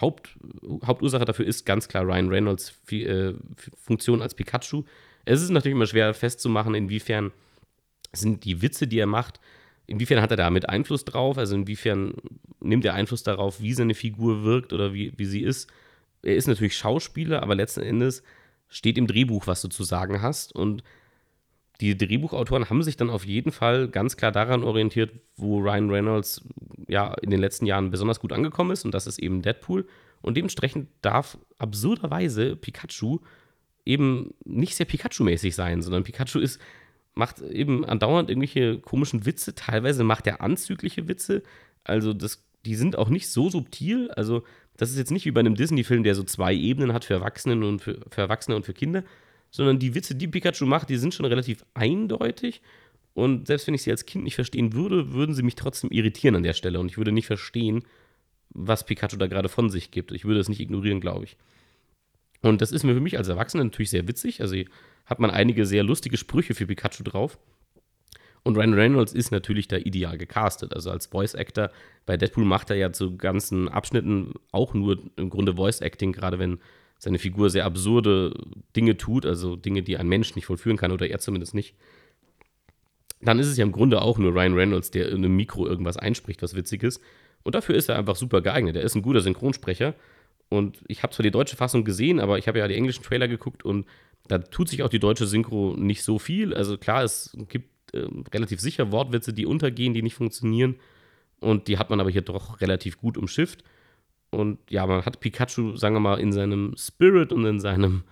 Haupt, 0.00 0.36
Hauptursache 0.84 1.24
dafür 1.24 1.46
ist 1.46 1.66
ganz 1.66 1.88
klar 1.88 2.04
Ryan 2.04 2.28
Reynolds 2.28 2.80
äh, 2.90 3.34
Funktion 3.76 4.22
als 4.22 4.34
Pikachu. 4.34 4.84
Es 5.24 5.42
ist 5.42 5.50
natürlich 5.50 5.76
immer 5.76 5.86
schwer 5.86 6.14
festzumachen, 6.14 6.74
inwiefern 6.74 7.32
sind 8.12 8.44
die 8.44 8.62
Witze, 8.62 8.86
die 8.86 8.98
er 8.98 9.06
macht, 9.06 9.40
inwiefern 9.86 10.20
hat 10.20 10.30
er 10.30 10.36
damit 10.36 10.68
Einfluss 10.68 11.04
drauf? 11.04 11.38
Also 11.38 11.54
inwiefern 11.54 12.14
nimmt 12.60 12.84
er 12.84 12.94
Einfluss 12.94 13.22
darauf, 13.22 13.60
wie 13.60 13.74
seine 13.74 13.94
Figur 13.94 14.44
wirkt 14.44 14.72
oder 14.72 14.94
wie, 14.94 15.12
wie 15.16 15.24
sie 15.24 15.42
ist? 15.42 15.70
Er 16.22 16.36
ist 16.36 16.46
natürlich 16.46 16.76
Schauspieler, 16.76 17.42
aber 17.42 17.54
letzten 17.54 17.82
Endes 17.82 18.22
steht 18.68 18.96
im 18.96 19.06
Drehbuch, 19.06 19.46
was 19.46 19.62
du 19.62 19.68
zu 19.68 19.84
sagen 19.84 20.22
hast. 20.22 20.54
Und 20.54 20.82
die 21.82 21.98
Drehbuchautoren 21.98 22.70
haben 22.70 22.84
sich 22.84 22.96
dann 22.96 23.10
auf 23.10 23.26
jeden 23.26 23.50
Fall 23.50 23.88
ganz 23.88 24.16
klar 24.16 24.30
daran 24.30 24.62
orientiert, 24.62 25.10
wo 25.36 25.58
Ryan 25.58 25.90
Reynolds 25.90 26.40
ja 26.86 27.12
in 27.14 27.30
den 27.30 27.40
letzten 27.40 27.66
Jahren 27.66 27.90
besonders 27.90 28.20
gut 28.20 28.32
angekommen 28.32 28.70
ist, 28.70 28.84
und 28.84 28.94
das 28.94 29.08
ist 29.08 29.18
eben 29.18 29.42
Deadpool. 29.42 29.86
Und 30.20 30.36
dementsprechend 30.36 30.88
darf 31.02 31.36
absurderweise 31.58 32.54
Pikachu 32.54 33.18
eben 33.84 34.32
nicht 34.44 34.76
sehr 34.76 34.86
Pikachu-mäßig 34.86 35.56
sein, 35.56 35.82
sondern 35.82 36.04
Pikachu 36.04 36.38
ist, 36.38 36.60
macht 37.14 37.40
eben 37.40 37.84
andauernd 37.84 38.30
irgendwelche 38.30 38.78
komischen 38.78 39.26
Witze, 39.26 39.56
teilweise 39.56 40.04
macht 40.04 40.28
er 40.28 40.40
anzügliche 40.40 41.08
Witze. 41.08 41.42
Also 41.82 42.12
das, 42.12 42.44
die 42.64 42.76
sind 42.76 42.96
auch 42.96 43.08
nicht 43.08 43.28
so 43.28 43.50
subtil. 43.50 44.08
Also 44.12 44.44
das 44.76 44.90
ist 44.90 44.98
jetzt 44.98 45.10
nicht 45.10 45.24
wie 45.24 45.32
bei 45.32 45.40
einem 45.40 45.56
Disney-Film, 45.56 46.04
der 46.04 46.14
so 46.14 46.22
zwei 46.22 46.54
Ebenen 46.54 46.92
hat 46.92 47.04
für 47.04 47.14
Erwachsene 47.14 47.66
und 47.66 47.80
für, 47.80 47.98
für 48.08 48.20
Erwachsene 48.20 48.54
und 48.54 48.64
für 48.64 48.72
Kinder, 48.72 49.02
sondern 49.52 49.78
die 49.78 49.94
Witze, 49.94 50.16
die 50.16 50.26
Pikachu 50.26 50.66
macht, 50.66 50.88
die 50.88 50.96
sind 50.96 51.14
schon 51.14 51.26
relativ 51.26 51.64
eindeutig. 51.74 52.62
Und 53.14 53.46
selbst 53.46 53.66
wenn 53.66 53.74
ich 53.74 53.82
sie 53.82 53.90
als 53.90 54.06
Kind 54.06 54.24
nicht 54.24 54.34
verstehen 54.34 54.72
würde, 54.72 55.12
würden 55.12 55.34
sie 55.34 55.42
mich 55.42 55.54
trotzdem 55.54 55.90
irritieren 55.90 56.34
an 56.34 56.42
der 56.42 56.54
Stelle. 56.54 56.80
Und 56.80 56.90
ich 56.90 56.96
würde 56.96 57.12
nicht 57.12 57.26
verstehen, 57.26 57.84
was 58.48 58.84
Pikachu 58.84 59.16
da 59.18 59.26
gerade 59.26 59.50
von 59.50 59.68
sich 59.68 59.90
gibt. 59.90 60.10
Ich 60.10 60.24
würde 60.24 60.40
es 60.40 60.48
nicht 60.48 60.60
ignorieren, 60.60 61.00
glaube 61.00 61.26
ich. 61.26 61.36
Und 62.40 62.62
das 62.62 62.72
ist 62.72 62.82
mir 62.82 62.94
für 62.94 63.00
mich 63.00 63.18
als 63.18 63.28
Erwachsener 63.28 63.62
natürlich 63.64 63.90
sehr 63.90 64.08
witzig. 64.08 64.40
Also 64.40 64.56
hat 65.04 65.20
man 65.20 65.30
einige 65.30 65.66
sehr 65.66 65.84
lustige 65.84 66.16
Sprüche 66.16 66.54
für 66.54 66.66
Pikachu 66.66 67.04
drauf. 67.04 67.38
Und 68.44 68.56
Ryan 68.56 68.74
Reynolds 68.74 69.12
ist 69.12 69.30
natürlich 69.30 69.68
da 69.68 69.76
ideal 69.76 70.16
gecastet. 70.16 70.74
Also 70.74 70.90
als 70.90 71.06
Voice 71.06 71.34
Actor 71.34 71.70
bei 72.06 72.16
Deadpool 72.16 72.46
macht 72.46 72.70
er 72.70 72.76
ja 72.76 72.90
zu 72.90 73.18
ganzen 73.18 73.68
Abschnitten 73.68 74.32
auch 74.50 74.72
nur 74.72 74.98
im 75.16 75.28
Grunde 75.28 75.54
Voice 75.54 75.82
Acting, 75.82 76.12
gerade 76.12 76.38
wenn 76.38 76.58
seine 77.02 77.18
Figur 77.18 77.50
sehr 77.50 77.64
absurde 77.64 78.32
Dinge 78.76 78.96
tut, 78.96 79.26
also 79.26 79.56
Dinge, 79.56 79.82
die 79.82 79.96
ein 79.96 80.06
Mensch 80.06 80.36
nicht 80.36 80.46
vollführen 80.46 80.76
kann 80.76 80.92
oder 80.92 81.08
er 81.08 81.18
zumindest 81.18 81.52
nicht, 81.52 81.74
dann 83.20 83.40
ist 83.40 83.48
es 83.48 83.56
ja 83.56 83.64
im 83.64 83.72
Grunde 83.72 84.00
auch 84.00 84.18
nur 84.18 84.32
Ryan 84.32 84.54
Reynolds, 84.54 84.92
der 84.92 85.08
in 85.08 85.16
einem 85.16 85.34
Mikro 85.34 85.66
irgendwas 85.66 85.96
einspricht, 85.96 86.42
was 86.42 86.54
witzig 86.54 86.84
ist. 86.84 87.00
Und 87.42 87.56
dafür 87.56 87.74
ist 87.74 87.88
er 87.88 87.98
einfach 87.98 88.14
super 88.14 88.40
geeignet. 88.40 88.76
Er 88.76 88.82
ist 88.82 88.94
ein 88.94 89.02
guter 89.02 89.20
Synchronsprecher. 89.20 89.94
Und 90.48 90.78
ich 90.86 91.02
habe 91.02 91.12
zwar 91.12 91.24
die 91.24 91.32
deutsche 91.32 91.56
Fassung 91.56 91.84
gesehen, 91.84 92.20
aber 92.20 92.38
ich 92.38 92.46
habe 92.46 92.60
ja 92.60 92.68
die 92.68 92.76
englischen 92.76 93.02
Trailer 93.02 93.26
geguckt 93.26 93.64
und 93.64 93.84
da 94.28 94.38
tut 94.38 94.68
sich 94.68 94.84
auch 94.84 94.88
die 94.88 95.00
deutsche 95.00 95.26
Synchro 95.26 95.74
nicht 95.76 96.04
so 96.04 96.20
viel. 96.20 96.54
Also 96.54 96.78
klar, 96.78 97.02
es 97.02 97.36
gibt 97.48 97.92
äh, 97.94 98.06
relativ 98.32 98.60
sicher 98.60 98.92
Wortwitze, 98.92 99.32
die 99.32 99.46
untergehen, 99.46 99.92
die 99.92 100.02
nicht 100.02 100.14
funktionieren. 100.14 100.76
Und 101.40 101.66
die 101.66 101.78
hat 101.78 101.90
man 101.90 101.98
aber 101.98 102.10
hier 102.10 102.22
doch 102.22 102.60
relativ 102.60 102.98
gut 102.98 103.18
umschifft. 103.18 103.64
Und 104.32 104.58
ja, 104.70 104.86
man 104.86 105.04
hat 105.04 105.20
Pikachu, 105.20 105.76
sagen 105.76 105.94
wir 105.94 106.00
mal, 106.00 106.18
in 106.18 106.32
seinem 106.32 106.74
Spirit 106.76 107.32
und 107.32 107.44
in 107.44 107.60
seinem, 107.60 108.02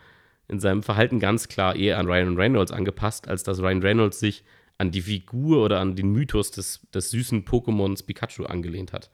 in 0.49 0.61
seinem 0.61 0.83
Verhalten 0.83 1.19
ganz 1.19 1.49
klar 1.49 1.75
eher 1.75 1.99
an 1.99 2.07
Ryan 2.07 2.37
Reynolds 2.37 2.73
angepasst, 2.73 3.27
als 3.27 3.43
dass 3.43 3.61
Ryan 3.61 3.83
Reynolds 3.83 4.21
sich 4.21 4.45
an 4.77 4.91
die 4.91 5.01
Figur 5.01 5.65
oder 5.65 5.81
an 5.81 5.97
den 5.97 6.13
Mythos 6.13 6.51
des, 6.51 6.87
des 6.93 7.11
süßen 7.11 7.45
Pokémons 7.47 8.05
Pikachu 8.05 8.45
angelehnt 8.45 8.93
hat. 8.93 9.11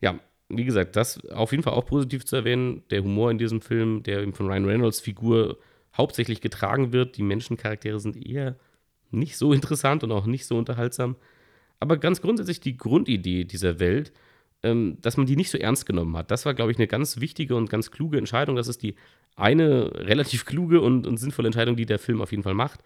Ja, 0.00 0.18
wie 0.48 0.64
gesagt, 0.64 0.96
das 0.96 1.24
auf 1.28 1.52
jeden 1.52 1.62
Fall 1.62 1.74
auch 1.74 1.86
positiv 1.86 2.24
zu 2.24 2.36
erwähnen. 2.36 2.82
Der 2.90 3.04
Humor 3.04 3.30
in 3.30 3.38
diesem 3.38 3.60
Film, 3.60 4.02
der 4.02 4.20
eben 4.20 4.34
von 4.34 4.48
Ryan 4.48 4.64
Reynolds 4.64 5.00
Figur 5.00 5.58
hauptsächlich 5.96 6.40
getragen 6.40 6.92
wird. 6.92 7.16
Die 7.16 7.22
Menschencharaktere 7.22 8.00
sind 8.00 8.16
eher 8.16 8.56
nicht 9.12 9.36
so 9.36 9.52
interessant 9.54 10.02
und 10.02 10.10
auch 10.10 10.26
nicht 10.26 10.46
so 10.46 10.58
unterhaltsam. 10.58 11.14
Aber 11.78 11.96
ganz 11.96 12.20
grundsätzlich 12.20 12.60
die 12.60 12.76
Grundidee 12.76 13.44
dieser 13.44 13.78
Welt 13.78 14.12
dass 14.62 15.16
man 15.16 15.26
die 15.26 15.34
nicht 15.34 15.50
so 15.50 15.58
ernst 15.58 15.86
genommen 15.86 16.16
hat. 16.16 16.30
Das 16.30 16.46
war, 16.46 16.54
glaube 16.54 16.70
ich, 16.70 16.78
eine 16.78 16.86
ganz 16.86 17.20
wichtige 17.20 17.56
und 17.56 17.68
ganz 17.68 17.90
kluge 17.90 18.16
Entscheidung. 18.16 18.54
Das 18.54 18.68
ist 18.68 18.82
die 18.82 18.94
eine 19.34 19.90
relativ 19.94 20.44
kluge 20.44 20.80
und, 20.80 21.06
und 21.06 21.16
sinnvolle 21.16 21.48
Entscheidung, 21.48 21.76
die 21.76 21.86
der 21.86 21.98
Film 21.98 22.20
auf 22.20 22.30
jeden 22.30 22.44
Fall 22.44 22.54
macht. 22.54 22.80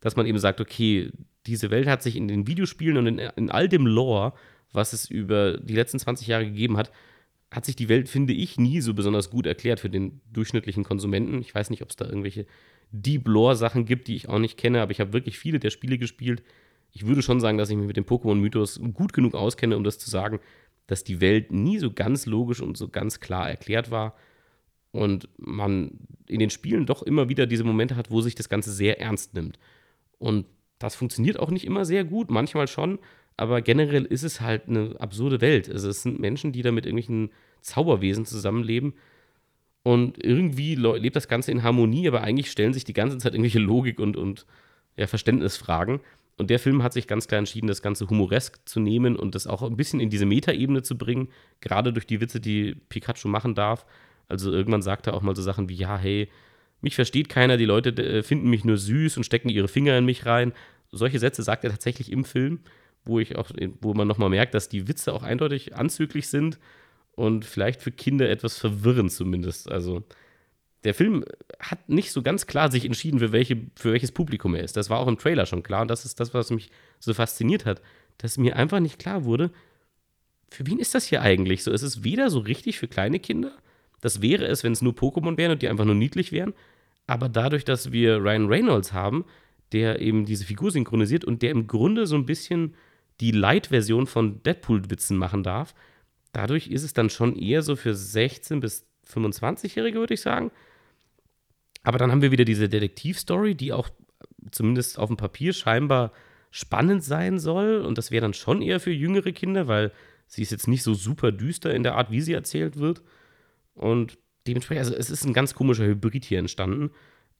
Dass 0.00 0.16
man 0.16 0.26
eben 0.26 0.38
sagt, 0.38 0.60
okay, 0.60 1.10
diese 1.46 1.70
Welt 1.70 1.86
hat 1.86 2.02
sich 2.02 2.16
in 2.16 2.28
den 2.28 2.46
Videospielen 2.46 2.98
und 2.98 3.06
in, 3.06 3.18
in 3.18 3.50
all 3.50 3.68
dem 3.68 3.86
Lore, 3.86 4.34
was 4.72 4.92
es 4.92 5.10
über 5.10 5.56
die 5.58 5.74
letzten 5.74 5.98
20 5.98 6.26
Jahre 6.26 6.44
gegeben 6.44 6.76
hat, 6.76 6.92
hat 7.50 7.64
sich 7.64 7.76
die 7.76 7.88
Welt, 7.88 8.08
finde 8.08 8.32
ich, 8.32 8.58
nie 8.58 8.80
so 8.80 8.94
besonders 8.94 9.30
gut 9.30 9.46
erklärt 9.46 9.80
für 9.80 9.90
den 9.90 10.20
durchschnittlichen 10.32 10.84
Konsumenten. 10.84 11.40
Ich 11.40 11.54
weiß 11.54 11.70
nicht, 11.70 11.82
ob 11.82 11.90
es 11.90 11.96
da 11.96 12.06
irgendwelche 12.06 12.46
Deep 12.90 13.28
Lore-Sachen 13.28 13.84
gibt, 13.84 14.08
die 14.08 14.16
ich 14.16 14.28
auch 14.28 14.38
nicht 14.38 14.56
kenne, 14.56 14.80
aber 14.80 14.90
ich 14.90 15.00
habe 15.00 15.12
wirklich 15.12 15.38
viele 15.38 15.58
der 15.58 15.70
Spiele 15.70 15.98
gespielt. 15.98 16.42
Ich 16.92 17.06
würde 17.06 17.22
schon 17.22 17.40
sagen, 17.40 17.58
dass 17.58 17.70
ich 17.70 17.76
mich 17.76 17.86
mit 17.86 17.96
dem 17.96 18.04
Pokémon-Mythos 18.04 18.80
gut 18.92 19.12
genug 19.12 19.34
auskenne, 19.34 19.76
um 19.76 19.84
das 19.84 19.98
zu 19.98 20.10
sagen, 20.10 20.40
dass 20.92 21.04
die 21.04 21.22
Welt 21.22 21.50
nie 21.52 21.78
so 21.78 21.90
ganz 21.90 22.26
logisch 22.26 22.60
und 22.60 22.76
so 22.76 22.86
ganz 22.86 23.18
klar 23.18 23.48
erklärt 23.48 23.90
war 23.90 24.14
und 24.90 25.26
man 25.38 25.92
in 26.28 26.38
den 26.38 26.50
Spielen 26.50 26.84
doch 26.84 27.02
immer 27.02 27.30
wieder 27.30 27.46
diese 27.46 27.64
Momente 27.64 27.96
hat, 27.96 28.10
wo 28.10 28.20
sich 28.20 28.34
das 28.34 28.50
Ganze 28.50 28.70
sehr 28.70 29.00
ernst 29.00 29.32
nimmt. 29.32 29.58
Und 30.18 30.44
das 30.78 30.94
funktioniert 30.94 31.40
auch 31.40 31.50
nicht 31.50 31.64
immer 31.64 31.86
sehr 31.86 32.04
gut, 32.04 32.30
manchmal 32.30 32.68
schon, 32.68 32.98
aber 33.38 33.62
generell 33.62 34.04
ist 34.04 34.22
es 34.22 34.42
halt 34.42 34.68
eine 34.68 34.94
absurde 35.00 35.40
Welt. 35.40 35.70
Also 35.70 35.88
es 35.88 36.02
sind 36.02 36.20
Menschen, 36.20 36.52
die 36.52 36.60
da 36.60 36.72
mit 36.72 36.84
irgendwelchen 36.84 37.30
Zauberwesen 37.62 38.26
zusammenleben 38.26 38.92
und 39.84 40.22
irgendwie 40.22 40.74
lebt 40.74 41.16
das 41.16 41.26
Ganze 41.26 41.52
in 41.52 41.62
Harmonie, 41.62 42.06
aber 42.06 42.20
eigentlich 42.20 42.50
stellen 42.50 42.74
sich 42.74 42.84
die 42.84 42.92
ganze 42.92 43.16
Zeit 43.16 43.32
irgendwelche 43.32 43.60
Logik 43.60 43.98
und, 43.98 44.18
und 44.18 44.44
ja, 44.96 45.06
Verständnisfragen. 45.06 46.00
Und 46.38 46.50
der 46.50 46.58
Film 46.58 46.82
hat 46.82 46.92
sich 46.92 47.06
ganz 47.06 47.28
klar 47.28 47.38
entschieden, 47.38 47.66
das 47.66 47.82
Ganze 47.82 48.08
humoresk 48.08 48.60
zu 48.64 48.80
nehmen 48.80 49.16
und 49.16 49.34
das 49.34 49.46
auch 49.46 49.62
ein 49.62 49.76
bisschen 49.76 50.00
in 50.00 50.10
diese 50.10 50.26
Metaebene 50.26 50.82
zu 50.82 50.96
bringen, 50.96 51.28
gerade 51.60 51.92
durch 51.92 52.06
die 52.06 52.20
Witze, 52.20 52.40
die 52.40 52.74
Pikachu 52.88 53.28
machen 53.28 53.54
darf. 53.54 53.86
Also 54.28 54.50
irgendwann 54.50 54.82
sagt 54.82 55.06
er 55.06 55.14
auch 55.14 55.22
mal 55.22 55.36
so 55.36 55.42
Sachen 55.42 55.68
wie, 55.68 55.74
ja, 55.74 55.98
hey, 55.98 56.28
mich 56.80 56.94
versteht 56.94 57.28
keiner, 57.28 57.56
die 57.56 57.64
Leute 57.66 57.90
äh, 58.02 58.22
finden 58.22 58.48
mich 58.50 58.64
nur 58.64 58.78
süß 58.78 59.16
und 59.18 59.24
stecken 59.24 59.50
ihre 59.50 59.68
Finger 59.68 59.96
in 59.98 60.04
mich 60.04 60.26
rein. 60.26 60.52
Solche 60.90 61.18
Sätze 61.18 61.42
sagt 61.42 61.64
er 61.64 61.70
tatsächlich 61.70 62.10
im 62.10 62.24
Film, 62.24 62.60
wo 63.04 63.20
ich 63.20 63.36
auch, 63.36 63.50
wo 63.80 63.94
man 63.94 64.08
nochmal 64.08 64.30
merkt, 64.30 64.54
dass 64.54 64.68
die 64.68 64.88
Witze 64.88 65.12
auch 65.12 65.22
eindeutig 65.22 65.76
anzüglich 65.76 66.28
sind. 66.28 66.58
und 67.14 67.44
vielleicht 67.44 67.82
für 67.82 67.92
Kinder 67.92 68.28
etwas 68.28 68.58
verwirrend 68.58 69.12
zumindest. 69.12 69.70
Also 69.70 70.02
der 70.84 70.94
Film 70.94 71.24
hat 71.60 71.88
nicht 71.88 72.12
so 72.12 72.22
ganz 72.22 72.46
klar 72.46 72.70
sich 72.70 72.84
entschieden, 72.84 73.20
für, 73.20 73.32
welche, 73.32 73.56
für 73.76 73.92
welches 73.92 74.12
Publikum 74.12 74.54
er 74.54 74.64
ist. 74.64 74.76
Das 74.76 74.90
war 74.90 74.98
auch 74.98 75.06
im 75.06 75.18
Trailer 75.18 75.46
schon 75.46 75.62
klar 75.62 75.82
und 75.82 75.88
das 75.88 76.04
ist 76.04 76.18
das, 76.18 76.34
was 76.34 76.50
mich 76.50 76.70
so 76.98 77.14
fasziniert 77.14 77.64
hat, 77.64 77.80
dass 78.18 78.38
mir 78.38 78.56
einfach 78.56 78.80
nicht 78.80 78.98
klar 78.98 79.24
wurde, 79.24 79.50
für 80.50 80.66
wen 80.66 80.78
ist 80.78 80.94
das 80.94 81.06
hier 81.06 81.22
eigentlich? 81.22 81.62
So, 81.62 81.72
es 81.72 81.82
ist 81.82 82.04
weder 82.04 82.28
so 82.28 82.40
richtig 82.40 82.78
für 82.78 82.88
kleine 82.88 83.20
Kinder, 83.20 83.56
das 84.00 84.20
wäre 84.20 84.46
es, 84.46 84.64
wenn 84.64 84.72
es 84.72 84.82
nur 84.82 84.92
Pokémon 84.92 85.38
wären 85.38 85.52
und 85.52 85.62
die 85.62 85.68
einfach 85.68 85.84
nur 85.84 85.94
niedlich 85.94 86.32
wären, 86.32 86.52
aber 87.06 87.28
dadurch, 87.28 87.64
dass 87.64 87.92
wir 87.92 88.18
Ryan 88.18 88.48
Reynolds 88.48 88.92
haben, 88.92 89.24
der 89.72 90.00
eben 90.00 90.26
diese 90.26 90.44
Figur 90.44 90.70
synchronisiert 90.70 91.24
und 91.24 91.42
der 91.42 91.50
im 91.50 91.66
Grunde 91.66 92.06
so 92.06 92.16
ein 92.16 92.26
bisschen 92.26 92.74
die 93.20 93.30
Light-Version 93.30 94.06
von 94.06 94.42
Deadpool-Witzen 94.42 95.16
machen 95.16 95.42
darf, 95.42 95.74
dadurch 96.32 96.68
ist 96.68 96.82
es 96.82 96.92
dann 96.92 97.08
schon 97.08 97.36
eher 97.36 97.62
so 97.62 97.76
für 97.76 97.92
16- 97.92 98.60
bis 98.60 98.86
25-Jährige, 99.08 99.98
würde 99.98 100.14
ich 100.14 100.20
sagen. 100.20 100.50
Aber 101.82 101.98
dann 101.98 102.10
haben 102.10 102.22
wir 102.22 102.30
wieder 102.30 102.44
diese 102.44 102.68
Detektivstory, 102.68 103.54
die 103.54 103.72
auch 103.72 103.88
zumindest 104.50 104.98
auf 104.98 105.08
dem 105.08 105.16
Papier 105.16 105.52
scheinbar 105.52 106.12
spannend 106.50 107.02
sein 107.02 107.38
soll. 107.38 107.80
Und 107.80 107.98
das 107.98 108.10
wäre 108.10 108.22
dann 108.22 108.34
schon 108.34 108.62
eher 108.62 108.80
für 108.80 108.92
jüngere 108.92 109.32
Kinder, 109.32 109.68
weil 109.68 109.92
sie 110.26 110.42
ist 110.42 110.52
jetzt 110.52 110.68
nicht 110.68 110.82
so 110.82 110.94
super 110.94 111.32
düster 111.32 111.74
in 111.74 111.82
der 111.82 111.96
Art, 111.96 112.10
wie 112.10 112.20
sie 112.20 112.32
erzählt 112.32 112.76
wird. 112.78 113.02
Und 113.74 114.18
dementsprechend, 114.46 114.84
also 114.84 114.94
es 114.94 115.10
ist 115.10 115.24
ein 115.24 115.32
ganz 115.32 115.54
komischer 115.54 115.84
Hybrid 115.84 116.24
hier 116.24 116.38
entstanden. 116.38 116.90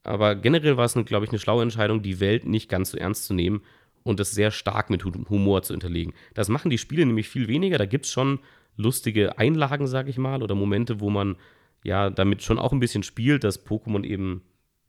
Aber 0.03 0.35
generell 0.35 0.77
war 0.77 0.85
es, 0.85 0.95
glaube 1.05 1.25
ich, 1.25 1.31
eine 1.31 1.39
schlaue 1.39 1.63
Entscheidung, 1.63 2.03
die 2.03 2.19
Welt 2.19 2.45
nicht 2.45 2.69
ganz 2.69 2.91
so 2.91 2.99
ernst 2.99 3.27
zu 3.27 3.35
nehmen 3.35 3.63
und 4.03 4.19
das 4.19 4.33
sehr 4.33 4.51
stark 4.51 4.91
mit 4.91 5.05
Humor 5.05 5.63
zu 5.63 5.75
hinterlegen. 5.75 6.13
Das 6.35 6.49
machen 6.49 6.71
die 6.71 6.79
Spiele 6.79 7.07
nämlich 7.07 7.29
viel 7.29 7.47
weniger. 7.47 7.79
Da 7.79 7.87
gibt 7.87 8.07
es 8.07 8.13
schon 8.13 8.41
lustige 8.77 9.39
Einlagen, 9.39 9.87
sage 9.87 10.11
ich 10.11 10.19
mal, 10.19 10.43
oder 10.43 10.55
Momente, 10.55 11.01
wo 11.01 11.11
man 11.11 11.37
ja 11.85 12.11
damit 12.11 12.43
schon 12.43 12.59
auch 12.59 12.73
ein 12.73 12.81
bisschen 12.81 13.03
spielt, 13.03 13.45
dass 13.45 13.67
Pokémon 13.67 14.05
eben 14.05 14.43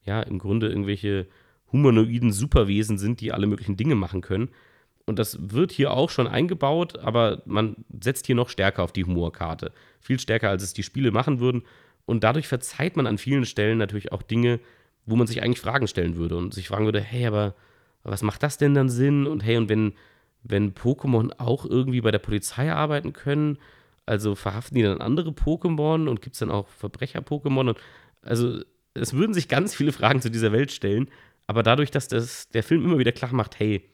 ja 0.06 0.22
im 0.22 0.40
Grunde 0.40 0.70
irgendwelche 0.70 1.28
humanoiden 1.72 2.32
Superwesen 2.32 2.98
sind, 2.98 3.22
die 3.22 3.32
alle 3.32 3.48
möglichen 3.48 3.78
Dinge 3.78 3.96
machen 3.96 4.22
können. 4.22 4.50
Und 5.06 5.20
das 5.20 5.38
wird 5.52 5.72
hier 5.72 5.92
auch 5.92 6.10
schon 6.10 6.28
eingebaut, 6.28 6.98
aber 7.00 7.42
man 7.46 7.76
setzt 8.02 8.26
hier 8.26 8.36
noch 8.36 8.50
stärker 8.50 8.84
auf 8.84 8.94
die 8.94 9.04
Humorkarte. 9.04 9.72
Viel 10.00 10.20
stärker, 10.20 10.50
als 10.50 10.64
es 10.64 10.74
die 10.74 10.84
Spiele 10.84 11.12
machen 11.12 11.40
würden. 11.40 11.64
Und 12.06 12.24
dadurch 12.24 12.48
verzeiht 12.48 12.96
man 12.96 13.08
an 13.08 13.18
vielen 13.18 13.46
Stellen 13.46 13.78
natürlich 13.78 14.12
auch 14.12 14.22
Dinge, 14.22 14.60
wo 15.06 15.16
man 15.16 15.28
sich 15.28 15.42
eigentlich 15.44 15.60
Fragen 15.60 15.88
stellen 15.88 16.16
würde 16.16 16.38
und 16.38 16.54
sich 16.54 16.68
fragen 16.70 16.86
würde, 16.86 17.02
hey, 17.02 17.26
aber 17.26 17.56
was 18.04 18.24
macht 18.24 18.44
das 18.44 18.58
denn 18.58 18.74
dann 18.74 18.90
Sinn? 18.90 19.28
Und 19.28 19.44
hey, 19.44 19.58
und 19.58 19.68
wenn, 19.68 19.94
wenn 20.44 20.74
Pokémon 20.74 21.34
auch 21.38 21.66
irgendwie 21.66 22.02
bei 22.02 22.12
der 22.12 22.20
Polizei 22.20 22.72
arbeiten 22.72 23.14
können, 23.14 23.58
also 24.06 24.36
verhaften 24.36 24.76
die 24.76 24.84
dann 24.84 25.02
andere 25.02 25.30
Pokémon 25.32 26.08
und 26.08 26.22
gibt 26.22 26.36
es 26.36 26.40
dann 26.40 26.52
auch 26.52 26.68
Verbrecher-Pokémon? 26.68 27.76
Also 28.22 28.62
es 28.94 29.14
würden 29.14 29.34
sich 29.34 29.48
ganz 29.48 29.76
viele 29.76 29.92
Fragen 29.92 30.22
zu 30.22 30.30
dieser 30.30 30.52
Welt 30.52 30.72
stellen, 30.72 31.10
aber 31.48 31.64
dadurch, 31.64 31.92
dass 31.92 32.08
das, 32.08 32.50
der 32.50 32.64
Film 32.64 32.84
immer 32.84 32.98
wieder 33.00 33.12
klar 33.12 33.34
macht, 33.34 33.60
hey, 33.60 33.90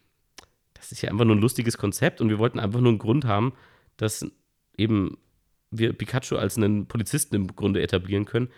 das 0.73 0.91
ist 0.91 1.01
ja 1.01 1.09
einfach 1.09 1.25
nur 1.25 1.35
ein 1.35 1.41
lustiges 1.41 1.77
Konzept 1.77 2.21
und 2.21 2.29
wir 2.29 2.39
wollten 2.39 2.59
einfach 2.59 2.79
nur 2.79 2.89
einen 2.89 2.99
Grund 2.99 3.25
haben, 3.25 3.53
dass 3.97 4.25
eben 4.77 5.17
wir 5.71 5.93
Pikachu 5.93 6.37
als 6.37 6.57
einen 6.57 6.87
Polizisten 6.87 7.35
im 7.35 7.47
Grunde 7.55 7.81
etablieren 7.81 8.25
können. 8.25 8.49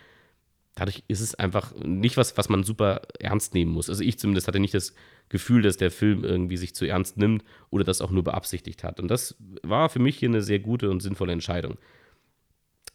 Dadurch 0.74 1.04
ist 1.08 1.20
es 1.20 1.34
einfach 1.34 1.74
nicht 1.74 2.16
was, 2.16 2.38
was 2.38 2.48
man 2.48 2.62
super 2.62 3.02
ernst 3.18 3.54
nehmen 3.54 3.72
muss. 3.72 3.90
Also 3.90 4.02
ich 4.02 4.18
zumindest 4.18 4.48
hatte 4.48 4.60
nicht 4.60 4.72
das 4.72 4.94
Gefühl, 5.32 5.62
dass 5.62 5.76
der 5.76 5.90
Film 5.90 6.22
irgendwie 6.22 6.56
sich 6.56 6.74
zu 6.76 6.84
ernst 6.84 7.16
nimmt 7.16 7.42
oder 7.70 7.82
das 7.82 8.00
auch 8.00 8.12
nur 8.12 8.22
beabsichtigt 8.22 8.84
hat. 8.84 9.00
Und 9.00 9.08
das 9.08 9.34
war 9.62 9.88
für 9.88 9.98
mich 9.98 10.16
hier 10.16 10.28
eine 10.28 10.42
sehr 10.42 10.60
gute 10.60 10.90
und 10.90 11.00
sinnvolle 11.00 11.32
Entscheidung. 11.32 11.78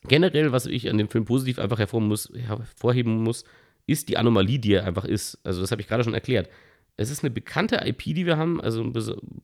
Generell, 0.08 0.54
was 0.54 0.68
ich 0.68 0.90
an 0.90 0.98
dem 0.98 1.10
Film 1.10 1.26
positiv 1.26 1.60
einfach 1.60 1.80
hervorheben 1.80 3.18
muss, 3.24 3.44
ist 3.88 4.08
die 4.08 4.18
Anomalie, 4.18 4.60
die 4.60 4.74
er 4.74 4.86
einfach 4.86 5.04
ist. 5.04 5.40
Also 5.44 5.60
das 5.60 5.72
habe 5.72 5.82
ich 5.82 5.88
gerade 5.88 6.04
schon 6.04 6.14
erklärt. 6.14 6.50
Es 6.96 7.10
ist 7.10 7.24
eine 7.24 7.32
bekannte 7.32 7.82
IP, 7.86 8.04
die 8.04 8.26
wir 8.26 8.38
haben, 8.38 8.62
also 8.62 8.82
ein 8.82 8.94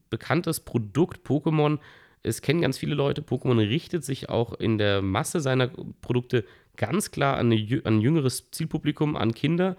bekanntes 0.10 0.62
Produkt 0.62 1.28
Pokémon. 1.28 1.80
Es 2.22 2.42
kennen 2.42 2.62
ganz 2.62 2.78
viele 2.78 2.96
Leute. 2.96 3.22
Pokémon 3.22 3.58
richtet 3.58 4.06
sich 4.06 4.30
auch 4.30 4.54
in 4.54 4.78
der 4.78 5.02
Masse 5.02 5.40
seiner 5.40 5.68
Produkte 6.02 6.46
ganz 6.78 7.12
klar 7.12 7.38
an 7.38 7.52
ein 7.52 8.02
jüngeres 8.02 8.50
Zielpublikum, 8.52 9.16
an 9.16 9.34
Kinder. 9.34 9.78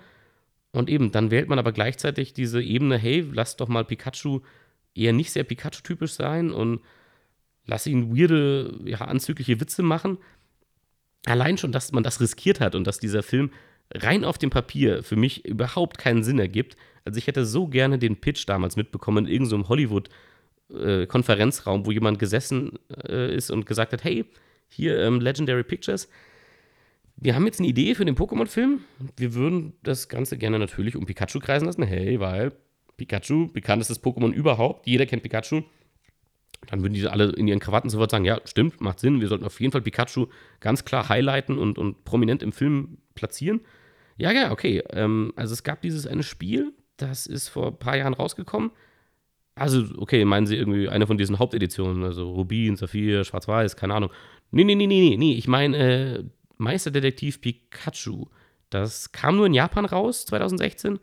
Und 0.75 0.91
eben, 0.91 1.11
dann 1.13 1.31
wählt 1.31 1.49
man 1.49 1.61
aber 1.61 1.71
gleichzeitig 1.71 2.33
diese 2.33 2.61
Ebene, 2.61 2.99
hey, 2.99 3.25
lass 3.33 3.57
doch 3.57 3.69
mal 3.69 3.85
Pikachu 3.85 4.41
eher 4.95 5.13
nicht 5.13 5.31
sehr 5.31 5.45
Pikachu-typisch 5.45 6.15
sein 6.15 6.51
und 6.51 6.81
lass 7.65 7.87
ihn 7.87 8.17
weirde, 8.17 8.81
ja, 8.85 9.03
anzügliche 9.03 9.61
Witze 9.61 9.85
machen. 9.85 10.19
Allein 11.27 11.59
schon, 11.59 11.71
dass 11.71 11.93
man 11.93 12.03
das 12.03 12.21
riskiert 12.21 12.59
hat 12.61 12.75
und 12.75 12.89
dass 12.89 12.99
dieser 12.99 13.23
Film 13.23 13.53
rein 13.95 14.25
auf 14.25 14.37
dem 14.37 14.51
Papier 14.51 15.05
für 15.05 15.15
mich 15.15 15.45
überhaupt 15.45 15.97
keinen 15.97 16.25
Sinn 16.25 16.41
ergibt. 16.41 16.77
Also 17.05 17.19
ich 17.19 17.29
hätte 17.29 17.47
so 17.47 17.69
gerne 17.69 17.99
den 17.99 18.21
Pitch 18.21 18.49
damals 18.49 18.75
mitbekommen 18.75 19.27
in 19.27 19.33
irgendeinem 19.33 19.63
so 19.63 19.69
Hollywood-Konferenzraum, 19.69 21.83
äh, 21.83 21.87
wo 21.87 21.93
jemand 21.93 22.19
gesessen 22.19 22.81
äh, 23.09 23.33
ist 23.33 23.53
und 23.53 23.65
gesagt 23.65 23.93
hat, 23.93 24.03
hey, 24.03 24.25
hier 24.69 24.99
ähm, 24.99 25.21
Legendary 25.21 25.63
Pictures, 25.63 26.09
wir 27.17 27.35
haben 27.35 27.47
jetzt 27.47 27.61
eine 27.61 27.69
Idee 27.69 27.95
für 27.95 28.05
den 28.05 28.17
Pokémon-Film. 28.17 28.81
Wir 29.17 29.35
würden 29.35 29.75
das 29.83 30.09
Ganze 30.09 30.37
gerne 30.37 30.59
natürlich 30.59 30.97
um 30.97 31.07
Pikachu 31.07 31.39
kreisen 31.39 31.67
lassen. 31.67 31.83
Hey, 31.83 32.19
weil 32.21 32.53
Pikachu, 32.97 33.49
bekanntestes 33.53 34.03
Pokémon 34.03 34.33
überhaupt, 34.33 34.87
jeder 34.87 35.07
kennt 35.07 35.23
Pikachu. 35.23 35.63
Dann 36.69 36.83
würden 36.83 36.95
die 36.95 37.07
alle 37.07 37.31
in 37.33 37.47
ihren 37.47 37.61
Krawatten 37.61 37.91
sofort 37.91 38.11
sagen: 38.11 38.25
Ja, 38.25 38.41
stimmt, 38.45 38.81
macht 38.81 39.01
Sinn. 39.01 39.21
Wir 39.21 39.29
sollten 39.29 39.45
auf 39.45 39.61
jeden 39.61 39.73
Fall 39.73 39.83
Pikachu 39.83 40.27
ganz 40.61 40.85
klar 40.85 41.09
highlighten 41.09 41.59
und, 41.59 41.79
und 41.79 42.05
prominent 42.05 42.43
im 42.43 42.53
Film 42.53 42.99
platzieren. 43.15 43.61
Ja, 44.17 44.33
ja, 44.33 44.51
okay. 44.53 44.83
Ähm, 44.91 45.33
also, 45.37 45.53
es 45.53 45.63
gab 45.63 45.83
dieses 45.83 46.07
eine 46.07 46.23
Spiel, 46.23 46.73
das 46.97 47.27
ist 47.27 47.49
vor 47.49 47.69
ein 47.69 47.79
paar 47.79 47.97
Jahren 47.97 48.15
rausgekommen. 48.15 48.71
Also, 49.57 49.85
okay, 49.99 50.25
meinen 50.25 50.47
Sie 50.47 50.57
irgendwie 50.57 50.89
eine 50.89 51.07
von 51.07 51.19
diesen 51.19 51.39
Haupteditionen, 51.39 52.03
also 52.03 52.33
Rubin, 52.33 52.77
Saphir, 52.77 53.25
Schwarz-Weiß, 53.25 53.77
keine 53.77 53.95
Ahnung. 53.95 54.11
Nee, 54.51 54.65
nee, 54.65 54.75
nee, 54.75 54.87
nee, 54.87 55.17
nee, 55.17 55.35
ich 55.35 55.47
meine 55.47 55.77
äh, 55.77 56.25
Meisterdetektiv 56.59 57.41
Pikachu. 57.41 58.27
Das 58.71 59.13
kam 59.13 59.37
nur 59.37 59.47
in 59.47 59.55
Japan 59.55 59.85
raus, 59.85 60.27
2016, 60.27 60.99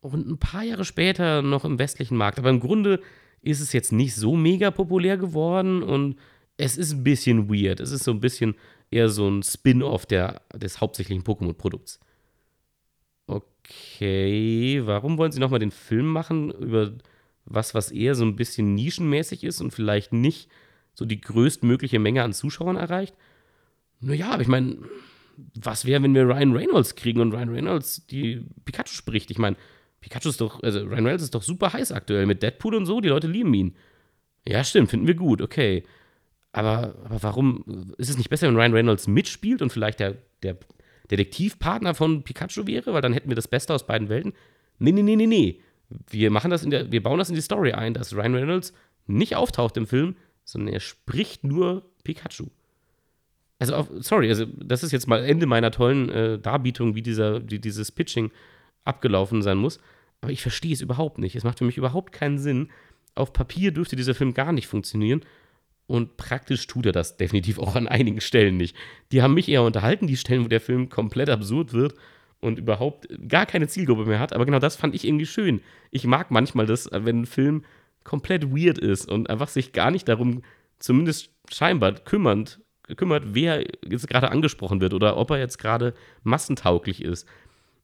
und 0.00 0.26
ein 0.26 0.38
paar 0.38 0.62
Jahre 0.62 0.84
später 0.84 1.42
noch 1.42 1.64
im 1.64 1.78
westlichen 1.78 2.16
Markt. 2.16 2.38
Aber 2.38 2.50
im 2.50 2.60
Grunde 2.60 3.00
ist 3.42 3.60
es 3.60 3.72
jetzt 3.72 3.92
nicht 3.92 4.14
so 4.14 4.36
mega 4.36 4.70
populär 4.70 5.16
geworden 5.16 5.82
und 5.82 6.16
es 6.56 6.76
ist 6.76 6.92
ein 6.92 7.04
bisschen 7.04 7.48
weird. 7.48 7.80
Es 7.80 7.90
ist 7.90 8.04
so 8.04 8.10
ein 8.10 8.20
bisschen 8.20 8.54
eher 8.90 9.08
so 9.08 9.28
ein 9.28 9.42
Spin-off 9.42 10.06
des 10.06 10.80
hauptsächlichen 10.80 11.24
Pokémon-Produkts. 11.24 12.00
Okay, 13.26 14.82
warum 14.84 15.16
wollen 15.16 15.32
Sie 15.32 15.40
nochmal 15.40 15.60
den 15.60 15.70
Film 15.70 16.06
machen 16.06 16.50
über 16.50 16.92
was, 17.44 17.74
was 17.74 17.90
eher 17.90 18.14
so 18.14 18.24
ein 18.24 18.36
bisschen 18.36 18.74
nischenmäßig 18.74 19.44
ist 19.44 19.60
und 19.60 19.72
vielleicht 19.72 20.12
nicht 20.12 20.50
so 20.94 21.04
die 21.04 21.20
größtmögliche 21.20 21.98
Menge 21.98 22.22
an 22.22 22.32
Zuschauern 22.32 22.76
erreicht? 22.76 23.14
Naja, 24.00 24.30
aber 24.30 24.42
ich 24.42 24.48
meine, 24.48 24.78
was 25.54 25.84
wäre, 25.84 26.02
wenn 26.02 26.14
wir 26.14 26.26
Ryan 26.26 26.52
Reynolds 26.52 26.94
kriegen 26.94 27.20
und 27.20 27.32
Ryan 27.32 27.50
Reynolds 27.50 28.06
die 28.06 28.44
Pikachu 28.64 28.92
spricht? 28.94 29.30
Ich 29.30 29.38
meine, 29.38 29.56
Pikachu 30.00 30.30
ist 30.30 30.40
doch, 30.40 30.62
also 30.62 30.80
Ryan 30.80 31.04
Reynolds 31.04 31.22
ist 31.24 31.34
doch 31.34 31.42
super 31.42 31.72
heiß 31.72 31.92
aktuell 31.92 32.26
mit 32.26 32.42
Deadpool 32.42 32.74
und 32.74 32.86
so, 32.86 33.00
die 33.00 33.08
Leute 33.08 33.26
lieben 33.26 33.52
ihn. 33.54 33.76
Ja, 34.46 34.64
stimmt, 34.64 34.90
finden 34.90 35.06
wir 35.06 35.14
gut, 35.14 35.42
okay. 35.42 35.84
Aber, 36.52 36.94
aber 37.04 37.22
warum 37.22 37.94
ist 37.98 38.10
es 38.10 38.16
nicht 38.16 38.30
besser, 38.30 38.48
wenn 38.48 38.56
Ryan 38.56 38.72
Reynolds 38.72 39.06
mitspielt 39.06 39.62
und 39.62 39.70
vielleicht 39.70 40.00
der, 40.00 40.16
der 40.42 40.56
Detektivpartner 41.10 41.94
von 41.94 42.22
Pikachu 42.22 42.66
wäre? 42.66 42.92
Weil 42.92 43.02
dann 43.02 43.12
hätten 43.12 43.28
wir 43.28 43.36
das 43.36 43.48
Beste 43.48 43.74
aus 43.74 43.86
beiden 43.86 44.08
Welten. 44.08 44.32
Nee, 44.78 44.92
nee, 44.92 45.02
nee, 45.02 45.16
nee, 45.16 45.26
nee. 45.26 45.60
Wir 46.08 46.30
machen 46.30 46.50
das 46.50 46.64
in 46.64 46.70
der, 46.70 46.90
wir 46.90 47.02
bauen 47.02 47.18
das 47.18 47.28
in 47.28 47.34
die 47.34 47.40
Story 47.40 47.72
ein, 47.72 47.94
dass 47.94 48.14
Ryan 48.14 48.34
Reynolds 48.34 48.72
nicht 49.06 49.36
auftaucht 49.36 49.76
im 49.76 49.86
Film, 49.86 50.16
sondern 50.44 50.72
er 50.72 50.80
spricht 50.80 51.44
nur 51.44 51.90
Pikachu. 52.04 52.46
Also, 53.60 53.74
auf, 53.74 53.88
sorry, 54.00 54.28
also 54.28 54.46
das 54.46 54.82
ist 54.82 54.90
jetzt 54.90 55.06
mal 55.06 55.24
Ende 55.24 55.46
meiner 55.46 55.70
tollen 55.70 56.08
äh, 56.08 56.38
Darbietung, 56.38 56.94
wie, 56.94 57.02
dieser, 57.02 57.48
wie 57.48 57.58
dieses 57.58 57.92
Pitching 57.92 58.32
abgelaufen 58.84 59.42
sein 59.42 59.58
muss. 59.58 59.78
Aber 60.22 60.32
ich 60.32 60.42
verstehe 60.42 60.72
es 60.72 60.80
überhaupt 60.80 61.18
nicht. 61.18 61.36
Es 61.36 61.44
macht 61.44 61.58
für 61.58 61.64
mich 61.64 61.76
überhaupt 61.76 62.12
keinen 62.12 62.38
Sinn. 62.38 62.70
Auf 63.14 63.32
Papier 63.32 63.70
dürfte 63.72 63.96
dieser 63.96 64.14
Film 64.14 64.34
gar 64.34 64.52
nicht 64.52 64.66
funktionieren. 64.66 65.22
Und 65.86 66.16
praktisch 66.16 66.66
tut 66.66 66.86
er 66.86 66.92
das 66.92 67.16
definitiv 67.16 67.58
auch 67.58 67.76
an 67.76 67.88
einigen 67.88 68.20
Stellen 68.20 68.56
nicht. 68.56 68.76
Die 69.12 69.22
haben 69.22 69.34
mich 69.34 69.48
eher 69.48 69.62
unterhalten, 69.62 70.06
die 70.06 70.16
Stellen, 70.16 70.44
wo 70.44 70.48
der 70.48 70.60
Film 70.60 70.88
komplett 70.88 71.28
absurd 71.28 71.72
wird 71.72 71.94
und 72.40 72.58
überhaupt 72.58 73.08
gar 73.28 73.44
keine 73.44 73.68
Zielgruppe 73.68 74.06
mehr 74.06 74.20
hat. 74.20 74.32
Aber 74.32 74.46
genau 74.46 74.58
das 74.58 74.76
fand 74.76 74.94
ich 74.94 75.06
irgendwie 75.06 75.26
schön. 75.26 75.60
Ich 75.90 76.06
mag 76.06 76.30
manchmal 76.30 76.66
das, 76.66 76.88
wenn 76.92 77.22
ein 77.22 77.26
Film 77.26 77.64
komplett 78.04 78.50
weird 78.50 78.78
ist 78.78 79.10
und 79.10 79.28
einfach 79.28 79.48
sich 79.48 79.72
gar 79.72 79.90
nicht 79.90 80.08
darum, 80.08 80.42
zumindest 80.78 81.30
scheinbar 81.50 81.92
kümmernd, 81.92 82.60
kümmert, 82.96 83.34
wer 83.34 83.64
jetzt 83.88 84.08
gerade 84.08 84.30
angesprochen 84.30 84.80
wird 84.80 84.94
oder 84.94 85.16
ob 85.16 85.30
er 85.30 85.38
jetzt 85.38 85.58
gerade 85.58 85.94
massentauglich 86.22 87.02
ist. 87.02 87.26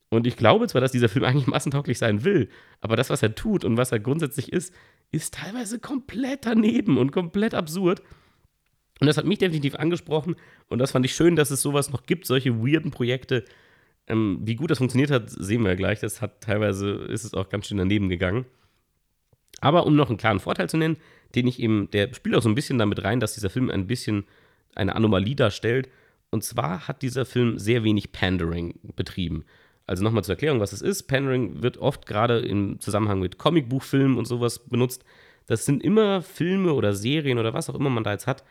Und 0.08 0.26
ich 0.26 0.36
glaube 0.36 0.68
zwar, 0.68 0.80
dass 0.80 0.92
dieser 0.92 1.08
Film 1.08 1.24
eigentlich 1.24 1.46
massentauglich 1.48 1.98
sein 1.98 2.24
will, 2.24 2.48
aber 2.80 2.96
das, 2.96 3.10
was 3.10 3.22
er 3.22 3.34
tut 3.34 3.64
und 3.64 3.76
was 3.76 3.92
er 3.92 4.00
grundsätzlich 4.00 4.52
ist, 4.52 4.72
ist 5.10 5.34
teilweise 5.34 5.78
komplett 5.78 6.46
daneben 6.46 6.98
und 6.98 7.12
komplett 7.12 7.54
absurd. 7.54 8.02
Und 9.00 9.06
das 9.06 9.18
hat 9.18 9.26
mich 9.26 9.38
definitiv 9.38 9.74
angesprochen 9.74 10.36
und 10.68 10.78
das 10.78 10.92
fand 10.92 11.04
ich 11.04 11.14
schön, 11.14 11.36
dass 11.36 11.50
es 11.50 11.60
sowas 11.60 11.90
noch 11.90 12.04
gibt, 12.04 12.26
solche 12.26 12.58
weirden 12.58 12.90
Projekte. 12.90 13.44
Ähm, 14.06 14.38
wie 14.42 14.54
gut 14.54 14.70
das 14.70 14.78
funktioniert 14.78 15.10
hat, 15.10 15.28
sehen 15.28 15.62
wir 15.62 15.70
ja 15.70 15.74
gleich. 15.74 16.00
Das 16.00 16.22
hat 16.22 16.40
teilweise 16.40 16.90
ist 16.90 17.24
es 17.24 17.34
auch 17.34 17.48
ganz 17.48 17.66
schön 17.66 17.78
daneben 17.78 18.08
gegangen. 18.08 18.46
Aber 19.60 19.86
um 19.86 19.96
noch 19.96 20.08
einen 20.08 20.18
klaren 20.18 20.40
Vorteil 20.40 20.68
zu 20.68 20.76
nennen, 20.76 20.96
den 21.34 21.46
ich 21.46 21.60
eben, 21.60 21.90
der 21.90 22.12
spielt 22.14 22.36
auch 22.36 22.42
so 22.42 22.48
ein 22.48 22.54
bisschen 22.54 22.78
damit 22.78 23.02
rein, 23.04 23.20
dass 23.20 23.34
dieser 23.34 23.50
Film 23.50 23.70
ein 23.70 23.86
bisschen 23.86 24.24
eine 24.76 24.94
Anomalie 24.94 25.36
darstellt. 25.36 25.88
Und 26.30 26.44
zwar 26.44 26.88
hat 26.88 27.02
dieser 27.02 27.24
Film 27.24 27.58
sehr 27.58 27.84
wenig 27.84 28.12
Pandering 28.12 28.78
betrieben. 28.94 29.44
Also 29.86 30.02
nochmal 30.02 30.24
zur 30.24 30.34
Erklärung, 30.34 30.60
was 30.60 30.72
es 30.72 30.82
ist. 30.82 31.04
Pandering 31.04 31.62
wird 31.62 31.78
oft 31.78 32.06
gerade 32.06 32.40
im 32.40 32.80
Zusammenhang 32.80 33.20
mit 33.20 33.38
Comicbuchfilmen 33.38 34.18
und 34.18 34.24
sowas 34.26 34.68
benutzt. 34.68 35.04
Das 35.46 35.64
sind 35.64 35.82
immer 35.82 36.22
Filme 36.22 36.72
oder 36.72 36.92
Serien 36.92 37.38
oder 37.38 37.54
was 37.54 37.70
auch 37.70 37.76
immer 37.76 37.90
man 37.90 38.02
da 38.02 38.12
jetzt 38.12 38.26
hat, 38.26 38.44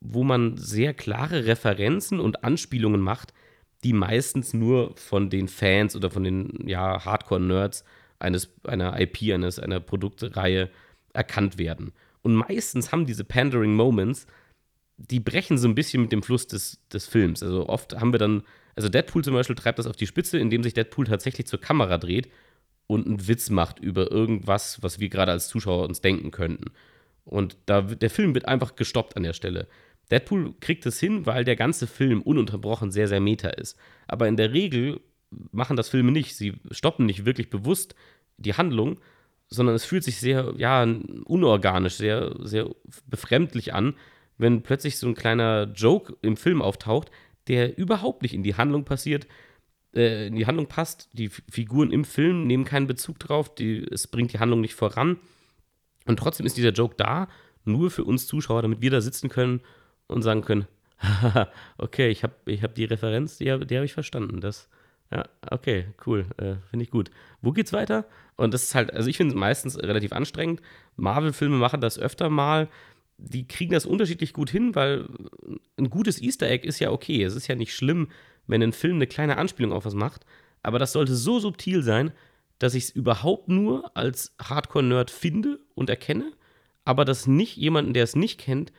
wo 0.00 0.24
man 0.24 0.56
sehr 0.56 0.92
klare 0.92 1.46
Referenzen 1.46 2.18
und 2.18 2.42
Anspielungen 2.42 3.00
macht, 3.00 3.32
die 3.84 3.92
meistens 3.92 4.52
nur 4.54 4.94
von 4.96 5.30
den 5.30 5.46
Fans 5.46 5.94
oder 5.94 6.10
von 6.10 6.24
den 6.24 6.66
ja, 6.66 7.04
Hardcore-Nerds 7.04 7.84
eines, 8.18 8.50
einer 8.64 9.00
IP, 9.00 9.32
eines, 9.32 9.60
einer 9.60 9.80
Produktreihe 9.80 10.70
erkannt 11.12 11.58
werden. 11.58 11.92
Und 12.22 12.34
meistens 12.34 12.92
haben 12.92 13.06
diese 13.06 13.24
Pandering 13.24 13.74
Moments, 13.74 14.26
die 15.10 15.20
brechen 15.20 15.58
so 15.58 15.68
ein 15.68 15.74
bisschen 15.74 16.02
mit 16.02 16.12
dem 16.12 16.22
Fluss 16.22 16.46
des, 16.46 16.80
des 16.92 17.06
Films. 17.06 17.42
Also 17.42 17.68
oft 17.68 17.94
haben 18.00 18.12
wir 18.12 18.18
dann 18.18 18.42
also 18.74 18.88
Deadpool 18.88 19.24
zum 19.24 19.34
Beispiel 19.34 19.56
treibt 19.56 19.78
das 19.78 19.86
auf 19.86 19.96
die 19.96 20.06
Spitze, 20.06 20.38
indem 20.38 20.62
sich 20.62 20.74
Deadpool 20.74 21.06
tatsächlich 21.06 21.46
zur 21.46 21.60
Kamera 21.60 21.98
dreht 21.98 22.30
und 22.86 23.06
einen 23.06 23.28
Witz 23.28 23.50
macht 23.50 23.78
über 23.78 24.10
irgendwas, 24.10 24.82
was 24.82 24.98
wir 24.98 25.08
gerade 25.08 25.32
als 25.32 25.48
Zuschauer 25.48 25.86
uns 25.88 26.00
denken 26.00 26.30
könnten. 26.30 26.72
Und 27.24 27.56
da, 27.66 27.82
der 27.82 28.10
Film 28.10 28.34
wird 28.34 28.48
einfach 28.48 28.74
gestoppt 28.74 29.16
an 29.16 29.22
der 29.22 29.32
Stelle. 29.32 29.68
Deadpool 30.10 30.54
kriegt 30.60 30.84
es 30.86 30.98
hin, 30.98 31.26
weil 31.26 31.44
der 31.44 31.56
ganze 31.56 31.86
Film 31.86 32.22
ununterbrochen 32.22 32.90
sehr, 32.90 33.08
sehr 33.08 33.20
meta 33.20 33.50
ist. 33.50 33.78
Aber 34.08 34.26
in 34.28 34.36
der 34.36 34.52
Regel 34.52 35.00
machen 35.30 35.76
das 35.76 35.88
Filme 35.88 36.12
nicht. 36.12 36.36
Sie 36.36 36.54
stoppen 36.70 37.06
nicht 37.06 37.24
wirklich 37.24 37.48
bewusst 37.48 37.94
die 38.36 38.54
Handlung, 38.54 38.98
sondern 39.48 39.74
es 39.74 39.84
fühlt 39.84 40.02
sich 40.02 40.18
sehr, 40.18 40.54
ja, 40.56 40.82
unorganisch, 41.24 41.94
sehr, 41.94 42.34
sehr 42.40 42.68
befremdlich 43.06 43.72
an, 43.74 43.94
wenn 44.38 44.62
plötzlich 44.62 44.98
so 44.98 45.06
ein 45.06 45.14
kleiner 45.14 45.72
Joke 45.74 46.16
im 46.22 46.36
Film 46.36 46.62
auftaucht, 46.62 47.10
der 47.48 47.76
überhaupt 47.78 48.22
nicht 48.22 48.34
in 48.34 48.42
die 48.42 48.54
Handlung 48.54 48.84
passiert, 48.84 49.26
äh, 49.94 50.28
in 50.28 50.36
die 50.36 50.46
Handlung 50.46 50.66
passt. 50.66 51.08
Die 51.12 51.26
F 51.26 51.42
Figuren 51.50 51.90
im 51.90 52.04
Film 52.04 52.46
nehmen 52.46 52.64
keinen 52.64 52.86
Bezug 52.86 53.18
drauf, 53.18 53.54
die, 53.54 53.86
es 53.90 54.06
bringt 54.06 54.32
die 54.32 54.38
Handlung 54.38 54.60
nicht 54.60 54.74
voran. 54.74 55.18
Und 56.06 56.18
trotzdem 56.18 56.46
ist 56.46 56.56
dieser 56.56 56.72
Joke 56.72 56.94
da, 56.96 57.28
nur 57.64 57.90
für 57.90 58.04
uns 58.04 58.26
Zuschauer, 58.26 58.62
damit 58.62 58.80
wir 58.80 58.90
da 58.90 59.00
sitzen 59.00 59.28
können 59.28 59.60
und 60.08 60.22
sagen 60.22 60.42
können, 60.42 60.66
okay, 61.78 62.08
ich 62.08 62.22
habe 62.22 62.34
ich 62.46 62.62
hab 62.62 62.74
die 62.74 62.84
Referenz, 62.84 63.38
die, 63.38 63.44
die 63.44 63.76
habe 63.76 63.84
ich 63.84 63.92
verstanden. 63.92 64.40
Das, 64.40 64.68
ja, 65.10 65.24
okay, 65.50 65.86
cool, 66.06 66.26
äh, 66.38 66.54
finde 66.70 66.84
ich 66.84 66.90
gut. 66.90 67.10
Wo 67.40 67.52
geht's 67.52 67.72
weiter? 67.72 68.06
Und 68.36 68.54
das 68.54 68.64
ist 68.64 68.74
halt, 68.74 68.92
also 68.92 69.08
ich 69.08 69.16
finde 69.16 69.34
es 69.34 69.38
meistens 69.38 69.78
relativ 69.78 70.12
anstrengend. 70.12 70.60
Marvel-Filme 70.96 71.56
machen 71.56 71.80
das 71.80 71.98
öfter 71.98 72.30
mal 72.30 72.68
die 73.28 73.46
kriegen 73.46 73.72
das 73.72 73.86
unterschiedlich 73.86 74.32
gut 74.32 74.50
hin, 74.50 74.74
weil 74.74 75.08
ein 75.76 75.90
gutes 75.90 76.20
Easter 76.20 76.48
Egg 76.48 76.66
ist 76.66 76.78
ja 76.78 76.90
okay. 76.90 77.22
Es 77.22 77.34
ist 77.34 77.48
ja 77.48 77.54
nicht 77.54 77.74
schlimm, 77.74 78.08
wenn 78.46 78.62
ein 78.62 78.72
Film 78.72 78.96
eine 78.96 79.06
kleine 79.06 79.38
Anspielung 79.38 79.72
auf 79.72 79.84
was 79.84 79.94
macht, 79.94 80.24
aber 80.62 80.78
das 80.78 80.92
sollte 80.92 81.14
so 81.14 81.38
subtil 81.38 81.82
sein, 81.82 82.12
dass 82.58 82.74
ich 82.74 82.84
es 82.84 82.90
überhaupt 82.90 83.48
nur 83.48 83.96
als 83.96 84.34
Hardcore-Nerd 84.40 85.10
finde 85.10 85.60
und 85.74 85.90
erkenne, 85.90 86.32
aber 86.84 87.04
dass 87.04 87.26
nicht 87.26 87.56
jemanden, 87.56 87.92
der 87.92 88.04
es 88.04 88.16
nicht 88.16 88.38
kennt, 88.38 88.72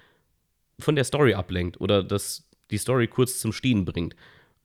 von 0.80 0.96
der 0.96 1.04
Story 1.04 1.34
ablenkt 1.34 1.80
oder 1.80 2.04
dass 2.04 2.48
die 2.72 2.78
Story 2.78 3.08
kurz 3.08 3.40
zum 3.40 3.54
Stehen 3.54 3.86
bringt. 3.86 4.16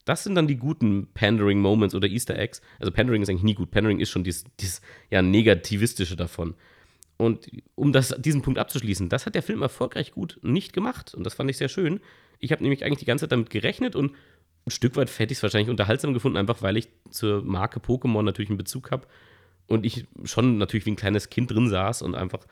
Das 0.04 0.24
sind 0.24 0.34
dann 0.36 0.48
die 0.48 0.56
guten 0.56 1.08
Pandering-Moments 1.12 1.94
oder 1.94 2.08
Easter 2.08 2.38
Eggs. 2.38 2.62
Also 2.78 2.90
Pandering 2.90 3.22
ist 3.22 3.28
eigentlich 3.28 3.42
nie 3.42 3.54
gut. 3.54 3.70
Pandering 3.70 4.00
ist 4.00 4.08
schon 4.08 4.24
dieses, 4.24 4.44
dieses 4.58 4.80
ja, 5.10 5.20
Negativistische 5.20 6.16
davon. 6.16 6.54
Und 7.18 7.50
um 7.74 7.92
das, 7.92 8.14
diesen 8.18 8.42
Punkt 8.42 8.58
abzuschließen, 8.58 9.08
das 9.08 9.26
hat 9.26 9.34
der 9.34 9.42
Film 9.42 9.60
erfolgreich 9.60 10.12
gut 10.12 10.38
nicht 10.42 10.72
gemacht. 10.72 11.14
Und 11.14 11.24
das 11.24 11.34
fand 11.34 11.50
ich 11.50 11.58
sehr 11.58 11.68
schön. 11.68 12.00
Ich 12.38 12.52
habe 12.52 12.62
nämlich 12.62 12.84
eigentlich 12.84 13.00
die 13.00 13.04
ganze 13.04 13.24
Zeit 13.24 13.32
damit 13.32 13.50
gerechnet 13.50 13.96
und 13.96 14.14
ein 14.66 14.70
Stück 14.70 14.96
weit 14.96 15.10
hätte 15.18 15.32
ich 15.32 15.38
es 15.38 15.42
wahrscheinlich 15.42 15.70
unterhaltsam 15.70 16.14
gefunden, 16.14 16.38
einfach 16.38 16.62
weil 16.62 16.76
ich 16.76 16.88
zur 17.10 17.42
Marke 17.42 17.80
Pokémon 17.80 18.22
natürlich 18.22 18.50
einen 18.50 18.58
Bezug 18.58 18.92
habe 18.92 19.06
und 19.66 19.84
ich 19.84 20.06
schon 20.24 20.58
natürlich 20.58 20.86
wie 20.86 20.92
ein 20.92 20.96
kleines 20.96 21.28
Kind 21.28 21.50
drin 21.50 21.68
saß 21.68 22.02
und 22.02 22.14
einfach 22.14 22.46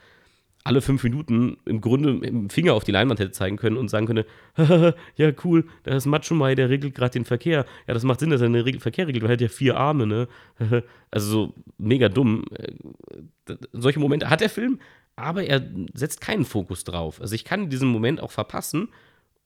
alle 0.67 0.81
fünf 0.81 1.03
Minuten 1.05 1.59
im 1.65 1.81
Grunde 1.81 2.15
mit 2.15 2.29
dem 2.29 2.51
Finger 2.51 2.75
auf 2.75 2.85
die 2.85 2.93
Leinwand 2.93 3.21
hätte 3.21 3.31
zeigen 3.31 3.57
können 3.57 3.77
und 3.77 3.89
sagen 3.89 4.07
könnte, 4.07 4.27
ja 5.17 5.33
cool, 5.45 5.65
da 5.85 5.95
ist 5.95 6.07
Machomai, 6.07 6.55
der 6.55 6.69
regelt 6.69 6.95
gerade 6.95 7.13
den 7.13 7.25
Verkehr. 7.25 7.65
Ja, 7.87 7.95
das 7.95 8.03
macht 8.03 8.21
Sinn, 8.21 8.31
dass 8.31 8.41
er 8.41 8.49
den 8.49 8.81
Verkehr 8.81 9.07
regelt, 9.07 9.23
weil 9.23 9.31
er 9.31 9.35
hat 9.35 9.41
ja 9.41 9.49
vier 9.49 9.77
Arme, 9.77 10.07
ne? 10.07 10.29
also 11.11 11.31
so 11.31 11.55
mega 11.79 12.09
dumm. 12.09 12.45
Äh, 12.59 13.55
solche 13.73 14.01
Momente 14.01 14.29
hat 14.29 14.41
der 14.41 14.51
Film, 14.51 14.81
aber 15.15 15.45
er 15.45 15.63
setzt 15.95 16.21
keinen 16.21 16.45
Fokus 16.45 16.85
drauf. 16.85 17.21
Also 17.21 17.35
ich 17.35 17.45
kann 17.45 17.71
diesen 17.71 17.89
Moment 17.89 18.21
auch 18.21 18.33
verpassen 18.33 18.89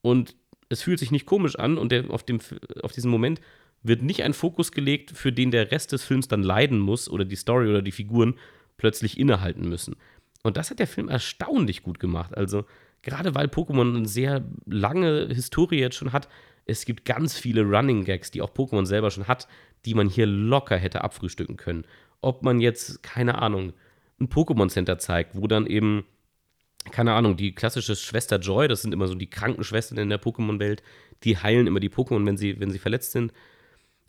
und 0.01 0.35
es 0.71 0.83
fühlt 0.83 0.99
sich 0.99 1.11
nicht 1.11 1.27
komisch 1.27 1.57
an 1.57 1.77
und 1.77 1.93
der, 1.93 2.11
auf, 2.11 2.23
dem, 2.23 2.39
auf 2.83 2.93
diesen 2.93 3.11
Moment 3.11 3.41
wird 3.83 4.03
nicht 4.03 4.23
ein 4.23 4.35
Fokus 4.35 4.73
gelegt, 4.73 5.11
für 5.11 5.33
den 5.33 5.51
der 5.51 5.71
Rest 5.71 5.93
des 5.93 6.05
Films 6.05 6.29
dann 6.29 6.43
leiden 6.43 6.79
muss 6.79 7.11
oder 7.11 7.25
die 7.25 7.37
Story 7.37 7.69
oder 7.69 7.83
die 7.83 7.93
Figuren 7.93 8.35
plötzlich 8.77 9.19
innehalten 9.19 9.69
müssen. 9.69 9.97
Und 10.43 10.57
das 10.57 10.71
hat 10.71 10.79
der 10.79 10.87
Film 10.87 11.09
erstaunlich 11.09 11.83
gut 11.83 11.99
gemacht. 12.01 12.37
Also, 12.37 12.65
gerade 13.03 13.35
weil 13.35 13.47
Pokémon 13.47 13.97
eine 13.97 14.09
sehr 14.09 14.45
lange 14.67 15.29
Historie 15.29 15.81
jetzt 15.81 15.97
schon 15.97 16.13
hat, 16.13 16.29
es 16.65 16.85
gibt 16.85 17.05
ganz 17.05 17.37
viele 17.37 17.63
Running 17.63 18.05
Gags, 18.05 18.31
die 18.31 18.43
auch 18.43 18.53
Pokémon 18.53 18.87
selber 18.87 19.11
schon 19.11 19.29
hat, 19.29 19.49
die 19.85 19.95
man 19.95 20.09
hier 20.09 20.27
locker 20.27 20.77
hätte 20.77 21.03
abfrühstücken 21.03 21.57
können. 21.57 21.85
Ob 22.21 22.43
man 22.43 22.61
jetzt, 22.61 23.03
keine 23.03 23.41
Ahnung, 23.41 23.73
ein 24.21 24.29
Pokémon 24.29 24.69
Center 24.69 24.99
zeigt, 24.99 25.35
wo 25.35 25.47
dann 25.47 25.67
eben, 25.67 26.05
keine 26.91 27.13
Ahnung, 27.13 27.37
die 27.37 27.55
klassische 27.55 27.97
Schwester 27.97 28.39
Joy, 28.39 28.69
das 28.69 28.83
sind 28.83 28.93
immer 28.93 29.09
so 29.09 29.15
die 29.15 29.31
Krankenschwestern 29.31 29.99
in 29.99 30.11
der 30.11 30.21
Pokémon-Welt, 30.21 30.83
die 31.25 31.39
heilen 31.39 31.67
immer 31.67 31.81
die 31.81 31.91
Pokémon, 31.91 32.25
wenn 32.27 32.37
sie, 32.37 32.61
wenn 32.61 32.71
sie 32.71 32.79
verletzt 32.79 33.13
sind. 33.13 33.33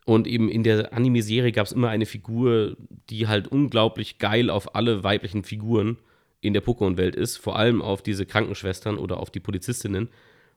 Und 0.05 0.27
eben 0.27 0.49
in 0.49 0.63
der 0.63 0.93
Anime-Serie 0.93 1.51
gab 1.51 1.67
es 1.67 1.71
immer 1.71 1.89
eine 1.89 2.05
Figur, 2.05 2.75
die 3.09 3.27
halt 3.27 3.47
unglaublich 3.47 4.17
geil 4.17 4.49
auf 4.49 4.75
alle 4.75 5.03
weiblichen 5.03 5.43
Figuren 5.43 5.97
in 6.41 6.53
der 6.53 6.63
Pokémon-Welt 6.63 7.15
ist, 7.15 7.37
vor 7.37 7.57
allem 7.57 7.81
auf 7.81 8.01
diese 8.01 8.25
Krankenschwestern 8.25 8.97
oder 8.97 9.17
auf 9.17 9.29
die 9.29 9.39
Polizistinnen. 9.39 10.09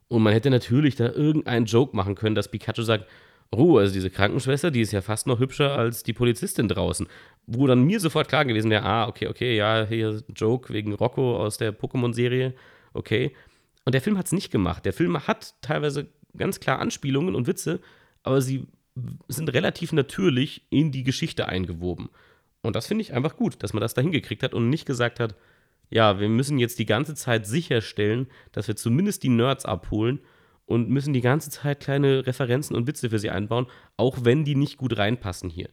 Und 0.09 0.23
man 0.23 0.33
hätte 0.33 0.51
natürlich 0.51 0.97
da 0.97 1.11
irgendeinen 1.11 1.67
Joke 1.67 1.95
machen 1.95 2.15
können, 2.15 2.35
dass 2.35 2.51
Pikachu 2.51 2.83
sagt, 2.83 3.07
oh, 3.51 3.79
also 3.79 3.93
diese 3.93 4.11
Krankenschwester, 4.11 4.71
die 4.71 4.81
ist 4.81 4.93
ja 4.93 5.01
fast 5.01 5.27
noch 5.27 5.39
hübscher 5.39 5.77
als 5.77 6.03
die 6.03 6.13
Polizistin 6.13 6.69
draußen. 6.69 7.07
Wo 7.47 7.67
dann 7.67 7.85
mir 7.85 8.01
sofort 8.01 8.29
klar 8.29 8.45
gewesen 8.45 8.71
wäre, 8.71 8.85
ah, 8.85 9.07
okay, 9.07 9.29
okay, 9.29 9.57
ja, 9.57 9.87
hier 9.87 10.23
Joke 10.35 10.73
wegen 10.73 10.95
Rocco 10.95 11.37
aus 11.37 11.59
der 11.59 11.73
Pokémon-Serie, 11.73 12.55
okay. 12.95 13.35
Und 13.85 13.95
der 13.95 14.01
Film 14.01 14.19
hat 14.19 14.27
es 14.27 14.33
nicht 14.33 14.51
gemacht. 14.51 14.85
Der 14.85 14.93
Film 14.93 15.27
hat 15.27 15.55
teilweise 15.61 16.09
ganz 16.37 16.61
klar 16.61 16.79
Anspielungen 16.79 17.35
und 17.35 17.47
Witze, 17.47 17.81
aber 18.23 18.41
sie 18.41 18.67
sind 19.29 19.53
relativ 19.53 19.93
natürlich 19.93 20.63
in 20.71 20.93
die 20.93 21.03
Geschichte 21.03 21.47
eingewoben. 21.47 22.09
Und 22.63 22.77
das 22.77 22.87
finde 22.87 23.03
ich 23.03 23.13
einfach 23.13 23.37
gut, 23.37 23.63
dass 23.63 23.73
man 23.73 23.81
das 23.83 23.95
da 23.95 24.01
hingekriegt 24.01 24.43
hat 24.43 24.55
und 24.55 24.71
nicht 24.71 24.87
gesagt 24.87 25.21
hat, 25.21 25.35
ja, 25.91 26.21
wir 26.21 26.29
müssen 26.29 26.59
jetzt 26.59 26.79
die 26.79 26.87
ganze 26.87 27.15
Zeit 27.15 27.47
sicherstellen, 27.47 28.27
dass 28.53 28.69
wir 28.69 28.77
zumindest 28.77 29.23
die 29.23 29.29
Nerds 29.29 29.65
abholen 29.65 30.21
und 30.67 30.89
müssen 30.89 31.13
die 31.13 31.21
ganze 31.21 31.51
Zeit 31.51 31.81
kleine 31.81 32.27
Referenzen 32.27 32.75
und 32.75 32.87
Witze 32.87 33.11
für 33.11 33.19
sie 33.19 33.31
einbauen, 33.31 33.67
auch 33.97 34.25
wenn 34.25 34.45
die 34.45 34.55
nicht 34.55 34.77
gut 34.77 34.97
reinpassen 34.97 35.51
hier. 35.51 35.69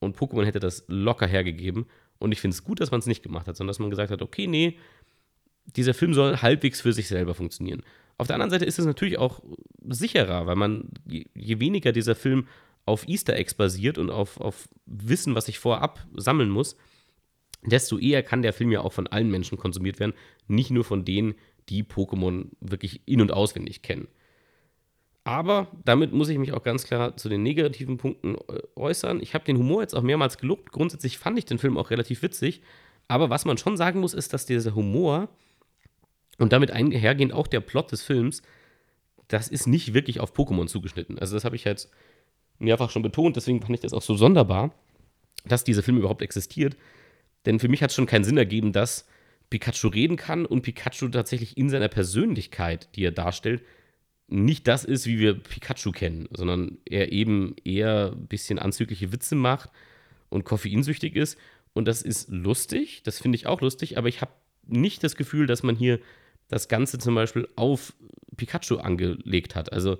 Und 0.00 0.16
Pokémon 0.16 0.44
hätte 0.44 0.60
das 0.60 0.84
locker 0.86 1.26
hergegeben. 1.26 1.86
Und 2.18 2.32
ich 2.32 2.40
finde 2.40 2.54
es 2.54 2.64
gut, 2.64 2.80
dass 2.80 2.90
man 2.90 3.00
es 3.00 3.06
nicht 3.06 3.22
gemacht 3.22 3.46
hat, 3.46 3.56
sondern 3.56 3.70
dass 3.70 3.78
man 3.78 3.90
gesagt 3.90 4.10
hat, 4.10 4.22
okay, 4.22 4.46
nee, 4.46 4.78
dieser 5.64 5.94
Film 5.94 6.14
soll 6.14 6.36
halbwegs 6.36 6.80
für 6.80 6.92
sich 6.92 7.08
selber 7.08 7.34
funktionieren. 7.34 7.82
Auf 8.18 8.26
der 8.26 8.34
anderen 8.34 8.50
Seite 8.50 8.64
ist 8.64 8.78
es 8.78 8.86
natürlich 8.86 9.18
auch 9.18 9.42
sicherer, 9.88 10.46
weil 10.46 10.56
man, 10.56 10.90
je, 11.06 11.58
weniger 11.58 11.92
dieser 11.92 12.14
Film 12.14 12.46
auf 12.86 13.08
Easter 13.08 13.34
Eggs 13.34 13.54
basiert 13.54 13.98
und 13.98 14.10
auf, 14.10 14.40
auf 14.40 14.68
Wissen, 14.86 15.34
was 15.34 15.48
ich 15.48 15.58
vorab 15.58 16.06
sammeln 16.14 16.50
muss, 16.50 16.76
desto 17.64 17.98
eher 17.98 18.22
kann 18.22 18.42
der 18.42 18.52
Film 18.52 18.72
ja 18.72 18.80
auch 18.80 18.92
von 18.92 19.06
allen 19.06 19.30
Menschen 19.30 19.58
konsumiert 19.58 20.00
werden, 20.00 20.14
nicht 20.48 20.70
nur 20.70 20.84
von 20.84 21.04
denen, 21.04 21.34
die 21.68 21.82
Pokémon 21.82 22.48
wirklich 22.60 23.00
in- 23.06 23.20
und 23.20 23.32
auswendig 23.32 23.82
kennen. 23.82 24.08
Aber 25.24 25.68
damit 25.84 26.12
muss 26.12 26.28
ich 26.28 26.36
mich 26.36 26.52
auch 26.52 26.62
ganz 26.62 26.84
klar 26.84 27.16
zu 27.16 27.30
den 27.30 27.42
negativen 27.42 27.96
Punkten 27.96 28.34
äh, 28.34 28.60
äußern. 28.76 29.20
Ich 29.22 29.32
habe 29.32 29.44
den 29.44 29.56
Humor 29.56 29.80
jetzt 29.80 29.94
auch 29.94 30.02
mehrmals 30.02 30.36
gelobt. 30.36 30.70
Grundsätzlich 30.70 31.16
fand 31.16 31.38
ich 31.38 31.46
den 31.46 31.58
Film 31.58 31.78
auch 31.78 31.90
relativ 31.90 32.20
witzig. 32.20 32.60
Aber 33.08 33.30
was 33.30 33.46
man 33.46 33.56
schon 33.56 33.78
sagen 33.78 34.00
muss, 34.00 34.12
ist, 34.12 34.34
dass 34.34 34.44
dieser 34.44 34.74
Humor 34.74 35.28
und 36.38 36.52
damit 36.52 36.70
einhergehend 36.70 37.32
auch 37.32 37.46
der 37.46 37.60
Plot 37.60 37.92
des 37.92 38.02
Films, 38.02 38.42
das 39.28 39.48
ist 39.48 39.66
nicht 39.66 39.94
wirklich 39.94 40.20
auf 40.20 40.34
Pokémon 40.34 40.66
zugeschnitten. 40.66 41.18
Also 41.18 41.34
das 41.34 41.44
habe 41.46 41.56
ich 41.56 41.64
jetzt 41.64 41.90
mehrfach 42.58 42.90
schon 42.90 43.02
betont. 43.02 43.36
Deswegen 43.36 43.62
fand 43.62 43.74
ich 43.74 43.80
das 43.80 43.94
auch 43.94 44.02
so 44.02 44.14
sonderbar, 44.16 44.74
dass 45.46 45.64
dieser 45.64 45.82
Film 45.82 45.96
überhaupt 45.96 46.22
existiert. 46.22 46.76
Denn 47.46 47.58
für 47.58 47.68
mich 47.68 47.82
hat 47.82 47.90
es 47.90 47.96
schon 47.96 48.06
keinen 48.06 48.24
Sinn 48.24 48.38
ergeben, 48.38 48.72
dass 48.72 49.06
Pikachu 49.50 49.88
reden 49.88 50.16
kann 50.16 50.46
und 50.46 50.62
Pikachu 50.62 51.08
tatsächlich 51.08 51.56
in 51.56 51.68
seiner 51.68 51.88
Persönlichkeit, 51.88 52.88
die 52.96 53.04
er 53.04 53.12
darstellt, 53.12 53.62
nicht 54.26 54.66
das 54.66 54.84
ist, 54.84 55.06
wie 55.06 55.18
wir 55.18 55.34
Pikachu 55.34 55.92
kennen, 55.92 56.28
sondern 56.32 56.78
er 56.86 57.12
eben 57.12 57.54
eher 57.64 58.12
ein 58.12 58.26
bisschen 58.26 58.58
anzügliche 58.58 59.12
Witze 59.12 59.34
macht 59.34 59.70
und 60.30 60.44
koffeinsüchtig 60.44 61.14
ist. 61.14 61.38
Und 61.74 61.86
das 61.86 62.02
ist 62.02 62.30
lustig, 62.30 63.02
das 63.02 63.20
finde 63.20 63.36
ich 63.36 63.46
auch 63.46 63.60
lustig, 63.60 63.98
aber 63.98 64.08
ich 64.08 64.20
habe 64.20 64.32
nicht 64.66 65.04
das 65.04 65.16
Gefühl, 65.16 65.46
dass 65.46 65.62
man 65.62 65.76
hier 65.76 66.00
das 66.48 66.68
Ganze 66.68 66.98
zum 66.98 67.14
Beispiel 67.14 67.48
auf 67.56 67.92
Pikachu 68.36 68.76
angelegt 68.76 69.54
hat. 69.54 69.72
Also 69.72 69.98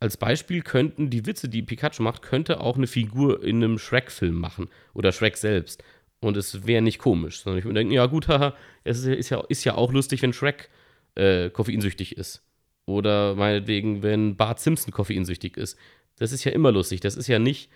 als 0.00 0.16
Beispiel 0.16 0.62
könnten 0.62 1.10
die 1.10 1.26
Witze, 1.26 1.48
die 1.48 1.62
Pikachu 1.62 2.02
macht, 2.02 2.22
könnte 2.22 2.60
auch 2.60 2.76
eine 2.76 2.86
Figur 2.86 3.42
in 3.42 3.56
einem 3.56 3.78
Shrek-Film 3.78 4.34
machen 4.34 4.68
oder 4.94 5.10
Shrek 5.10 5.36
selbst. 5.36 5.82
Und 6.20 6.36
es 6.36 6.66
wäre 6.66 6.82
nicht 6.82 6.98
komisch, 6.98 7.40
sondern 7.40 7.58
ich 7.58 7.64
würde 7.64 7.78
denken, 7.78 7.92
ja 7.92 8.06
gut, 8.06 8.28
haha, 8.28 8.54
es 8.84 9.04
ist 9.04 9.30
ja, 9.30 9.40
ist 9.48 9.64
ja 9.64 9.74
auch 9.74 9.92
lustig, 9.92 10.20
wenn 10.22 10.32
Shrek 10.32 10.68
äh, 11.14 11.50
koffeinsüchtig 11.50 12.16
ist. 12.16 12.42
Oder 12.86 13.34
meinetwegen, 13.34 14.02
wenn 14.02 14.36
Bart 14.36 14.60
Simpson 14.60 14.92
koffeinsüchtig 14.92 15.56
ist. 15.56 15.78
Das 16.16 16.32
ist 16.32 16.44
ja 16.44 16.52
immer 16.52 16.72
lustig. 16.72 17.00
Das 17.00 17.16
ist 17.16 17.28
ja 17.28 17.38
nicht, 17.38 17.70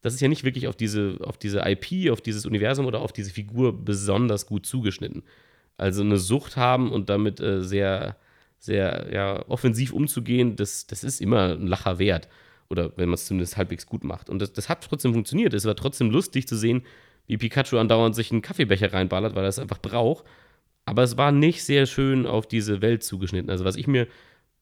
das 0.00 0.14
ist 0.14 0.20
ja 0.20 0.28
nicht 0.28 0.44
wirklich 0.44 0.68
auf 0.68 0.76
diese, 0.76 1.18
auf 1.20 1.36
diese 1.36 1.62
IP, 1.66 2.10
auf 2.10 2.20
dieses 2.20 2.46
Universum 2.46 2.86
oder 2.86 3.00
auf 3.00 3.12
diese 3.12 3.30
Figur 3.30 3.84
besonders 3.84 4.46
gut 4.46 4.64
zugeschnitten. 4.64 5.22
Also 5.76 6.02
eine 6.02 6.18
Sucht 6.18 6.56
haben 6.56 6.92
und 6.92 7.10
damit 7.10 7.40
äh, 7.40 7.62
sehr, 7.62 8.16
sehr 8.58 9.08
ja, 9.12 9.48
offensiv 9.48 9.92
umzugehen, 9.92 10.56
das, 10.56 10.86
das 10.86 11.04
ist 11.04 11.20
immer 11.20 11.54
ein 11.54 11.66
Lacher 11.66 11.98
wert. 11.98 12.28
Oder 12.70 12.96
wenn 12.96 13.08
man 13.08 13.14
es 13.14 13.26
zumindest 13.26 13.56
halbwegs 13.56 13.86
gut 13.86 14.04
macht. 14.04 14.30
Und 14.30 14.40
das, 14.40 14.52
das 14.52 14.68
hat 14.68 14.84
trotzdem 14.84 15.12
funktioniert. 15.12 15.52
Es 15.52 15.64
war 15.64 15.76
trotzdem 15.76 16.10
lustig 16.10 16.48
zu 16.48 16.56
sehen, 16.56 16.82
wie 17.26 17.38
Pikachu 17.38 17.78
andauernd 17.78 18.14
sich 18.14 18.30
einen 18.30 18.42
Kaffeebecher 18.42 18.92
reinballert, 18.92 19.34
weil 19.34 19.44
er 19.44 19.48
es 19.48 19.58
einfach 19.58 19.80
braucht. 19.80 20.24
Aber 20.84 21.02
es 21.02 21.16
war 21.16 21.32
nicht 21.32 21.64
sehr 21.64 21.86
schön 21.86 22.26
auf 22.26 22.46
diese 22.46 22.82
Welt 22.82 23.02
zugeschnitten. 23.02 23.50
Also 23.50 23.64
was 23.64 23.76
ich 23.76 23.86
mir, 23.86 24.06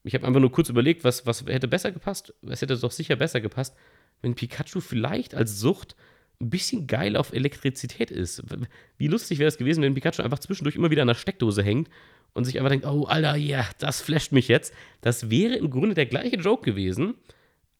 ich 0.03 0.13
habe 0.13 0.25
einfach 0.25 0.39
nur 0.39 0.51
kurz 0.51 0.69
überlegt, 0.69 1.03
was, 1.03 1.25
was 1.25 1.45
hätte 1.45 1.67
besser 1.67 1.91
gepasst? 1.91 2.33
Es 2.49 2.61
hätte 2.61 2.77
doch 2.77 2.91
sicher 2.91 3.15
besser 3.15 3.41
gepasst, 3.41 3.75
wenn 4.21 4.35
Pikachu 4.35 4.79
vielleicht 4.79 5.35
als 5.35 5.59
Sucht 5.59 5.95
ein 6.41 6.49
bisschen 6.49 6.87
geil 6.87 7.15
auf 7.15 7.33
Elektrizität 7.33 8.11
ist. 8.11 8.43
Wie 8.97 9.07
lustig 9.07 9.39
wäre 9.39 9.47
es 9.47 9.57
gewesen, 9.57 9.83
wenn 9.83 9.93
Pikachu 9.93 10.21
einfach 10.21 10.39
zwischendurch 10.39 10.75
immer 10.75 10.91
wieder 10.91 11.01
an 11.01 11.07
der 11.07 11.15
Steckdose 11.15 11.63
hängt 11.63 11.89
und 12.33 12.45
sich 12.45 12.57
einfach 12.57 12.69
denkt, 12.69 12.85
oh, 12.85 13.05
Alter, 13.05 13.35
ja, 13.35 13.57
yeah, 13.59 13.69
das 13.79 14.01
flasht 14.01 14.31
mich 14.31 14.47
jetzt. 14.47 14.73
Das 15.01 15.29
wäre 15.29 15.55
im 15.55 15.69
Grunde 15.69 15.93
der 15.93 16.05
gleiche 16.05 16.37
Joke 16.37 16.63
gewesen, 16.63 17.15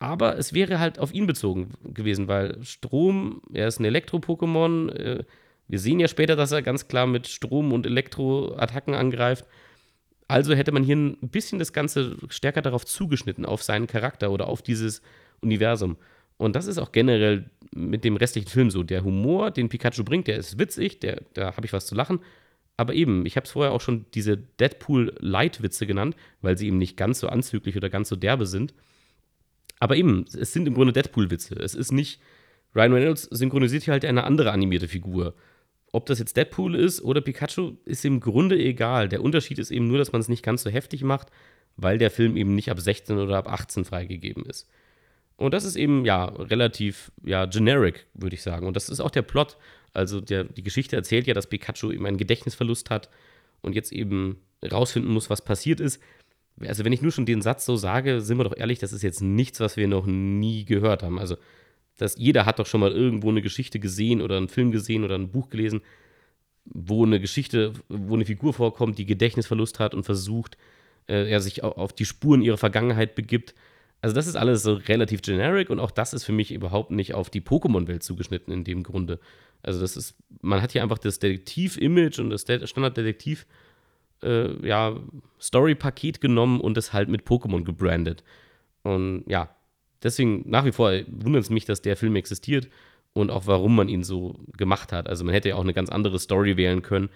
aber 0.04 0.38
es 0.38 0.52
wäre 0.52 0.80
halt 0.80 1.00
auf 1.00 1.14
ihn 1.14 1.28
bezogen 1.28 1.70
gewesen, 1.86 2.28
weil 2.28 2.62
Strom, 2.62 3.42
er 3.54 3.70
ist 3.70 3.80
ein 3.80 3.86
Elektro-Pokémon. 3.86 4.90
Äh, 4.90 5.24
wir 5.70 5.80
sehen 5.80 6.02
ja 6.02 6.10
später, 6.10 6.36
dass 6.36 6.52
er 6.52 6.62
ganz 6.62 6.90
klar 6.90 7.08
mit 7.08 7.26
Strom 7.28 7.72
und 7.72 7.86
Elektro-Attacken 7.86 8.96
angreift. 8.96 9.46
Also 10.28 10.56
hätte 10.56 10.74
man 10.74 10.84
hier 10.84 10.98
ein 10.98 11.16
bisschen 11.22 11.58
das 11.58 11.72
Ganze 11.72 12.18
stärker 12.28 12.62
darauf 12.62 12.86
zugeschnitten, 12.86 13.46
auf 13.46 13.64
seinen 13.64 13.88
Charakter 13.88 14.32
oder 14.32 14.50
auf 14.50 14.62
dieses 14.62 15.02
Universum. 15.40 15.96
Und 16.36 16.58
das 16.58 16.68
ist 16.68 16.80
auch 16.80 16.92
generell 16.92 17.50
mit 17.74 18.04
dem 18.04 18.18
restlichen 18.18 18.50
Film 18.50 18.72
so. 18.72 18.84
Der 18.84 19.06
Humor, 19.06 19.52
den 19.52 19.70
Pikachu 19.70 20.04
bringt, 20.04 20.28
der 20.28 20.36
ist 20.36 20.60
witzig, 20.60 21.00
der, 21.00 21.22
da 21.34 21.56
habe 21.56 21.66
ich 21.66 21.72
was 21.72 21.86
zu 21.86 21.96
lachen. 21.96 22.20
Aber 22.76 22.94
eben, 22.94 23.26
ich 23.26 23.38
habe 23.38 23.46
es 23.46 23.52
vorher 23.52 23.72
auch 23.72 23.80
schon 23.80 24.06
diese 24.14 24.36
Deadpool-Light-Witze 24.36 25.88
genannt, 25.88 26.18
weil 26.42 26.58
sie 26.58 26.68
eben 26.68 26.78
nicht 26.78 26.98
ganz 26.98 27.22
so 27.22 27.30
anzüglich 27.30 27.78
oder 27.78 27.90
ganz 27.90 28.10
so 28.10 28.18
derbe 28.18 28.46
sind. 28.46 28.74
Aber 29.84 29.98
eben, 29.98 30.24
es 30.34 30.54
sind 30.54 30.66
im 30.66 30.76
Grunde 30.76 30.94
Deadpool-Witze. 30.94 31.56
Es 31.56 31.76
ist 31.76 31.92
nicht. 31.92 32.22
Ryan 32.74 32.94
Reynolds 32.94 33.24
synchronisiert 33.24 33.84
hier 33.84 33.92
halt 33.92 34.06
eine 34.06 34.24
andere 34.24 34.54
animierte 34.54 34.88
Figur. 34.88 35.34
Ob 35.92 36.06
das 36.06 36.20
jetzt 36.20 36.38
Deadpool 36.38 36.76
ist 36.76 37.02
oder 37.02 37.20
Pikachu, 37.20 37.74
ist 37.84 38.06
im 38.06 38.22
Grunde 38.22 38.58
egal. 38.58 39.10
Der 39.10 39.22
Unterschied 39.22 39.60
ist 39.60 39.72
eben 39.72 39.90
nur, 39.90 39.98
dass 39.98 40.14
man 40.14 40.22
es 40.22 40.30
nicht 40.30 40.42
ganz 40.42 40.64
so 40.64 40.70
heftig 40.70 41.04
macht, 41.04 41.32
weil 41.76 41.98
der 41.98 42.12
Film 42.12 42.38
eben 42.38 42.56
nicht 42.56 42.72
ab 42.72 42.80
16 42.80 43.18
oder 43.18 43.36
ab 43.36 43.52
18 43.52 43.84
freigegeben 43.84 44.46
ist. 44.46 44.70
Und 45.36 45.54
das 45.54 45.66
ist 45.66 45.76
eben, 45.76 46.06
ja, 46.06 46.28
relativ, 46.28 47.12
ja, 47.22 47.46
generic, 47.46 48.08
würde 48.14 48.36
ich 48.38 48.42
sagen. 48.42 48.66
Und 48.66 48.78
das 48.78 48.88
ist 48.88 49.02
auch 49.02 49.12
der 49.12 49.24
Plot. 49.24 49.58
Also 49.92 50.22
der, 50.22 50.46
die 50.46 50.64
Geschichte 50.64 50.96
erzählt 50.96 51.28
ja, 51.28 51.34
dass 51.34 51.48
Pikachu 51.48 51.92
eben 51.92 52.06
einen 52.06 52.16
Gedächtnisverlust 52.16 52.90
hat 52.90 53.10
und 53.60 53.76
jetzt 53.76 53.92
eben 53.92 54.38
rausfinden 54.64 55.12
muss, 55.12 55.30
was 55.30 55.44
passiert 55.44 55.82
ist 55.82 56.02
also 56.60 56.86
wenn 56.86 56.94
ich 56.94 57.02
nur 57.02 57.12
schon 57.12 57.26
den 57.26 57.42
Satz 57.42 57.66
so 57.66 57.76
sage, 57.76 58.22
sind 58.22 58.38
wir 58.38 58.44
doch 58.44 58.58
ehrlich, 58.58 58.80
das 58.80 58.94
ist 58.94 59.02
jetzt 59.02 59.22
nichts, 59.22 59.60
was 59.60 59.78
wir 59.78 59.88
noch 59.88 60.06
nie 60.06 60.66
gehört 60.66 61.04
haben. 61.04 61.20
Also 61.20 61.38
das, 61.98 62.16
jeder 62.18 62.46
hat 62.46 62.60
doch 62.60 62.66
schon 62.66 62.82
mal 62.82 62.92
irgendwo 62.92 63.30
eine 63.30 63.42
Geschichte 63.42 63.80
gesehen 63.80 64.22
oder 64.22 64.38
einen 64.38 64.50
Film 64.50 64.72
gesehen 64.72 65.04
oder 65.04 65.16
ein 65.16 65.32
Buch 65.32 65.50
gelesen, 65.50 65.82
wo 66.66 67.06
eine 67.06 67.20
Geschichte, 67.20 67.74
wo 67.90 68.16
eine 68.16 68.26
Figur 68.26 68.54
vorkommt, 68.54 68.98
die 68.98 69.06
Gedächtnisverlust 69.06 69.80
hat 69.80 69.94
und 69.94 70.04
versucht, 70.04 70.58
äh, 71.08 71.30
er 71.30 71.42
sich 71.42 71.64
auf 71.64 71.94
die 71.94 72.06
Spuren 72.06 72.42
ihrer 72.42 72.58
Vergangenheit 72.58 73.16
begibt. 73.16 73.54
Also 74.02 74.16
das 74.16 74.28
ist 74.28 74.36
alles 74.36 74.64
so 74.64 74.74
relativ 74.74 75.22
generic 75.22 75.70
und 75.70 75.80
auch 75.80 75.92
das 75.92 76.14
ist 76.14 76.24
für 76.24 76.32
mich 76.32 76.52
überhaupt 76.52 76.92
nicht 76.92 77.14
auf 77.14 77.30
die 77.30 77.42
Pokémon-Welt 77.42 78.04
zugeschnitten 78.04 78.54
in 78.54 78.64
dem 78.64 78.84
Grunde. 78.84 79.20
Also 79.62 79.80
das 79.80 79.96
ist, 79.98 80.16
man 80.42 80.62
hat 80.62 80.74
hier 80.74 80.84
einfach 80.84 80.98
das 80.98 81.20
Detektiv-Image 81.20 82.20
und 82.20 82.30
das 82.30 82.42
Standard-Detektiv- 82.42 83.46
äh, 84.24 84.68
ja, 84.68 84.96
Story-Paket 85.40 86.22
genommen 86.22 86.60
und 86.62 86.78
es 86.78 86.94
halt 86.94 87.10
mit 87.10 87.26
Pokémon 87.26 87.64
gebrandet. 87.64 88.24
Und 88.84 89.24
ja, 89.28 89.56
deswegen 90.02 90.44
nach 90.50 90.66
wie 90.66 90.72
vor 90.72 90.92
wundert 91.08 91.44
es 91.44 91.50
mich, 91.50 91.66
dass 91.66 91.82
der 91.82 91.98
Film 91.98 92.16
existiert 92.16 92.70
und 93.14 93.30
auch 93.30 93.48
warum 93.48 93.76
man 93.76 93.90
ihn 93.90 94.04
so 94.04 94.40
gemacht 94.58 94.92
hat. 94.92 95.08
Also 95.08 95.24
man 95.24 95.34
hätte 95.34 95.50
ja 95.50 95.56
auch 95.56 95.62
eine 95.62 95.74
ganz 95.74 95.90
andere 95.90 96.20
Story 96.20 96.58
wählen 96.58 96.82
können 96.82 97.10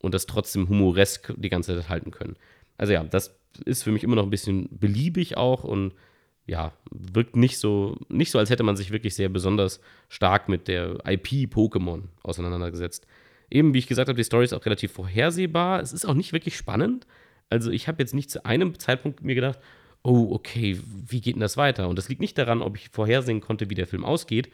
und 0.00 0.14
das 0.14 0.26
trotzdem 0.26 0.68
humoresk 0.68 1.34
die 1.36 1.48
ganze 1.48 1.76
Zeit 1.76 1.88
halten 1.88 2.10
können. 2.10 2.36
Also 2.78 2.92
ja, 2.92 3.04
das 3.04 3.34
ist 3.64 3.82
für 3.82 3.92
mich 3.92 4.02
immer 4.02 4.16
noch 4.16 4.24
ein 4.24 4.30
bisschen 4.30 4.68
beliebig 4.70 5.36
auch 5.36 5.64
und 5.64 5.92
ja, 6.46 6.72
wirkt 6.90 7.36
nicht 7.36 7.58
so, 7.58 7.96
nicht 8.08 8.30
so, 8.30 8.38
als 8.38 8.50
hätte 8.50 8.64
man 8.64 8.76
sich 8.76 8.90
wirklich 8.90 9.14
sehr 9.14 9.28
besonders 9.28 9.80
stark 10.08 10.48
mit 10.48 10.66
der 10.66 10.98
IP 11.06 11.52
Pokémon 11.52 12.02
auseinandergesetzt 12.22 13.06
eben, 13.52 13.74
wie 13.74 13.78
ich 13.78 13.86
gesagt 13.86 14.08
habe, 14.08 14.16
die 14.16 14.24
Story 14.24 14.44
ist 14.44 14.52
auch 14.52 14.64
relativ 14.64 14.92
vorhersehbar. 14.92 15.80
Es 15.80 15.92
ist 15.92 16.04
auch 16.04 16.14
nicht 16.14 16.32
wirklich 16.32 16.56
spannend. 16.56 17.06
Also 17.50 17.70
ich 17.70 17.88
habe 17.88 18.02
jetzt 18.02 18.14
nicht 18.14 18.30
zu 18.30 18.44
einem 18.44 18.78
Zeitpunkt 18.78 19.22
mir 19.22 19.34
gedacht, 19.34 19.58
oh, 20.02 20.28
okay, 20.32 20.80
wie 21.06 21.20
geht 21.20 21.34
denn 21.34 21.40
das 21.40 21.56
weiter? 21.56 21.88
Und 21.88 21.96
das 21.96 22.08
liegt 22.08 22.20
nicht 22.20 22.36
daran, 22.38 22.62
ob 22.62 22.76
ich 22.76 22.88
vorhersehen 22.90 23.40
konnte, 23.40 23.70
wie 23.70 23.74
der 23.74 23.86
Film 23.86 24.04
ausgeht 24.04 24.50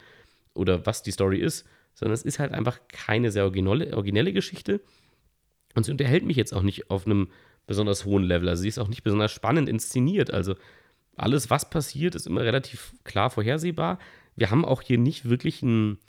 oder 0.53 0.85
was 0.85 1.01
die 1.01 1.11
Story 1.11 1.39
ist, 1.39 1.65
sondern 1.93 2.13
es 2.13 2.23
ist 2.23 2.39
halt 2.39 2.53
einfach 2.53 2.79
keine 2.89 3.31
sehr 3.31 3.43
originelle, 3.43 3.95
originelle 3.95 4.33
Geschichte. 4.33 4.81
Und 5.75 5.85
sie 5.85 5.91
unterhält 5.91 6.25
mich 6.25 6.37
jetzt 6.37 6.53
auch 6.53 6.61
nicht 6.61 6.91
auf 6.91 7.05
einem 7.05 7.29
besonders 7.67 8.05
hohen 8.05 8.23
Level. 8.23 8.49
Also 8.49 8.63
sie 8.63 8.67
ist 8.67 8.79
auch 8.79 8.87
nicht 8.87 9.03
besonders 9.03 9.31
spannend 9.31 9.69
inszeniert. 9.69 10.31
Also 10.31 10.55
alles, 11.15 11.49
was 11.49 11.69
passiert, 11.69 12.15
ist 12.15 12.27
immer 12.27 12.41
relativ 12.41 12.93
klar 13.03 13.29
vorhersehbar. 13.29 13.99
Wir 14.35 14.51
haben 14.51 14.65
auch 14.65 14.81
hier 14.81 14.97
nicht 14.97 15.29
wirklich 15.29 15.61
ein 15.61 15.99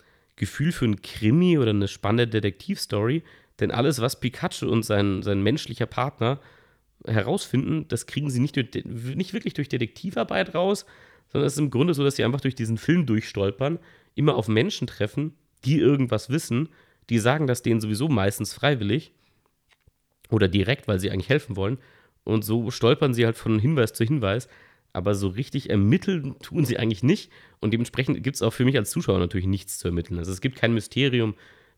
Gefühl 0.41 0.73
für 0.73 0.87
einen 0.87 1.03
Krimi 1.03 1.59
oder 1.59 1.71
eine 1.71 1.87
spannende 1.87 2.27
Detektivstory, 2.27 3.23
denn 3.61 3.71
alles, 3.71 4.01
was 4.01 4.21
Pikachu 4.21 4.67
und 4.71 4.85
sein, 4.85 5.23
sein 5.23 5.43
menschlicher 5.43 5.85
Partner 5.85 6.41
herausfinden, 7.07 7.87
das 7.89 8.07
kriegen 8.07 8.31
sie 8.31 8.41
nicht, 8.41 8.57
durch, 8.57 8.69
nicht 8.85 9.35
wirklich 9.35 9.53
durch 9.53 9.69
Detektivarbeit 9.69 10.55
raus, 10.55 10.87
sondern 11.29 11.47
es 11.47 11.53
ist 11.53 11.59
im 11.59 11.71
Grunde 11.71 11.93
so, 11.93 12.03
dass 12.03 12.17
sie 12.17 12.25
einfach 12.25 12.41
durch 12.41 12.55
diesen 12.55 12.79
Film 12.79 13.05
durchstolpern, 13.05 13.79
immer 14.15 14.35
auf 14.35 14.49
Menschen 14.49 14.87
treffen, 14.87 15.35
die 15.67 15.79
irgendwas 15.79 16.31
wissen, 16.31 16.71
die 17.11 17.19
sagen 17.19 17.47
das 17.47 17.61
denen 17.61 17.83
sowieso 17.83 18.09
meistens 18.09 18.55
freiwillig 18.55 19.13
oder 20.31 20.49
direkt, 20.49 20.89
weil 20.89 21.01
sie 21.01 21.11
eigentlich 21.11 21.29
helfen 21.29 21.55
wollen. 21.55 21.77
Und 22.25 22.47
so 22.47 22.71
stolpern 22.71 23.13
sie 23.13 23.27
halt 23.27 23.37
von 23.37 23.59
Hinweis 23.59 23.93
zu 23.93 24.05
Hinweis 24.05 24.49
aber 24.93 25.15
so 25.15 25.29
richtig 25.29 25.71
ermitteln 25.71 26.37
tun 26.41 26.65
sie 26.65 26.79
eigentlich 26.79 27.03
nicht. 27.03 27.31
Und 27.61 27.73
dementsprechend 27.73 28.23
gibt 28.23 28.37
es 28.37 28.43
auch 28.43 28.53
für 28.53 28.65
mich 28.65 28.77
als 28.77 28.91
Zuschauer 28.91 29.19
natürlich 29.19 29.47
nichts 29.47 29.79
zu 29.79 29.89
ermitteln. 29.89 30.19
Also 30.19 30.33
es 30.33 30.41
gibt 30.41 30.57
kein 30.57 30.75
Mysterium, 30.75 31.35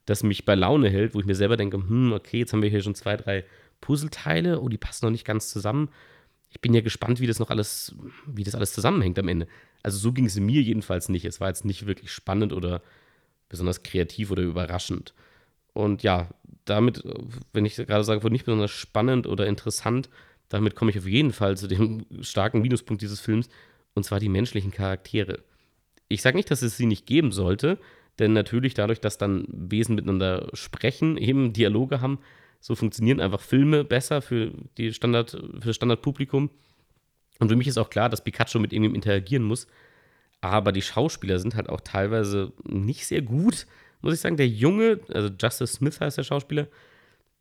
das 0.07 0.23
mich 0.23 0.45
bei 0.45 0.55
Laune 0.55 0.89
hält, 0.89 1.15
wo 1.15 1.21
ich 1.21 1.27
mir 1.27 1.35
selber 1.35 1.57
denke, 1.57 1.77
hm, 1.77 2.13
okay, 2.13 2.39
jetzt 2.39 2.53
haben 2.53 2.63
wir 2.63 2.71
hier 2.71 2.83
schon 2.83 2.95
zwei, 2.95 3.17
drei 3.17 3.45
Puzzleteile, 3.81 4.61
oh, 4.61 4.69
die 4.69 4.79
passen 4.79 5.07
noch 5.07 5.13
nicht 5.13 5.27
ganz 5.27 5.51
zusammen. 5.51 5.91
Ich 6.51 6.61
bin 6.61 6.75
ja 6.75 6.81
gespannt, 6.81 7.21
wie 7.21 7.27
das 7.27 7.39
noch 7.39 7.51
alles, 7.51 7.95
wie 8.27 8.45
das 8.45 8.55
alles 8.55 8.73
zusammenhängt 8.73 9.19
am 9.19 9.29
Ende. 9.29 9.47
Also 9.83 9.99
so 9.99 10.13
ging 10.13 10.27
es 10.27 10.39
mir 10.39 10.61
jedenfalls 10.63 11.09
nicht. 11.09 11.25
Es 11.25 11.41
war 11.41 11.49
jetzt 11.49 11.65
nicht 11.65 11.87
wirklich 11.87 12.11
spannend 12.11 12.53
oder 12.53 12.83
besonders 13.49 13.83
kreativ 13.83 14.31
oder 14.31 14.43
überraschend. 14.43 15.15
Und 15.73 16.03
ja, 16.03 16.29
damit, 16.65 17.03
wenn 17.53 17.65
ich 17.65 17.77
gerade 17.77 18.05
sage, 18.05 18.29
nicht 18.31 18.45
besonders 18.45 18.71
spannend 18.71 19.27
oder 19.27 19.47
interessant, 19.47 20.09
damit 20.53 20.77
komme 20.77 20.91
ich 20.91 20.99
auf 20.99 21.07
jeden 21.07 21.33
Fall 21.33 21.57
zu 21.57 21.67
dem 21.67 22.05
starken 22.21 22.61
Minuspunkt 22.61 23.03
dieses 23.03 23.21
Films, 23.21 23.49
und 23.95 24.05
zwar 24.05 24.21
die 24.21 24.29
menschlichen 24.29 24.71
Charaktere. 24.71 25.41
Ich 26.09 26.23
sage 26.23 26.37
nicht, 26.37 26.51
dass 26.51 26.63
es 26.63 26.77
sie 26.77 26.87
nicht 26.87 27.07
geben 27.07 27.33
sollte, 27.33 27.79
denn 28.19 28.33
natürlich 28.33 28.75
dadurch, 28.75 29.01
dass 29.01 29.19
dann 29.19 29.47
Wesen 29.49 29.95
miteinander 29.95 30.49
sprechen, 30.53 31.17
eben 31.17 31.53
Dialoge 31.53 32.01
haben, 32.01 32.19
so 32.61 32.75
funktionieren 32.75 33.21
einfach 33.21 33.41
Filme 33.41 33.83
besser 33.83 34.23
für, 34.23 34.53
die 34.79 34.93
Standard, 34.93 35.31
für 35.31 35.67
das 35.67 35.77
Standardpublikum. 35.77 36.51
Und 37.41 37.49
für 37.49 37.57
mich 37.57 37.67
ist 37.67 37.79
auch 37.79 37.91
klar, 37.91 38.09
dass 38.09 38.23
Pikachu 38.23 38.61
mit 38.61 38.73
ihm 38.73 38.95
interagieren 38.95 39.43
muss. 39.43 39.67
Aber 40.41 40.71
die 40.71 40.83
Schauspieler 40.83 41.39
sind 41.39 41.57
halt 41.57 41.69
auch 41.69 41.81
teilweise 41.81 42.53
nicht 42.65 43.07
sehr 43.07 43.23
gut, 43.23 43.67
muss 44.01 44.15
ich 44.15 44.21
sagen. 44.21 44.37
Der 44.37 44.49
Junge, 44.49 45.01
also 45.09 45.29
Justice 45.29 45.75
Smith 45.75 46.01
heißt 46.01 46.19
der 46.19 46.25
Schauspieler, 46.25 46.69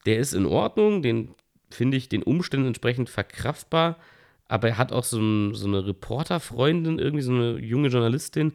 der 0.06 0.18
ist 0.18 0.34
in 0.34 0.46
Ordnung, 0.46 1.02
den 1.02 1.36
finde 1.76 1.98
ich 1.98 2.10
den 2.10 2.24
Umständen 2.24 2.68
entsprechend 2.68 3.10
verkraftbar, 3.10 3.98
aber 4.48 4.70
er 4.70 4.78
hat 4.78 4.92
auch 4.92 5.04
so, 5.04 5.20
ein, 5.20 5.54
so 5.54 5.68
eine 5.68 5.86
Reporterfreundin, 5.86 7.00
irgendwie 7.00 7.24
so 7.24 7.32
eine 7.32 7.60
junge 7.60 7.88
Journalistin, 7.88 8.54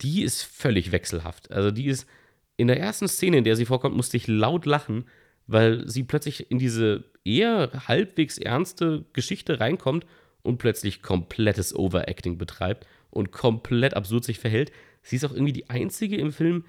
die 0.00 0.22
ist 0.22 0.42
völlig 0.42 0.92
wechselhaft. 0.92 1.52
Also 1.52 1.70
die 1.70 1.86
ist 1.86 2.08
in 2.56 2.66
der 2.66 2.80
ersten 2.80 3.08
Szene, 3.08 3.38
in 3.38 3.44
der 3.44 3.56
sie 3.56 3.64
vorkommt, 3.64 3.96
musste 3.96 4.16
ich 4.16 4.26
laut 4.26 4.66
lachen, 4.66 5.04
weil 5.46 5.88
sie 5.88 6.02
plötzlich 6.02 6.50
in 6.50 6.58
diese 6.58 7.04
eher 7.24 7.70
halbwegs 7.86 8.38
ernste 8.38 9.04
Geschichte 9.12 9.60
reinkommt 9.60 10.06
und 10.42 10.58
plötzlich 10.58 11.02
komplettes 11.02 11.74
Overacting 11.74 12.38
betreibt 12.38 12.86
und 13.10 13.32
komplett 13.32 13.94
absurd 13.94 14.24
sich 14.24 14.38
verhält. 14.38 14.72
Sie 15.02 15.16
ist 15.16 15.24
auch 15.24 15.32
irgendwie 15.32 15.52
die 15.52 15.70
einzige 15.70 16.16
im 16.16 16.32
Film, 16.32 16.64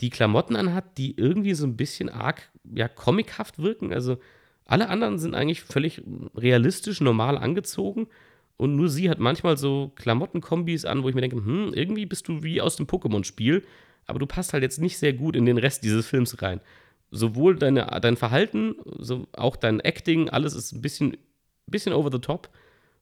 die 0.00 0.10
Klamotten 0.10 0.56
anhat, 0.56 0.98
die 0.98 1.16
irgendwie 1.16 1.54
so 1.54 1.66
ein 1.66 1.76
bisschen 1.76 2.08
arg 2.08 2.50
ja, 2.74 2.88
comichaft 2.88 3.58
wirken. 3.58 3.92
Also 3.92 4.18
alle 4.66 4.88
anderen 4.88 5.18
sind 5.18 5.34
eigentlich 5.34 5.62
völlig 5.62 6.02
realistisch, 6.34 7.00
normal 7.00 7.38
angezogen. 7.38 8.08
Und 8.56 8.74
nur 8.74 8.88
sie 8.88 9.10
hat 9.10 9.18
manchmal 9.18 9.56
so 9.56 9.92
Klamottenkombis 9.96 10.84
an, 10.84 11.02
wo 11.02 11.08
ich 11.08 11.14
mir 11.14 11.20
denke, 11.20 11.36
hm, 11.36 11.72
irgendwie 11.74 12.06
bist 12.06 12.26
du 12.28 12.42
wie 12.42 12.60
aus 12.60 12.76
dem 12.76 12.86
Pokémon-Spiel, 12.86 13.62
aber 14.06 14.18
du 14.18 14.26
passt 14.26 14.52
halt 14.52 14.62
jetzt 14.62 14.80
nicht 14.80 14.98
sehr 14.98 15.12
gut 15.12 15.36
in 15.36 15.44
den 15.44 15.58
Rest 15.58 15.84
dieses 15.84 16.06
Films 16.06 16.40
rein. 16.42 16.60
Sowohl 17.10 17.56
deine, 17.56 17.86
dein 18.00 18.16
Verhalten, 18.16 18.76
so 18.98 19.26
auch 19.32 19.56
dein 19.56 19.80
Acting, 19.80 20.30
alles 20.30 20.54
ist 20.54 20.72
ein 20.72 20.82
bisschen, 20.82 21.16
bisschen 21.66 21.92
over 21.92 22.10
the 22.10 22.18
top 22.18 22.48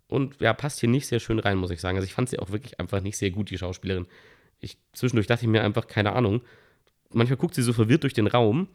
und 0.08 0.40
ja, 0.40 0.52
passt 0.52 0.80
hier 0.80 0.88
nicht 0.88 1.06
sehr 1.06 1.20
schön 1.20 1.38
rein, 1.38 1.56
muss 1.56 1.70
ich 1.70 1.80
sagen. 1.80 1.96
Also 1.96 2.06
ich 2.06 2.14
fand 2.14 2.28
sie 2.28 2.38
auch 2.38 2.50
wirklich 2.50 2.80
einfach 2.80 3.00
nicht 3.00 3.16
sehr 3.16 3.30
gut, 3.30 3.50
die 3.50 3.58
Schauspielerin. 3.58 4.06
Ich, 4.60 4.76
zwischendurch 4.92 5.26
dachte 5.26 5.44
ich 5.44 5.50
mir 5.50 5.62
einfach, 5.62 5.86
keine 5.86 6.12
Ahnung, 6.12 6.42
manchmal 7.12 7.36
guckt 7.36 7.54
sie 7.54 7.62
so 7.62 7.72
verwirrt 7.72 8.02
durch 8.02 8.12
den 8.12 8.26
Raum, 8.26 8.68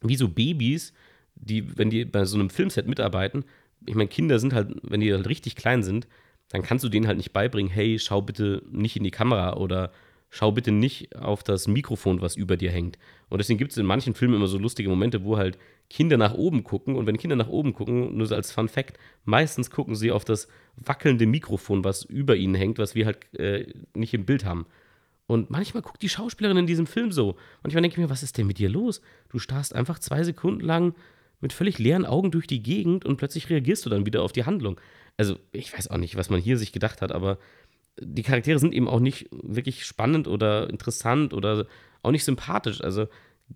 wie 0.00 0.16
so 0.16 0.28
Babys, 0.28 0.92
die, 1.36 1.76
wenn 1.76 1.90
die 1.90 2.04
bei 2.04 2.24
so 2.24 2.38
einem 2.38 2.50
Filmset 2.50 2.86
mitarbeiten, 2.86 3.44
ich 3.86 3.94
meine, 3.94 4.08
Kinder 4.08 4.38
sind 4.38 4.54
halt, 4.54 4.74
wenn 4.82 5.00
die 5.00 5.12
halt 5.12 5.28
richtig 5.28 5.56
klein 5.56 5.82
sind, 5.82 6.06
dann 6.48 6.62
kannst 6.62 6.84
du 6.84 6.88
denen 6.88 7.06
halt 7.06 7.16
nicht 7.16 7.32
beibringen, 7.32 7.70
hey, 7.70 7.98
schau 7.98 8.22
bitte 8.22 8.62
nicht 8.70 8.96
in 8.96 9.04
die 9.04 9.10
Kamera 9.10 9.56
oder 9.56 9.92
schau 10.30 10.52
bitte 10.52 10.72
nicht 10.72 11.14
auf 11.16 11.42
das 11.42 11.68
Mikrofon, 11.68 12.20
was 12.20 12.36
über 12.36 12.56
dir 12.56 12.70
hängt. 12.70 12.98
Und 13.28 13.38
deswegen 13.38 13.58
gibt 13.58 13.70
es 13.70 13.78
in 13.78 13.86
manchen 13.86 14.14
Filmen 14.14 14.34
immer 14.34 14.46
so 14.46 14.58
lustige 14.58 14.88
Momente, 14.88 15.24
wo 15.24 15.36
halt 15.36 15.58
Kinder 15.88 16.16
nach 16.16 16.34
oben 16.34 16.64
gucken. 16.64 16.96
Und 16.96 17.06
wenn 17.06 17.18
Kinder 17.18 17.36
nach 17.36 17.48
oben 17.48 17.72
gucken, 17.72 18.16
nur 18.16 18.30
als 18.32 18.50
Fun 18.50 18.68
Fact, 18.68 18.98
meistens 19.24 19.70
gucken 19.70 19.94
sie 19.94 20.10
auf 20.10 20.24
das 20.24 20.48
wackelnde 20.76 21.26
Mikrofon, 21.26 21.84
was 21.84 22.04
über 22.04 22.34
ihnen 22.34 22.56
hängt, 22.56 22.78
was 22.78 22.94
wir 22.94 23.06
halt 23.06 23.32
äh, 23.38 23.66
nicht 23.94 24.12
im 24.12 24.26
Bild 24.26 24.44
haben. 24.44 24.66
Und 25.26 25.50
manchmal 25.50 25.82
guckt 25.82 26.02
die 26.02 26.08
Schauspielerin 26.08 26.58
in 26.58 26.66
diesem 26.66 26.86
Film 26.86 27.12
so. 27.12 27.36
Manchmal 27.62 27.82
denke 27.82 27.94
ich 27.94 27.98
mir, 28.04 28.10
was 28.10 28.22
ist 28.22 28.36
denn 28.36 28.46
mit 28.46 28.58
dir 28.58 28.68
los? 28.68 29.00
Du 29.28 29.38
starrst 29.38 29.74
einfach 29.74 29.98
zwei 29.98 30.22
Sekunden 30.22 30.60
lang 30.60 30.94
mit 31.44 31.52
völlig 31.52 31.78
leeren 31.78 32.06
Augen 32.06 32.30
durch 32.30 32.46
die 32.46 32.62
Gegend 32.62 33.04
und 33.04 33.18
plötzlich 33.18 33.50
reagierst 33.50 33.84
du 33.84 33.90
dann 33.90 34.06
wieder 34.06 34.22
auf 34.22 34.32
die 34.32 34.46
Handlung. 34.46 34.80
Also, 35.18 35.38
ich 35.52 35.76
weiß 35.76 35.90
auch 35.90 35.98
nicht, 35.98 36.16
was 36.16 36.30
man 36.30 36.40
hier 36.40 36.56
sich 36.56 36.72
gedacht 36.72 37.02
hat, 37.02 37.12
aber 37.12 37.36
die 38.00 38.22
Charaktere 38.22 38.58
sind 38.58 38.72
eben 38.72 38.88
auch 38.88 38.98
nicht 38.98 39.28
wirklich 39.30 39.84
spannend 39.84 40.26
oder 40.26 40.70
interessant 40.70 41.34
oder 41.34 41.66
auch 42.02 42.12
nicht 42.12 42.24
sympathisch. 42.24 42.80
Also, 42.80 43.08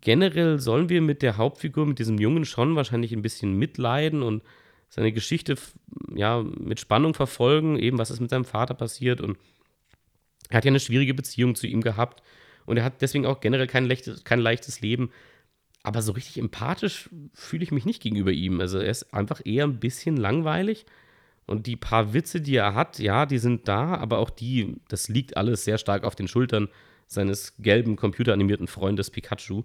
generell 0.03 0.59
sollen 0.59 0.91
wir 0.91 1.01
mit 1.01 1.23
der 1.23 1.39
Hauptfigur, 1.39 1.87
mit 1.87 1.99
diesem 1.99 2.19
Jungen 2.19 2.45
schon 2.45 2.77
wahrscheinlich 2.77 3.13
ein 3.13 3.23
bisschen 3.23 3.55
mitleiden 3.55 4.23
und 4.23 4.43
seine 4.91 5.11
Geschichte 5.11 5.57
ja 6.15 6.43
mit 6.43 6.81
Spannung 6.81 7.15
verfolgen, 7.15 7.79
eben 7.79 7.97
was 7.97 8.11
ist 8.11 8.21
mit 8.21 8.29
seinem 8.29 8.45
Vater 8.45 8.75
passiert 8.75 9.23
und 9.23 9.39
er 10.51 10.59
hat 10.59 10.67
ja 10.67 10.71
eine 10.71 10.81
schwierige 10.81 11.15
Beziehung 11.15 11.55
zu 11.55 11.67
ihm 11.67 11.81
gehabt 11.81 12.23
und 12.67 12.77
er 12.77 12.85
hat 12.85 13.01
deswegen 13.01 13.25
auch 13.25 13.41
generell 13.41 13.67
kein 13.67 13.87
leichtes, 13.87 14.25
kein 14.25 14.41
leichtes 14.41 14.83
Leben. 14.83 15.11
Aber 15.89 16.03
so 16.03 16.13
richtig 16.13 16.39
empathisch 16.39 17.09
fühle 17.33 17.65
ich 17.65 17.73
mich 17.73 17.87
nicht 17.87 18.03
gegenüber 18.03 18.31
ihm. 18.31 18.61
Also 18.61 18.79
er 18.79 18.91
ist 18.91 19.15
einfach 19.15 19.41
eher 19.45 19.65
ein 19.65 19.81
bisschen 19.81 20.19
langweilig. 20.19 20.85
Und 21.47 21.67
die 21.67 21.77
paar 21.77 22.13
Witze, 22.13 22.43
die 22.43 22.57
er 22.57 22.75
hat, 22.75 22.99
ja, 22.99 23.25
die 23.25 23.39
sind 23.39 23.69
da, 23.69 23.95
aber 23.95 24.19
auch 24.19 24.29
die, 24.29 24.77
das 24.89 25.09
liegt 25.09 25.39
alles 25.39 25.65
sehr 25.65 25.79
stark 25.79 26.05
auf 26.05 26.15
den 26.15 26.29
Schultern 26.29 26.69
seines 27.07 27.57
gelben, 27.57 27.97
computeranimierten 27.97 28.67
Freundes 28.67 29.11
Pikachu. 29.11 29.63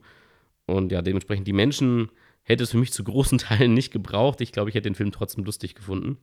Und 0.66 0.94
ja, 0.94 1.02
dementsprechend, 1.02 1.46
die 1.46 1.52
Menschen 1.52 2.10
hätte 2.44 2.64
es 2.64 2.72
für 2.72 2.78
mich 2.78 2.94
zu 2.94 3.04
großen 3.04 3.38
Teilen 3.40 3.74
nicht 3.74 3.92
gebraucht. 3.92 4.40
Ich 4.40 4.54
glaube, 4.54 4.70
ich 4.70 4.76
hätte 4.76 4.90
den 4.90 4.96
Film 4.96 5.12
trotzdem 5.12 5.44
lustig 5.44 5.76
gefunden. 5.76 6.18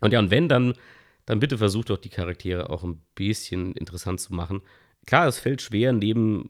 Und 0.00 0.12
ja, 0.12 0.20
und 0.20 0.30
wenn, 0.30 0.48
dann 0.48 0.74
dann 1.28 1.40
bitte 1.40 1.58
versucht 1.58 1.90
doch 1.90 1.98
die 1.98 2.08
Charaktere 2.08 2.70
auch 2.70 2.84
ein 2.84 3.02
bisschen 3.14 3.74
interessant 3.74 4.18
zu 4.18 4.32
machen. 4.32 4.62
Klar, 5.04 5.28
es 5.28 5.38
fällt 5.38 5.60
schwer, 5.60 5.92
neben 5.92 6.48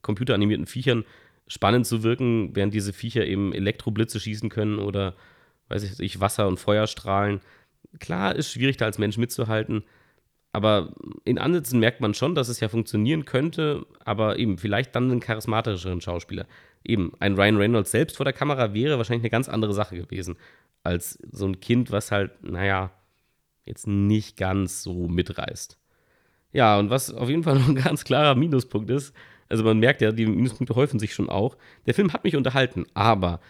computeranimierten 0.00 0.66
Viechern 0.66 1.04
spannend 1.50 1.84
zu 1.84 2.04
wirken, 2.04 2.54
während 2.54 2.72
diese 2.72 2.92
Viecher 2.92 3.26
eben 3.26 3.52
Elektroblitze 3.52 4.20
schießen 4.20 4.48
können 4.50 4.78
oder, 4.78 5.16
weiß 5.68 5.98
ich, 5.98 6.20
Wasser- 6.20 6.46
und 6.46 6.60
Feuerstrahlen. 6.60 7.40
Klar, 7.98 8.36
ist 8.36 8.52
schwierig, 8.52 8.76
da 8.76 8.84
als 8.84 8.98
Mensch 8.98 9.18
mitzuhalten. 9.18 9.82
Aber 10.52 10.94
in 11.24 11.38
Ansätzen 11.38 11.80
merkt 11.80 12.00
man 12.00 12.14
schon, 12.14 12.36
dass 12.36 12.48
es 12.48 12.60
ja 12.60 12.68
funktionieren 12.68 13.24
könnte, 13.24 13.84
aber 14.04 14.38
eben 14.38 14.58
vielleicht 14.58 14.94
dann 14.94 15.10
einen 15.10 15.18
charismatischeren 15.18 16.00
Schauspieler. 16.00 16.46
Eben, 16.84 17.12
ein 17.18 17.34
Ryan 17.34 17.56
Reynolds 17.56 17.90
selbst 17.90 18.16
vor 18.16 18.24
der 18.24 18.32
Kamera 18.32 18.72
wäre 18.72 18.96
wahrscheinlich 18.96 19.24
eine 19.24 19.30
ganz 19.30 19.48
andere 19.48 19.74
Sache 19.74 19.96
gewesen, 19.96 20.36
als 20.84 21.18
so 21.32 21.46
ein 21.46 21.58
Kind, 21.58 21.90
was 21.90 22.12
halt, 22.12 22.44
naja, 22.44 22.92
jetzt 23.64 23.88
nicht 23.88 24.36
ganz 24.36 24.84
so 24.84 25.08
mitreißt. 25.08 25.78
Ja, 26.52 26.78
und 26.78 26.90
was 26.90 27.12
auf 27.12 27.28
jeden 27.28 27.42
Fall 27.42 27.58
noch 27.58 27.68
ein 27.68 27.74
ganz 27.74 28.04
klarer 28.04 28.36
Minuspunkt 28.36 28.90
ist, 28.90 29.14
also 29.50 29.64
man 29.64 29.78
merkt 29.78 30.00
ja, 30.00 30.12
die 30.12 30.26
Minuspunkte 30.26 30.74
häufen 30.76 30.98
sich 30.98 31.12
schon 31.12 31.28
auch. 31.28 31.56
Der 31.86 31.94
Film 31.94 32.12
hat 32.12 32.24
mich 32.24 32.36
unterhalten, 32.36 32.86
aber 32.94 33.40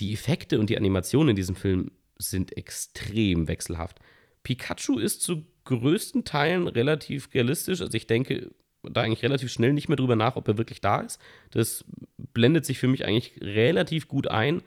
die 0.00 0.12
Effekte 0.12 0.58
und 0.58 0.70
die 0.70 0.76
Animationen 0.76 1.30
in 1.30 1.36
diesem 1.36 1.54
Film 1.54 1.90
sind 2.18 2.56
extrem 2.56 3.46
wechselhaft. 3.46 4.00
Pikachu 4.42 4.98
ist 4.98 5.22
zu 5.22 5.44
größten 5.64 6.24
Teilen 6.24 6.66
relativ 6.66 7.32
realistisch. 7.34 7.80
Also 7.80 7.94
ich 7.94 8.06
denke 8.06 8.50
da 8.82 9.02
eigentlich 9.02 9.22
relativ 9.22 9.50
schnell 9.50 9.72
nicht 9.72 9.88
mehr 9.88 9.96
drüber 9.96 10.16
nach, 10.16 10.36
ob 10.36 10.48
er 10.48 10.58
wirklich 10.58 10.80
da 10.80 11.00
ist. 11.00 11.20
Das 11.50 11.84
blendet 12.32 12.64
sich 12.64 12.78
für 12.78 12.88
mich 12.88 13.04
eigentlich 13.04 13.34
relativ 13.40 14.08
gut 14.08 14.28
ein. 14.28 14.62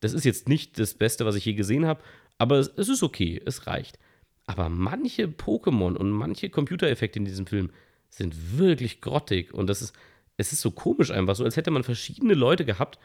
Das 0.00 0.12
ist 0.12 0.24
jetzt 0.24 0.48
nicht 0.48 0.78
das 0.78 0.94
Beste, 0.94 1.26
was 1.26 1.36
ich 1.36 1.44
je 1.44 1.54
gesehen 1.54 1.86
habe, 1.86 2.02
aber 2.38 2.58
es 2.58 2.68
ist 2.68 3.02
okay, 3.02 3.40
es 3.44 3.66
reicht. 3.66 3.98
Aber 4.46 4.68
manche 4.68 5.26
Pokémon 5.26 5.94
und 5.94 6.10
manche 6.10 6.50
Computereffekte 6.50 7.18
in 7.18 7.24
diesem 7.24 7.46
Film 7.46 7.70
sind 8.08 8.58
wirklich 8.58 9.00
grottig. 9.00 9.54
Und 9.54 9.68
das 9.68 9.82
ist, 9.82 9.94
es 10.40 10.52
ist 10.52 10.62
so 10.62 10.70
komisch 10.70 11.10
einfach, 11.10 11.36
so 11.36 11.44
als 11.44 11.56
hätte 11.56 11.70
man 11.70 11.82
verschiedene 11.82 12.34
Leute 12.34 12.64
gehabt 12.64 12.98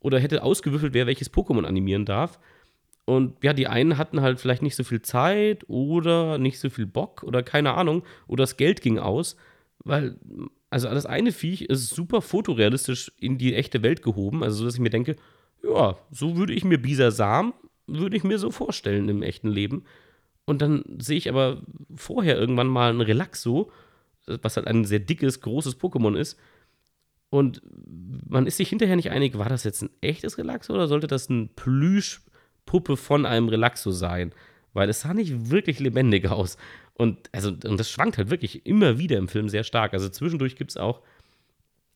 oder 0.00 0.18
hätte 0.18 0.42
ausgewürfelt, 0.42 0.92
wer 0.92 1.06
welches 1.06 1.32
Pokémon 1.32 1.64
animieren 1.64 2.04
darf. 2.04 2.38
Und 3.04 3.42
ja, 3.42 3.52
die 3.52 3.66
einen 3.66 3.96
hatten 3.96 4.20
halt 4.20 4.40
vielleicht 4.40 4.62
nicht 4.62 4.76
so 4.76 4.84
viel 4.84 5.02
Zeit 5.02 5.64
oder 5.68 6.38
nicht 6.38 6.60
so 6.60 6.70
viel 6.70 6.86
Bock 6.86 7.22
oder 7.22 7.42
keine 7.42 7.74
Ahnung. 7.74 8.02
Oder 8.26 8.42
das 8.42 8.56
Geld 8.56 8.82
ging 8.82 8.98
aus. 8.98 9.36
Weil, 9.82 10.16
also 10.68 10.88
das 10.88 11.06
eine 11.06 11.32
Viech 11.32 11.62
ist 11.62 11.90
super 11.90 12.22
fotorealistisch 12.22 13.12
in 13.18 13.38
die 13.38 13.54
echte 13.54 13.82
Welt 13.82 14.02
gehoben. 14.02 14.44
Also, 14.44 14.58
so 14.58 14.64
dass 14.64 14.74
ich 14.74 14.80
mir 14.80 14.90
denke, 14.90 15.16
ja, 15.62 15.96
so 16.10 16.36
würde 16.36 16.52
ich 16.52 16.64
mir 16.64 16.78
Bisasam, 16.78 17.54
würde 17.86 18.16
ich 18.16 18.24
mir 18.24 18.38
so 18.38 18.50
vorstellen 18.50 19.08
im 19.08 19.22
echten 19.22 19.48
Leben. 19.48 19.84
Und 20.44 20.62
dann 20.62 20.84
sehe 20.98 21.18
ich 21.18 21.28
aber 21.28 21.62
vorher 21.94 22.36
irgendwann 22.36 22.68
mal 22.68 22.92
ein 22.92 23.00
Relaxo, 23.00 23.70
was 24.26 24.56
halt 24.56 24.66
ein 24.66 24.84
sehr 24.84 25.00
dickes, 25.00 25.40
großes 25.40 25.80
Pokémon 25.80 26.16
ist. 26.16 26.38
Und 27.30 27.62
man 28.28 28.46
ist 28.46 28.56
sich 28.56 28.68
hinterher 28.68 28.96
nicht 28.96 29.10
einig, 29.10 29.38
war 29.38 29.48
das 29.48 29.64
jetzt 29.64 29.82
ein 29.82 29.90
echtes 30.00 30.36
Relaxo 30.36 30.74
oder 30.74 30.88
sollte 30.88 31.06
das 31.06 31.30
eine 31.30 31.48
Plüschpuppe 31.54 32.96
von 32.96 33.24
einem 33.24 33.48
Relaxo 33.48 33.92
sein? 33.92 34.32
Weil 34.72 34.88
es 34.88 35.00
sah 35.00 35.14
nicht 35.14 35.50
wirklich 35.50 35.78
lebendig 35.78 36.28
aus. 36.28 36.56
Und, 36.94 37.30
also, 37.32 37.50
und 37.50 37.78
das 37.78 37.90
schwankt 37.90 38.18
halt 38.18 38.30
wirklich 38.30 38.66
immer 38.66 38.98
wieder 38.98 39.16
im 39.16 39.28
Film 39.28 39.48
sehr 39.48 39.64
stark. 39.64 39.94
Also 39.94 40.08
zwischendurch 40.08 40.56
gibt 40.56 40.72
es 40.72 40.76
auch 40.76 41.02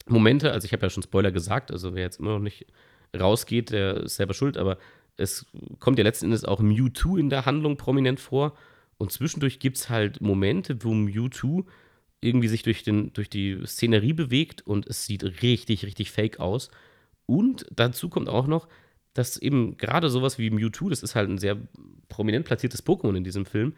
Momente, 0.06 0.52
also 0.52 0.64
ich 0.66 0.72
habe 0.72 0.86
ja 0.86 0.90
schon 0.90 1.02
Spoiler 1.02 1.32
gesagt, 1.32 1.70
also 1.70 1.94
wer 1.94 2.02
jetzt 2.02 2.20
immer 2.20 2.32
noch 2.32 2.40
nicht 2.40 2.66
rausgeht, 3.18 3.70
der 3.70 4.04
ist 4.04 4.16
selber 4.16 4.34
schuld, 4.34 4.56
aber 4.56 4.78
es 5.16 5.46
kommt 5.78 5.98
ja 5.98 6.04
letzten 6.04 6.26
Endes 6.26 6.44
auch 6.44 6.60
Mewtwo 6.60 7.16
in 7.16 7.30
der 7.30 7.46
Handlung 7.46 7.76
prominent 7.76 8.20
vor. 8.20 8.56
Und 8.98 9.12
zwischendurch 9.12 9.58
gibt 9.58 9.76
es 9.76 9.90
halt 9.90 10.20
Momente, 10.20 10.76
wo 10.82 10.94
Mewtwo 10.94 11.66
irgendwie 12.24 12.48
sich 12.48 12.62
durch, 12.62 12.82
den, 12.82 13.12
durch 13.12 13.28
die 13.28 13.58
Szenerie 13.66 14.12
bewegt 14.12 14.66
und 14.66 14.86
es 14.86 15.04
sieht 15.04 15.42
richtig, 15.42 15.84
richtig 15.84 16.10
fake 16.10 16.40
aus. 16.40 16.70
Und 17.26 17.66
dazu 17.74 18.08
kommt 18.08 18.28
auch 18.28 18.46
noch, 18.46 18.68
dass 19.12 19.36
eben 19.36 19.76
gerade 19.76 20.10
sowas 20.10 20.38
wie 20.38 20.50
Mewtwo, 20.50 20.88
das 20.88 21.02
ist 21.02 21.14
halt 21.14 21.30
ein 21.30 21.38
sehr 21.38 21.56
prominent 22.08 22.44
platziertes 22.44 22.84
Pokémon 22.84 23.16
in 23.16 23.24
diesem 23.24 23.46
Film. 23.46 23.74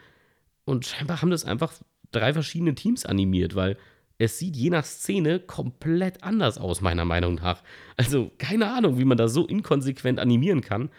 Und 0.64 0.86
scheinbar 0.86 1.20
haben 1.20 1.30
das 1.30 1.44
einfach 1.44 1.74
drei 2.10 2.32
verschiedene 2.32 2.74
Teams 2.74 3.04
animiert, 3.04 3.54
weil 3.54 3.76
es 4.18 4.38
sieht 4.38 4.56
je 4.56 4.70
nach 4.70 4.84
Szene 4.84 5.40
komplett 5.40 6.22
anders 6.22 6.56
aus, 6.56 6.80
meiner 6.80 7.04
Meinung 7.04 7.34
nach. 7.34 7.62
Also 7.96 8.30
keine 8.38 8.72
Ahnung, 8.72 8.98
wie 8.98 9.04
man 9.04 9.18
da 9.18 9.28
so 9.28 9.46
inkonsequent 9.46 10.18
animieren 10.18 10.62
kann. 10.62 10.90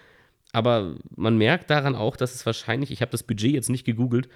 Aber 0.54 0.96
man 1.16 1.38
merkt 1.38 1.70
daran 1.70 1.96
auch, 1.96 2.16
dass 2.16 2.36
es 2.36 2.46
wahrscheinlich, 2.46 2.92
ich 2.92 3.02
habe 3.02 3.12
das 3.12 3.24
Budget 3.24 3.54
jetzt 3.54 3.70
nicht 3.70 3.86
gegoogelt, 3.86 4.30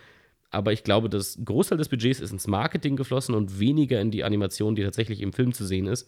aber 0.52 0.74
ich 0.74 0.84
glaube, 0.84 1.10
das 1.10 1.40
Großteil 1.44 1.78
des 1.78 1.90
Budgets 1.90 2.20
ist 2.20 2.32
ins 2.32 2.46
Marketing 2.48 2.96
geflossen 2.98 3.34
und 3.34 3.60
weniger 3.60 4.00
in 4.02 4.12
die 4.12 4.24
Animation, 4.24 4.76
die 4.76 4.84
tatsächlich 4.84 5.22
im 5.22 5.34
Film 5.34 5.54
zu 5.54 5.66
sehen 5.66 5.88
ist. 5.88 6.08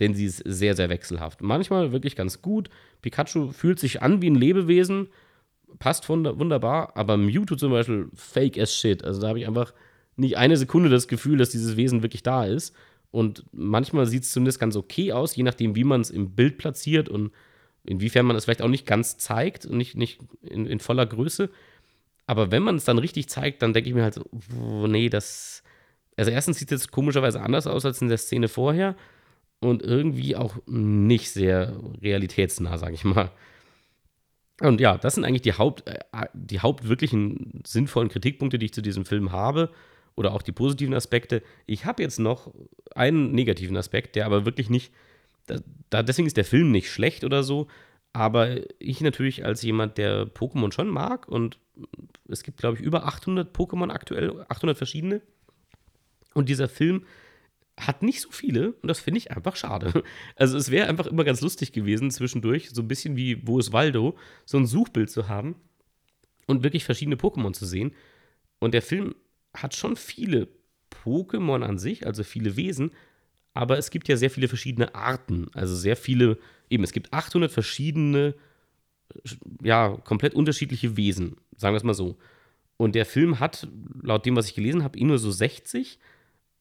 denn 0.00 0.14
sie 0.14 0.24
ist 0.24 0.38
sehr, 0.46 0.74
sehr 0.74 0.88
wechselhaft. 0.88 1.42
Manchmal 1.42 1.92
wirklich 1.92 2.16
ganz 2.16 2.40
gut. 2.40 2.70
Pikachu 3.02 3.52
fühlt 3.52 3.78
sich 3.78 4.00
an 4.02 4.22
wie 4.22 4.30
ein 4.30 4.34
Lebewesen, 4.34 5.08
passt 5.78 6.08
wunderbar, 6.08 6.96
aber 6.96 7.18
Mewtwo 7.18 7.56
zum 7.56 7.72
Beispiel 7.72 8.08
fake 8.14 8.58
as 8.58 8.74
shit. 8.74 9.04
Also 9.04 9.20
da 9.20 9.28
habe 9.28 9.38
ich 9.38 9.46
einfach 9.46 9.74
nicht 10.16 10.38
eine 10.38 10.56
Sekunde 10.56 10.88
das 10.88 11.08
Gefühl, 11.08 11.36
dass 11.38 11.50
dieses 11.50 11.76
Wesen 11.76 12.02
wirklich 12.02 12.22
da 12.22 12.46
ist. 12.46 12.74
Und 13.10 13.44
manchmal 13.52 14.06
sieht 14.06 14.22
es 14.22 14.32
zumindest 14.32 14.58
ganz 14.58 14.74
okay 14.74 15.12
aus, 15.12 15.36
je 15.36 15.42
nachdem, 15.42 15.76
wie 15.76 15.84
man 15.84 16.00
es 16.00 16.10
im 16.10 16.34
Bild 16.34 16.56
platziert 16.56 17.10
und 17.10 17.30
inwiefern 17.84 18.24
man 18.24 18.36
es 18.36 18.44
vielleicht 18.44 18.62
auch 18.62 18.68
nicht 18.68 18.86
ganz 18.86 19.18
zeigt 19.18 19.66
und 19.66 19.76
nicht, 19.76 19.96
nicht 19.96 20.20
in, 20.40 20.66
in 20.66 20.80
voller 20.80 21.04
Größe. 21.04 21.50
Aber 22.26 22.50
wenn 22.50 22.62
man 22.62 22.76
es 22.76 22.84
dann 22.84 22.98
richtig 22.98 23.28
zeigt, 23.28 23.62
dann 23.62 23.72
denke 23.72 23.88
ich 23.88 23.94
mir 23.94 24.04
halt 24.04 24.14
so, 24.14 24.86
nee, 24.86 25.08
das. 25.08 25.62
Also 26.16 26.30
erstens 26.30 26.58
sieht 26.58 26.70
es 26.70 26.82
jetzt 26.82 26.92
komischerweise 26.92 27.40
anders 27.40 27.66
aus 27.66 27.86
als 27.86 28.02
in 28.02 28.08
der 28.08 28.18
Szene 28.18 28.48
vorher 28.48 28.96
und 29.60 29.82
irgendwie 29.82 30.36
auch 30.36 30.56
nicht 30.66 31.30
sehr 31.30 31.74
realitätsnah, 32.02 32.76
sage 32.76 32.94
ich 32.94 33.04
mal. 33.04 33.30
Und 34.60 34.80
ja, 34.80 34.98
das 34.98 35.14
sind 35.14 35.24
eigentlich 35.24 35.42
die 35.42 35.54
Haupt, 35.54 35.88
äh, 35.88 35.98
die 36.34 36.60
hauptwirklichen 36.60 37.62
sinnvollen 37.66 38.10
Kritikpunkte, 38.10 38.58
die 38.58 38.66
ich 38.66 38.74
zu 38.74 38.82
diesem 38.82 39.04
Film 39.04 39.32
habe 39.32 39.70
oder 40.14 40.34
auch 40.34 40.42
die 40.42 40.52
positiven 40.52 40.94
Aspekte. 40.94 41.42
Ich 41.66 41.84
habe 41.86 42.02
jetzt 42.02 42.18
noch 42.18 42.52
einen 42.94 43.32
negativen 43.32 43.76
Aspekt, 43.76 44.14
der 44.14 44.26
aber 44.26 44.44
wirklich 44.44 44.68
nicht, 44.68 44.92
da, 45.90 46.02
deswegen 46.02 46.26
ist 46.26 46.36
der 46.36 46.44
Film 46.44 46.70
nicht 46.70 46.90
schlecht 46.90 47.24
oder 47.24 47.42
so, 47.42 47.66
aber 48.12 48.60
ich 48.78 49.00
natürlich 49.00 49.44
als 49.44 49.62
jemand, 49.62 49.98
der 49.98 50.26
Pokémon 50.26 50.72
schon 50.72 50.88
mag 50.88 51.28
und 51.28 51.58
es 52.28 52.42
gibt, 52.42 52.58
glaube 52.58 52.78
ich, 52.78 52.82
über 52.82 53.06
800 53.06 53.56
Pokémon 53.56 53.90
aktuell, 53.90 54.44
800 54.48 54.76
verschiedene. 54.76 55.22
Und 56.34 56.48
dieser 56.48 56.68
Film 56.68 57.04
hat 57.78 58.02
nicht 58.02 58.20
so 58.20 58.30
viele 58.30 58.72
und 58.72 58.88
das 58.88 59.00
finde 59.00 59.18
ich 59.18 59.30
einfach 59.30 59.56
schade. 59.56 60.02
Also 60.36 60.58
es 60.58 60.70
wäre 60.70 60.88
einfach 60.88 61.06
immer 61.06 61.24
ganz 61.24 61.40
lustig 61.40 61.72
gewesen, 61.72 62.10
zwischendurch, 62.10 62.70
so 62.70 62.82
ein 62.82 62.88
bisschen 62.88 63.16
wie 63.16 63.46
Wo 63.46 63.58
ist 63.58 63.72
Waldo, 63.72 64.16
so 64.44 64.58
ein 64.58 64.66
Suchbild 64.66 65.10
zu 65.10 65.28
haben 65.28 65.56
und 66.46 66.62
wirklich 66.62 66.84
verschiedene 66.84 67.16
Pokémon 67.16 67.52
zu 67.54 67.64
sehen. 67.64 67.92
Und 68.58 68.74
der 68.74 68.82
Film 68.82 69.14
hat 69.54 69.74
schon 69.74 69.96
viele 69.96 70.48
Pokémon 71.04 71.62
an 71.62 71.78
sich, 71.78 72.06
also 72.06 72.22
viele 72.24 72.56
Wesen, 72.56 72.92
aber 73.54 73.78
es 73.78 73.90
gibt 73.90 74.08
ja 74.08 74.16
sehr 74.16 74.30
viele 74.30 74.48
verschiedene 74.48 74.94
Arten, 74.94 75.48
also 75.54 75.74
sehr 75.74 75.96
viele, 75.96 76.38
eben, 76.72 76.84
es 76.84 76.92
gibt 76.92 77.12
800 77.12 77.50
verschiedene, 77.50 78.34
ja, 79.62 79.96
komplett 80.04 80.34
unterschiedliche 80.34 80.96
Wesen, 80.96 81.36
sagen 81.56 81.74
wir 81.74 81.78
es 81.78 81.84
mal 81.84 81.94
so. 81.94 82.16
Und 82.76 82.94
der 82.94 83.06
Film 83.06 83.38
hat, 83.38 83.68
laut 84.02 84.26
dem, 84.26 84.34
was 84.34 84.48
ich 84.48 84.54
gelesen 84.54 84.82
habe, 84.82 84.98
eh 84.98 85.04
nur 85.04 85.18
so 85.18 85.30
60. 85.30 85.98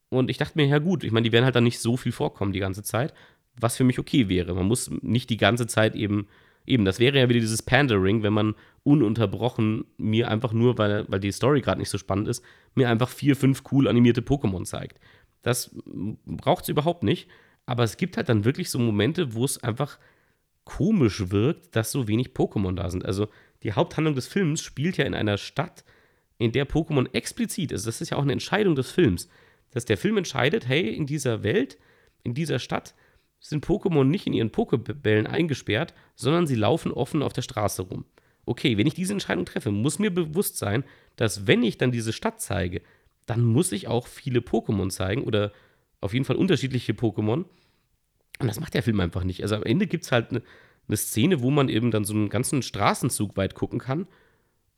Und 0.09 0.29
ich 0.29 0.37
dachte 0.37 0.57
mir, 0.57 0.67
ja 0.67 0.79
gut, 0.79 1.03
ich 1.03 1.11
meine, 1.11 1.23
die 1.23 1.31
werden 1.31 1.45
halt 1.45 1.55
dann 1.55 1.63
nicht 1.63 1.79
so 1.79 1.97
viel 1.97 2.11
vorkommen 2.11 2.51
die 2.51 2.59
ganze 2.59 2.83
Zeit, 2.83 3.13
was 3.55 3.77
für 3.77 3.83
mich 3.83 3.97
okay 3.97 4.29
wäre. 4.29 4.53
Man 4.53 4.67
muss 4.67 4.91
nicht 5.01 5.29
die 5.29 5.37
ganze 5.37 5.67
Zeit 5.67 5.95
eben 5.95 6.27
eben, 6.65 6.85
das 6.85 6.99
wäre 6.99 7.17
ja 7.17 7.29
wieder 7.29 7.39
dieses 7.39 7.61
Pandering, 7.61 8.23
wenn 8.23 8.33
man 8.33 8.55
ununterbrochen 8.83 9.85
mir 9.97 10.29
einfach 10.29 10.53
nur, 10.53 10.77
weil, 10.77 11.05
weil 11.07 11.19
die 11.19 11.31
Story 11.31 11.61
gerade 11.61 11.79
nicht 11.79 11.89
so 11.89 11.97
spannend 11.97 12.27
ist, 12.27 12.43
mir 12.75 12.89
einfach 12.89 13.09
vier, 13.09 13.35
fünf 13.35 13.63
cool 13.71 13.87
animierte 13.87 14.21
Pokémon 14.21 14.65
zeigt. 14.65 14.99
Das 15.41 15.75
braucht 16.25 16.63
es 16.63 16.69
überhaupt 16.69 17.03
nicht. 17.03 17.27
Aber 17.65 17.83
es 17.83 17.97
gibt 17.97 18.17
halt 18.17 18.29
dann 18.29 18.45
wirklich 18.45 18.69
so 18.69 18.79
Momente, 18.79 19.33
wo 19.33 19.45
es 19.45 19.61
einfach 19.63 19.99
komisch 20.63 21.31
wirkt, 21.31 21.75
dass 21.75 21.91
so 21.91 22.07
wenig 22.07 22.29
Pokémon 22.29 22.75
da 22.75 22.89
sind. 22.89 23.05
Also 23.05 23.27
die 23.63 23.73
Haupthandlung 23.73 24.15
des 24.15 24.27
Films 24.27 24.61
spielt 24.61 24.97
ja 24.97 25.05
in 25.05 25.13
einer 25.13 25.37
Stadt, 25.37 25.83
in 26.37 26.51
der 26.51 26.67
Pokémon 26.67 27.13
explizit 27.13 27.71
ist. 27.71 27.85
Das 27.87 28.01
ist 28.01 28.09
ja 28.09 28.17
auch 28.17 28.23
eine 28.23 28.33
Entscheidung 28.33 28.75
des 28.75 28.91
Films. 28.91 29.29
Dass 29.71 29.85
der 29.85 29.97
Film 29.97 30.17
entscheidet, 30.17 30.67
hey, 30.67 30.93
in 30.93 31.05
dieser 31.05 31.43
Welt, 31.43 31.77
in 32.23 32.33
dieser 32.33 32.59
Stadt 32.59 32.93
sind 33.39 33.65
Pokémon 33.65 34.03
nicht 34.03 34.27
in 34.27 34.33
ihren 34.33 34.51
Pokébällen 34.51 35.25
eingesperrt, 35.25 35.93
sondern 36.15 36.45
sie 36.45 36.55
laufen 36.55 36.91
offen 36.91 37.23
auf 37.23 37.33
der 37.33 37.41
Straße 37.41 37.83
rum. 37.83 38.05
Okay, 38.45 38.77
wenn 38.77 38.87
ich 38.87 38.93
diese 38.93 39.13
Entscheidung 39.13 39.45
treffe, 39.45 39.71
muss 39.71 39.99
mir 39.99 40.11
bewusst 40.11 40.57
sein, 40.57 40.83
dass 41.15 41.47
wenn 41.47 41.63
ich 41.63 41.77
dann 41.77 41.91
diese 41.91 42.13
Stadt 42.13 42.41
zeige, 42.41 42.81
dann 43.25 43.43
muss 43.43 43.71
ich 43.71 43.87
auch 43.87 44.07
viele 44.07 44.39
Pokémon 44.39 44.89
zeigen 44.89 45.23
oder 45.23 45.51
auf 46.01 46.13
jeden 46.13 46.25
Fall 46.25 46.35
unterschiedliche 46.35 46.93
Pokémon. 46.93 47.45
Und 48.39 48.47
das 48.47 48.59
macht 48.59 48.73
der 48.73 48.83
Film 48.83 48.99
einfach 48.99 49.23
nicht. 49.23 49.43
Also 49.43 49.55
am 49.55 49.63
Ende 49.63 49.87
gibt 49.87 50.03
es 50.03 50.11
halt 50.11 50.31
eine 50.31 50.41
ne 50.87 50.97
Szene, 50.97 51.41
wo 51.41 51.51
man 51.51 51.69
eben 51.69 51.91
dann 51.91 52.03
so 52.03 52.13
einen 52.13 52.29
ganzen 52.29 52.61
Straßenzug 52.61 53.37
weit 53.37 53.55
gucken 53.55 53.79
kann. 53.79 54.07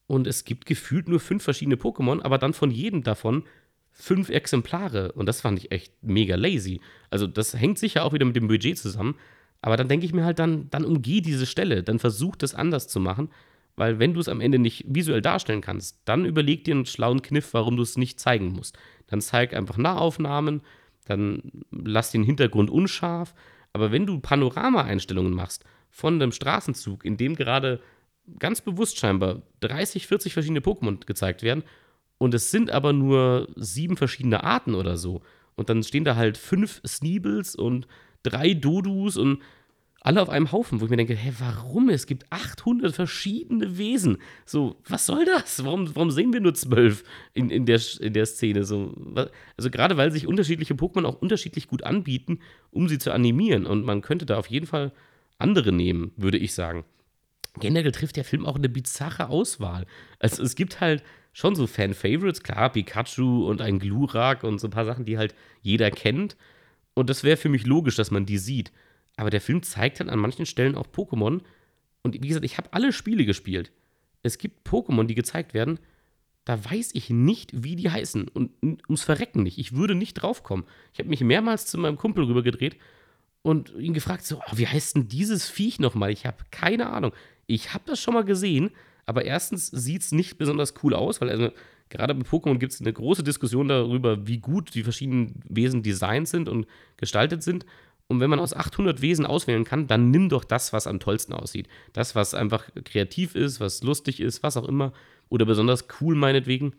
Und 0.05 0.27
es 0.27 0.43
gibt 0.43 0.65
gefühlt 0.65 1.07
nur 1.07 1.19
fünf 1.19 1.43
verschiedene 1.43 1.77
Pokémon, 1.77 2.21
aber 2.21 2.37
dann 2.37 2.53
von 2.53 2.71
jedem 2.71 3.03
davon 3.03 3.43
fünf 3.91 4.29
Exemplare. 4.29 5.13
Und 5.13 5.27
das 5.27 5.41
fand 5.41 5.59
ich 5.59 5.71
echt 5.71 5.93
mega 6.03 6.35
lazy. 6.35 6.81
Also, 7.09 7.25
das 7.25 7.53
hängt 7.53 7.79
sicher 7.79 8.03
auch 8.03 8.13
wieder 8.13 8.25
mit 8.25 8.35
dem 8.35 8.47
Budget 8.47 8.77
zusammen. 8.77 9.15
Aber 9.61 9.77
dann 9.77 9.87
denke 9.87 10.05
ich 10.05 10.13
mir 10.13 10.25
halt, 10.25 10.39
dann, 10.39 10.69
dann 10.71 10.83
umgeh 10.83 11.21
diese 11.21 11.45
Stelle, 11.45 11.83
dann 11.83 11.99
versuch 11.99 12.35
das 12.35 12.53
anders 12.53 12.89
zu 12.89 12.99
machen. 12.99 13.29
Weil 13.75 13.97
wenn 13.97 14.13
du 14.13 14.19
es 14.19 14.27
am 14.27 14.41
Ende 14.41 14.59
nicht 14.59 14.85
visuell 14.87 15.21
darstellen 15.21 15.61
kannst, 15.61 16.01
dann 16.05 16.25
überleg 16.25 16.63
dir 16.63 16.75
einen 16.75 16.85
schlauen 16.85 17.21
Kniff, 17.21 17.53
warum 17.53 17.77
du 17.77 17.83
es 17.83 17.97
nicht 17.97 18.19
zeigen 18.19 18.49
musst. 18.49 18.77
Dann 19.07 19.21
zeig 19.21 19.53
einfach 19.55 19.77
Nahaufnahmen, 19.77 20.61
dann 21.03 21.63
lass 21.71 22.11
den 22.11 22.23
Hintergrund 22.23 22.69
unscharf. 22.69 23.33
Aber 23.73 23.91
wenn 23.91 24.05
du 24.05 24.19
Panorama-Einstellungen 24.19 25.33
machst 25.33 25.63
von 25.89 26.15
einem 26.15 26.31
Straßenzug, 26.31 27.05
in 27.05 27.17
dem 27.17 27.35
gerade 27.35 27.79
ganz 28.39 28.61
bewusst 28.61 28.97
scheinbar 28.97 29.41
30, 29.61 30.07
40 30.07 30.33
verschiedene 30.33 30.61
Pokémon 30.61 31.05
gezeigt 31.05 31.43
werden 31.43 31.63
und 32.17 32.33
es 32.33 32.51
sind 32.51 32.71
aber 32.71 32.93
nur 32.93 33.49
sieben 33.55 33.97
verschiedene 33.97 34.43
Arten 34.43 34.75
oder 34.75 34.97
so. 34.97 35.21
Und 35.55 35.69
dann 35.69 35.83
stehen 35.83 36.05
da 36.05 36.15
halt 36.15 36.37
fünf 36.37 36.81
Sneebles 36.87 37.55
und 37.55 37.87
drei 38.23 38.53
Dodus 38.53 39.17
und 39.17 39.41
alle 40.03 40.21
auf 40.21 40.29
einem 40.29 40.51
Haufen, 40.51 40.81
wo 40.81 40.85
ich 40.85 40.91
mir 40.91 40.97
denke, 40.97 41.15
hä, 41.15 41.33
warum? 41.39 41.89
Es 41.89 42.05
gibt 42.07 42.25
800 42.29 42.93
verschiedene 42.93 43.77
Wesen. 43.77 44.17
So, 44.45 44.75
was 44.87 45.05
soll 45.05 45.23
das? 45.23 45.63
Warum, 45.63 45.95
warum 45.95 46.11
sehen 46.11 46.33
wir 46.33 46.41
nur 46.41 46.53
zwölf 46.53 47.05
in, 47.33 47.49
in, 47.49 47.65
der, 47.65 47.79
in 48.01 48.11
der 48.11 48.25
Szene? 48.25 48.65
So, 48.65 48.93
also 49.55 49.71
gerade 49.71 49.95
weil 49.95 50.11
sich 50.11 50.27
unterschiedliche 50.27 50.73
Pokémon 50.73 51.05
auch 51.05 51.21
unterschiedlich 51.21 51.69
gut 51.69 51.83
anbieten, 51.83 52.39
um 52.69 52.89
sie 52.89 52.99
zu 52.99 53.13
animieren. 53.13 53.65
Und 53.65 53.85
man 53.85 54.01
könnte 54.01 54.25
da 54.25 54.37
auf 54.37 54.47
jeden 54.47 54.67
Fall 54.67 54.91
andere 55.37 55.71
nehmen, 55.71 56.11
würde 56.17 56.37
ich 56.37 56.53
sagen. 56.53 56.83
Generell 57.59 57.91
trifft 57.93 58.17
der 58.17 58.25
Film 58.25 58.45
auch 58.45 58.57
eine 58.57 58.69
bizarre 58.69 59.29
Auswahl. 59.29 59.85
Also 60.19 60.43
es 60.43 60.55
gibt 60.55 60.81
halt 60.81 61.01
schon 61.31 61.55
so 61.55 61.65
Fan-Favorites, 61.65 62.43
klar, 62.43 62.71
Pikachu 62.71 63.47
und 63.47 63.61
ein 63.61 63.79
Glurak 63.79 64.43
und 64.43 64.59
so 64.59 64.67
ein 64.67 64.71
paar 64.71 64.85
Sachen, 64.85 65.05
die 65.05 65.17
halt 65.17 65.33
jeder 65.61 65.91
kennt. 65.91 66.35
Und 66.93 67.09
das 67.09 67.23
wäre 67.23 67.37
für 67.37 67.49
mich 67.49 67.65
logisch, 67.65 67.95
dass 67.95 68.11
man 68.11 68.25
die 68.25 68.37
sieht. 68.37 68.71
Aber 69.15 69.29
der 69.29 69.41
Film 69.41 69.63
zeigt 69.63 69.99
halt 69.99 70.09
an 70.09 70.19
manchen 70.19 70.45
Stellen 70.45 70.75
auch 70.75 70.87
Pokémon. 70.87 71.41
Und 72.01 72.21
wie 72.21 72.27
gesagt, 72.27 72.45
ich 72.45 72.57
habe 72.57 72.73
alle 72.73 72.91
Spiele 72.91 73.25
gespielt. 73.25 73.71
Es 74.23 74.37
gibt 74.37 74.67
Pokémon, 74.67 75.05
die 75.05 75.15
gezeigt 75.15 75.53
werden, 75.53 75.79
da 76.45 76.63
weiß 76.63 76.91
ich 76.93 77.09
nicht, 77.09 77.63
wie 77.63 77.75
die 77.75 77.89
heißen. 77.89 78.27
Und 78.27 78.51
ums 78.61 79.03
Verrecken 79.03 79.43
nicht. 79.43 79.57
Ich 79.57 79.73
würde 79.73 79.95
nicht 79.95 80.15
draufkommen. 80.15 80.65
Ich 80.91 80.99
habe 80.99 81.09
mich 81.09 81.21
mehrmals 81.21 81.67
zu 81.67 81.77
meinem 81.77 81.97
Kumpel 81.97 82.25
rübergedreht 82.25 82.77
und 83.41 83.73
ihn 83.77 83.93
gefragt: 83.93 84.25
so, 84.25 84.39
oh, 84.39 84.57
wie 84.57 84.67
heißt 84.67 84.95
denn 84.95 85.07
dieses 85.07 85.49
Viech 85.49 85.79
nochmal? 85.79 86.11
Ich 86.11 86.25
habe 86.25 86.37
keine 86.51 86.89
Ahnung. 86.89 87.13
Ich 87.47 87.73
habe 87.73 87.83
das 87.85 88.01
schon 88.01 88.13
mal 88.13 88.25
gesehen, 88.25 88.71
aber 89.05 89.25
erstens 89.25 89.67
sieht 89.67 90.01
es 90.01 90.11
nicht 90.11 90.37
besonders 90.37 90.73
cool 90.83 90.93
aus, 90.93 91.21
weil 91.21 91.29
also, 91.29 91.49
gerade 91.89 92.13
bei 92.15 92.25
Pokémon 92.25 92.57
gibt 92.57 92.73
es 92.73 92.81
eine 92.81 92.91
große 92.91 93.23
Diskussion 93.23 93.67
darüber, 93.67 94.27
wie 94.27 94.39
gut 94.39 94.75
die 94.75 94.83
verschiedenen 94.83 95.41
Wesen 95.47 95.83
designt 95.83 96.27
sind 96.27 96.49
und 96.49 96.67
gestaltet 96.97 97.43
sind. 97.43 97.65
Und 98.07 98.19
wenn 98.19 98.29
man 98.29 98.39
aus 98.39 98.53
800 98.53 99.01
Wesen 99.01 99.25
auswählen 99.25 99.63
kann, 99.63 99.87
dann 99.87 100.11
nimm 100.11 100.29
doch 100.29 100.43
das, 100.43 100.73
was 100.73 100.87
am 100.87 100.99
tollsten 100.99 101.33
aussieht. 101.33 101.67
Das, 101.93 102.15
was 102.15 102.33
einfach 102.33 102.69
kreativ 102.83 103.35
ist, 103.35 103.59
was 103.59 103.81
lustig 103.81 104.19
ist, 104.19 104.43
was 104.43 104.57
auch 104.57 104.67
immer. 104.67 104.93
Oder 105.29 105.45
besonders 105.45 105.87
cool 106.01 106.15
meinetwegen. 106.15 106.73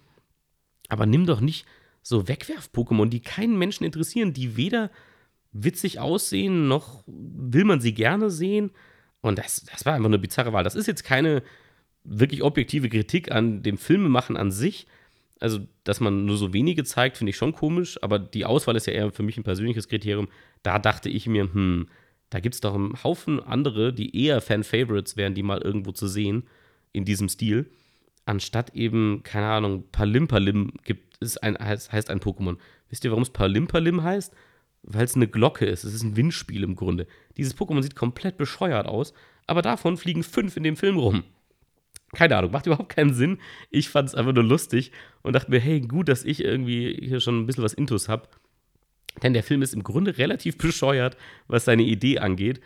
Aber 0.88 1.06
nimm 1.06 1.26
doch 1.26 1.40
nicht 1.40 1.66
so 2.02 2.28
Wegwerf-Pokémon, 2.28 3.08
die 3.08 3.20
keinen 3.20 3.58
Menschen 3.58 3.84
interessieren, 3.84 4.34
die 4.34 4.56
weder 4.56 4.90
witzig 5.52 5.98
aussehen, 5.98 6.68
noch 6.68 7.02
will 7.06 7.64
man 7.64 7.80
sie 7.80 7.94
gerne 7.94 8.30
sehen. 8.30 8.70
Und 9.20 9.38
das, 9.38 9.64
das 9.64 9.86
war 9.86 9.94
einfach 9.94 10.08
eine 10.08 10.18
bizarre 10.18 10.52
Wahl. 10.52 10.64
Das 10.64 10.74
ist 10.74 10.86
jetzt 10.86 11.04
keine 11.04 11.42
wirklich 12.04 12.42
objektive 12.42 12.90
Kritik 12.90 13.32
an 13.32 13.62
dem 13.62 13.78
Filmemachen 13.78 14.36
an 14.36 14.50
sich. 14.50 14.86
Also, 15.40 15.60
dass 15.82 16.00
man 16.00 16.24
nur 16.24 16.36
so 16.36 16.52
wenige 16.52 16.84
zeigt, 16.84 17.18
finde 17.18 17.30
ich 17.30 17.36
schon 17.36 17.52
komisch, 17.52 18.02
aber 18.02 18.18
die 18.18 18.44
Auswahl 18.44 18.76
ist 18.76 18.86
ja 18.86 18.92
eher 18.92 19.12
für 19.12 19.22
mich 19.22 19.36
ein 19.36 19.44
persönliches 19.44 19.88
Kriterium. 19.88 20.28
Da 20.62 20.78
dachte 20.78 21.08
ich 21.08 21.26
mir, 21.26 21.42
hm, 21.52 21.88
da 22.30 22.40
gibt 22.40 22.54
es 22.54 22.60
doch 22.60 22.74
einen 22.74 23.02
Haufen 23.02 23.40
andere, 23.40 23.92
die 23.92 24.24
eher 24.24 24.40
Fan-Favorites 24.40 25.16
wären, 25.16 25.34
die 25.34 25.42
mal 25.42 25.60
irgendwo 25.60 25.92
zu 25.92 26.06
sehen 26.06 26.44
in 26.92 27.04
diesem 27.04 27.28
Stil, 27.28 27.70
anstatt 28.26 28.74
eben, 28.74 29.22
keine 29.22 29.46
Ahnung, 29.46 29.84
Palimpalim 29.92 30.72
gibt 30.84 31.16
es 31.20 31.36
ein, 31.36 31.58
heißt, 31.58 31.92
heißt 31.92 32.10
ein 32.10 32.20
Pokémon. 32.20 32.56
Wisst 32.88 33.04
ihr, 33.04 33.10
warum 33.10 33.22
es 33.22 33.30
Palimpalim 33.30 34.02
heißt? 34.02 34.34
Weil 34.82 35.04
es 35.04 35.16
eine 35.16 35.28
Glocke 35.28 35.66
ist. 35.66 35.84
Es 35.84 35.94
ist 35.94 36.02
ein 36.02 36.16
Windspiel 36.16 36.62
im 36.62 36.76
Grunde. 36.76 37.06
Dieses 37.36 37.56
Pokémon 37.56 37.82
sieht 37.82 37.96
komplett 37.96 38.36
bescheuert 38.36 38.86
aus, 38.86 39.12
aber 39.46 39.62
davon 39.62 39.96
fliegen 39.96 40.22
fünf 40.22 40.56
in 40.56 40.62
dem 40.62 40.76
Film 40.76 40.98
rum. 40.98 41.24
Keine 42.14 42.36
Ahnung, 42.36 42.50
macht 42.50 42.66
überhaupt 42.66 42.94
keinen 42.94 43.14
Sinn. 43.14 43.38
Ich 43.70 43.88
fand 43.88 44.08
es 44.08 44.14
einfach 44.14 44.32
nur 44.32 44.44
lustig 44.44 44.92
und 45.22 45.34
dachte 45.34 45.50
mir, 45.50 45.60
hey, 45.60 45.80
gut, 45.80 46.08
dass 46.08 46.24
ich 46.24 46.42
irgendwie 46.42 46.96
hier 47.00 47.20
schon 47.20 47.40
ein 47.40 47.46
bisschen 47.46 47.64
was 47.64 47.74
Intus 47.74 48.08
habe. 48.08 48.28
Denn 49.22 49.32
der 49.32 49.42
Film 49.42 49.62
ist 49.62 49.74
im 49.74 49.82
Grunde 49.82 50.18
relativ 50.18 50.58
bescheuert, 50.58 51.16
was 51.46 51.64
seine 51.64 51.82
Idee 51.82 52.18
angeht. 52.18 52.60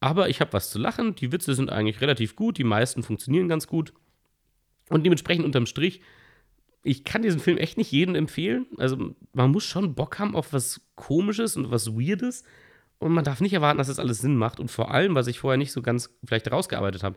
Aber 0.00 0.28
ich 0.28 0.40
habe 0.40 0.52
was 0.52 0.70
zu 0.70 0.78
lachen. 0.78 1.14
Die 1.14 1.32
Witze 1.32 1.54
sind 1.54 1.70
eigentlich 1.70 2.00
relativ 2.00 2.36
gut. 2.36 2.58
Die 2.58 2.64
meisten 2.64 3.02
funktionieren 3.02 3.48
ganz 3.48 3.66
gut. 3.66 3.92
Und 4.88 5.04
dementsprechend 5.04 5.44
unterm 5.44 5.66
Strich, 5.66 6.00
ich 6.82 7.02
kann 7.04 7.22
diesen 7.22 7.40
Film 7.40 7.58
echt 7.58 7.78
nicht 7.78 7.90
jedem 7.90 8.14
empfehlen. 8.14 8.66
Also 8.76 9.14
man 9.32 9.50
muss 9.50 9.64
schon 9.64 9.94
Bock 9.94 10.18
haben 10.18 10.36
auf 10.36 10.52
was 10.52 10.80
Komisches 10.94 11.56
und 11.56 11.70
was 11.70 11.94
Weirdes. 11.94 12.44
Und 12.98 13.12
man 13.12 13.24
darf 13.24 13.40
nicht 13.40 13.52
erwarten, 13.52 13.78
dass 13.78 13.88
das 13.88 13.98
alles 13.98 14.20
Sinn 14.20 14.36
macht. 14.36 14.60
Und 14.60 14.70
vor 14.70 14.90
allem, 14.90 15.14
was 15.14 15.26
ich 15.26 15.38
vorher 15.38 15.58
nicht 15.58 15.72
so 15.72 15.82
ganz 15.82 16.16
vielleicht 16.24 16.50
rausgearbeitet 16.50 17.02
habe, 17.02 17.16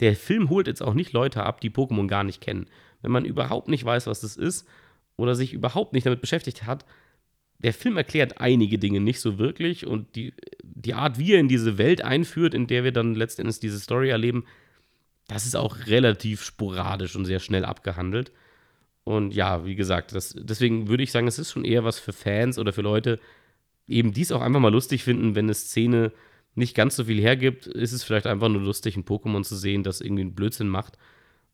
der 0.00 0.16
Film 0.16 0.50
holt 0.50 0.66
jetzt 0.66 0.82
auch 0.82 0.94
nicht 0.94 1.12
Leute 1.12 1.44
ab, 1.44 1.60
die 1.60 1.70
Pokémon 1.70 2.06
gar 2.06 2.24
nicht 2.24 2.40
kennen. 2.40 2.66
Wenn 3.02 3.12
man 3.12 3.24
überhaupt 3.24 3.68
nicht 3.68 3.84
weiß, 3.84 4.06
was 4.06 4.20
das 4.20 4.36
ist 4.36 4.66
oder 5.16 5.34
sich 5.34 5.52
überhaupt 5.52 5.92
nicht 5.92 6.06
damit 6.06 6.20
beschäftigt 6.20 6.64
hat, 6.66 6.84
der 7.58 7.72
Film 7.72 7.96
erklärt 7.96 8.40
einige 8.40 8.78
Dinge 8.78 9.00
nicht 9.00 9.20
so 9.20 9.38
wirklich 9.38 9.86
und 9.86 10.16
die, 10.16 10.34
die 10.64 10.94
Art, 10.94 11.18
wie 11.18 11.34
er 11.34 11.40
in 11.40 11.48
diese 11.48 11.78
Welt 11.78 12.02
einführt, 12.02 12.54
in 12.54 12.66
der 12.66 12.84
wir 12.84 12.92
dann 12.92 13.14
letztendlich 13.14 13.60
diese 13.60 13.78
Story 13.78 14.10
erleben, 14.10 14.44
das 15.28 15.46
ist 15.46 15.54
auch 15.54 15.86
relativ 15.86 16.42
sporadisch 16.42 17.14
und 17.14 17.24
sehr 17.24 17.38
schnell 17.38 17.64
abgehandelt. 17.64 18.32
Und 19.04 19.34
ja, 19.34 19.64
wie 19.64 19.76
gesagt, 19.76 20.14
das, 20.14 20.34
deswegen 20.38 20.88
würde 20.88 21.02
ich 21.02 21.12
sagen, 21.12 21.26
es 21.26 21.38
ist 21.38 21.52
schon 21.52 21.64
eher 21.64 21.84
was 21.84 21.98
für 21.98 22.12
Fans 22.12 22.58
oder 22.58 22.72
für 22.72 22.82
Leute, 22.82 23.20
eben 23.88 24.12
dies 24.12 24.32
auch 24.32 24.40
einfach 24.40 24.60
mal 24.60 24.72
lustig 24.72 25.04
finden, 25.04 25.34
wenn 25.34 25.46
eine 25.46 25.54
Szene 25.54 26.12
nicht 26.54 26.74
ganz 26.74 26.96
so 26.96 27.04
viel 27.04 27.20
hergibt, 27.20 27.66
ist 27.66 27.92
es 27.92 28.04
vielleicht 28.04 28.26
einfach 28.26 28.48
nur 28.48 28.62
lustig, 28.62 28.96
ein 28.96 29.04
Pokémon 29.04 29.42
zu 29.42 29.56
sehen, 29.56 29.82
das 29.82 30.00
irgendwie 30.00 30.22
einen 30.22 30.34
Blödsinn 30.34 30.68
macht. 30.68 30.98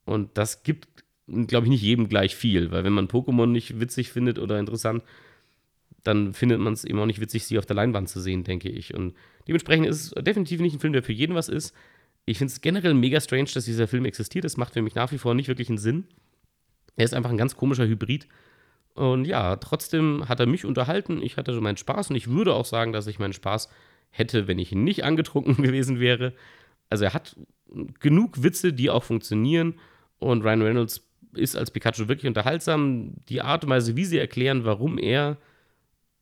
Und 0.05 0.37
das 0.37 0.63
gibt, 0.63 0.89
glaube 1.27 1.67
ich, 1.67 1.71
nicht 1.71 1.83
jedem 1.83 2.09
gleich 2.09 2.35
viel, 2.35 2.71
weil 2.71 2.85
wenn 2.85 2.93
man 2.93 3.09
Pokémon 3.09 3.47
nicht 3.47 3.81
witzig 3.81 4.11
findet 4.11 4.39
oder 4.39 4.59
interessant, 4.59 5.03
dann 6.03 6.33
findet 6.33 6.61
man 6.61 6.73
es 6.73 6.85
eben 6.85 6.99
auch 6.99 7.07
nicht 7.07 7.21
witzig, 7.21 7.45
sie 7.45 7.59
auf 7.59 7.67
der 7.67 7.77
Leinwand 7.77 8.09
zu 8.09 8.21
sehen, 8.21 8.45
denke 8.45 8.69
ich. 8.69 8.95
Und 8.95 9.15
dementsprechend 9.47 9.87
ist 9.87 10.17
es 10.17 10.25
definitiv 10.25 10.61
nicht 10.61 10.75
ein 10.75 10.81
Film, 10.81 10.93
der 10.93 11.03
für 11.03 11.13
jeden 11.13 11.35
was 11.35 11.49
ist. 11.49 11.75
Ich 12.25 12.39
finde 12.39 12.53
es 12.53 12.61
generell 12.61 12.95
mega 12.95 13.21
strange, 13.21 13.51
dass 13.55 13.65
dieser 13.65 13.89
Film 13.89 14.05
existiert. 14.05 14.45
Das 14.45 14.57
macht 14.57 14.75
für 14.75 14.83
mich 14.83 14.95
nach 14.95 15.13
wie 15.13 15.19
vor 15.19 15.35
nicht 15.35 15.49
wirklich 15.49 15.69
einen 15.69 15.79
Sinn. 15.79 16.05
Er 16.97 17.05
ist 17.05 17.15
einfach 17.15 17.31
ein 17.31 17.37
ganz 17.37 17.57
komischer 17.57 17.87
Hybrid. 17.87 18.27
Und 18.95 19.27
ja, 19.27 19.57
trotzdem 19.57 20.29
hat 20.29 20.41
er 20.41 20.47
mich 20.47 20.65
unterhalten. 20.65 21.23
Ich 21.23 21.37
hatte 21.37 21.55
so 21.55 21.61
meinen 21.61 21.77
Spaß 21.77 22.11
und 22.11 22.17
ich 22.17 22.29
würde 22.29 22.55
auch 22.55 22.65
sagen, 22.65 22.93
dass 22.93 23.07
ich 23.07 23.19
meinen 23.19 23.33
Spaß 23.33 23.69
hätte, 24.11 24.49
wenn 24.49 24.59
ich 24.59 24.73
nicht 24.73 25.05
angetrunken 25.05 25.57
gewesen 25.63 26.01
wäre. 26.01 26.33
Also 26.91 27.05
er 27.05 27.15
hat 27.15 27.37
genug 28.01 28.43
Witze, 28.43 28.73
die 28.73 28.91
auch 28.91 29.05
funktionieren. 29.05 29.75
Und 30.19 30.43
Ryan 30.43 30.63
Reynolds 30.63 31.07
ist 31.35 31.57
als 31.57 31.71
Pikachu 31.71 32.09
wirklich 32.09 32.27
unterhaltsam. 32.27 33.13
Die 33.29 33.43
Art 33.43 33.65
und 33.65 33.71
Weise, 33.71 33.97
wie 33.97 34.05
sie 34.05 34.19
erklären, 34.19 34.65
warum 34.65 34.99
er, 34.99 35.39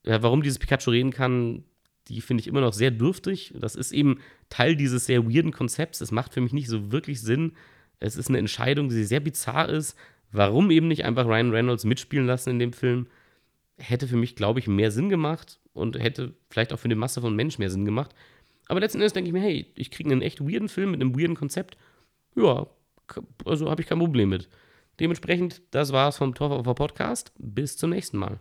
ja, 0.05 0.22
warum 0.22 0.43
dieses 0.43 0.59
Pikachu 0.59 0.91
reden 0.91 1.12
kann, 1.12 1.64
die 2.09 2.20
finde 2.20 2.41
ich 2.41 2.47
immer 2.47 2.61
noch 2.61 2.72
sehr 2.72 2.91
dürftig. 2.91 3.53
Das 3.59 3.74
ist 3.74 3.93
eben 3.93 4.20
Teil 4.49 4.76
dieses 4.76 5.07
sehr 5.07 5.24
weirden 5.24 5.53
Konzepts. 5.53 6.01
Es 6.01 6.12
macht 6.12 6.34
für 6.34 6.41
mich 6.41 6.53
nicht 6.53 6.68
so 6.68 6.93
wirklich 6.93 7.20
Sinn. 7.20 7.53
Es 7.99 8.16
ist 8.16 8.28
eine 8.28 8.39
Entscheidung, 8.39 8.89
die 8.89 9.05
sehr 9.05 9.20
bizarr 9.20 9.68
ist. 9.68 9.97
Warum 10.30 10.70
eben 10.70 10.89
nicht 10.89 11.05
einfach 11.05 11.26
Ryan 11.26 11.51
Reynolds 11.51 11.84
mitspielen 11.84 12.26
lassen 12.26 12.51
in 12.51 12.59
dem 12.59 12.72
Film? 12.72 13.07
Hätte 13.78 14.07
für 14.07 14.16
mich, 14.16 14.37
glaube 14.37 14.61
ich, 14.61 14.68
mehr 14.68 14.91
Sinn 14.91 15.09
gemacht 15.09 15.59
und 15.77 15.99
hätte 15.99 16.35
vielleicht 16.51 16.72
auch 16.72 16.79
für 16.79 16.87
eine 16.87 16.97
Masse 16.97 17.20
von 17.20 17.35
Menschen 17.35 17.61
mehr 17.61 17.70
Sinn 17.70 17.85
gemacht. 17.85 18.14
Aber 18.68 18.81
letzten 18.81 18.99
Endes 18.99 19.12
denke 19.12 19.29
ich 19.29 19.33
mir, 19.33 19.43
hey, 19.43 19.66
ich 19.77 19.91
kriege 19.91 20.11
einen 20.11 20.22
echt 20.22 20.41
weirden 20.41 20.68
Film 20.68 20.91
mit 20.91 21.01
einem 21.01 21.18
weirden 21.18 21.37
Konzept. 21.37 21.77
Ja, 22.35 22.66
also 23.45 23.70
habe 23.70 23.81
ich 23.81 23.87
kein 23.87 23.99
Problem 23.99 24.31
mit. 24.31 24.49
Dementsprechend, 24.99 25.62
das 25.70 25.93
war's 25.93 26.16
vom 26.16 26.35
Torfer 26.35 26.74
Podcast. 26.74 27.33
Bis 27.39 27.77
zum 27.77 27.91
nächsten 27.91 28.18
Mal. 28.18 28.41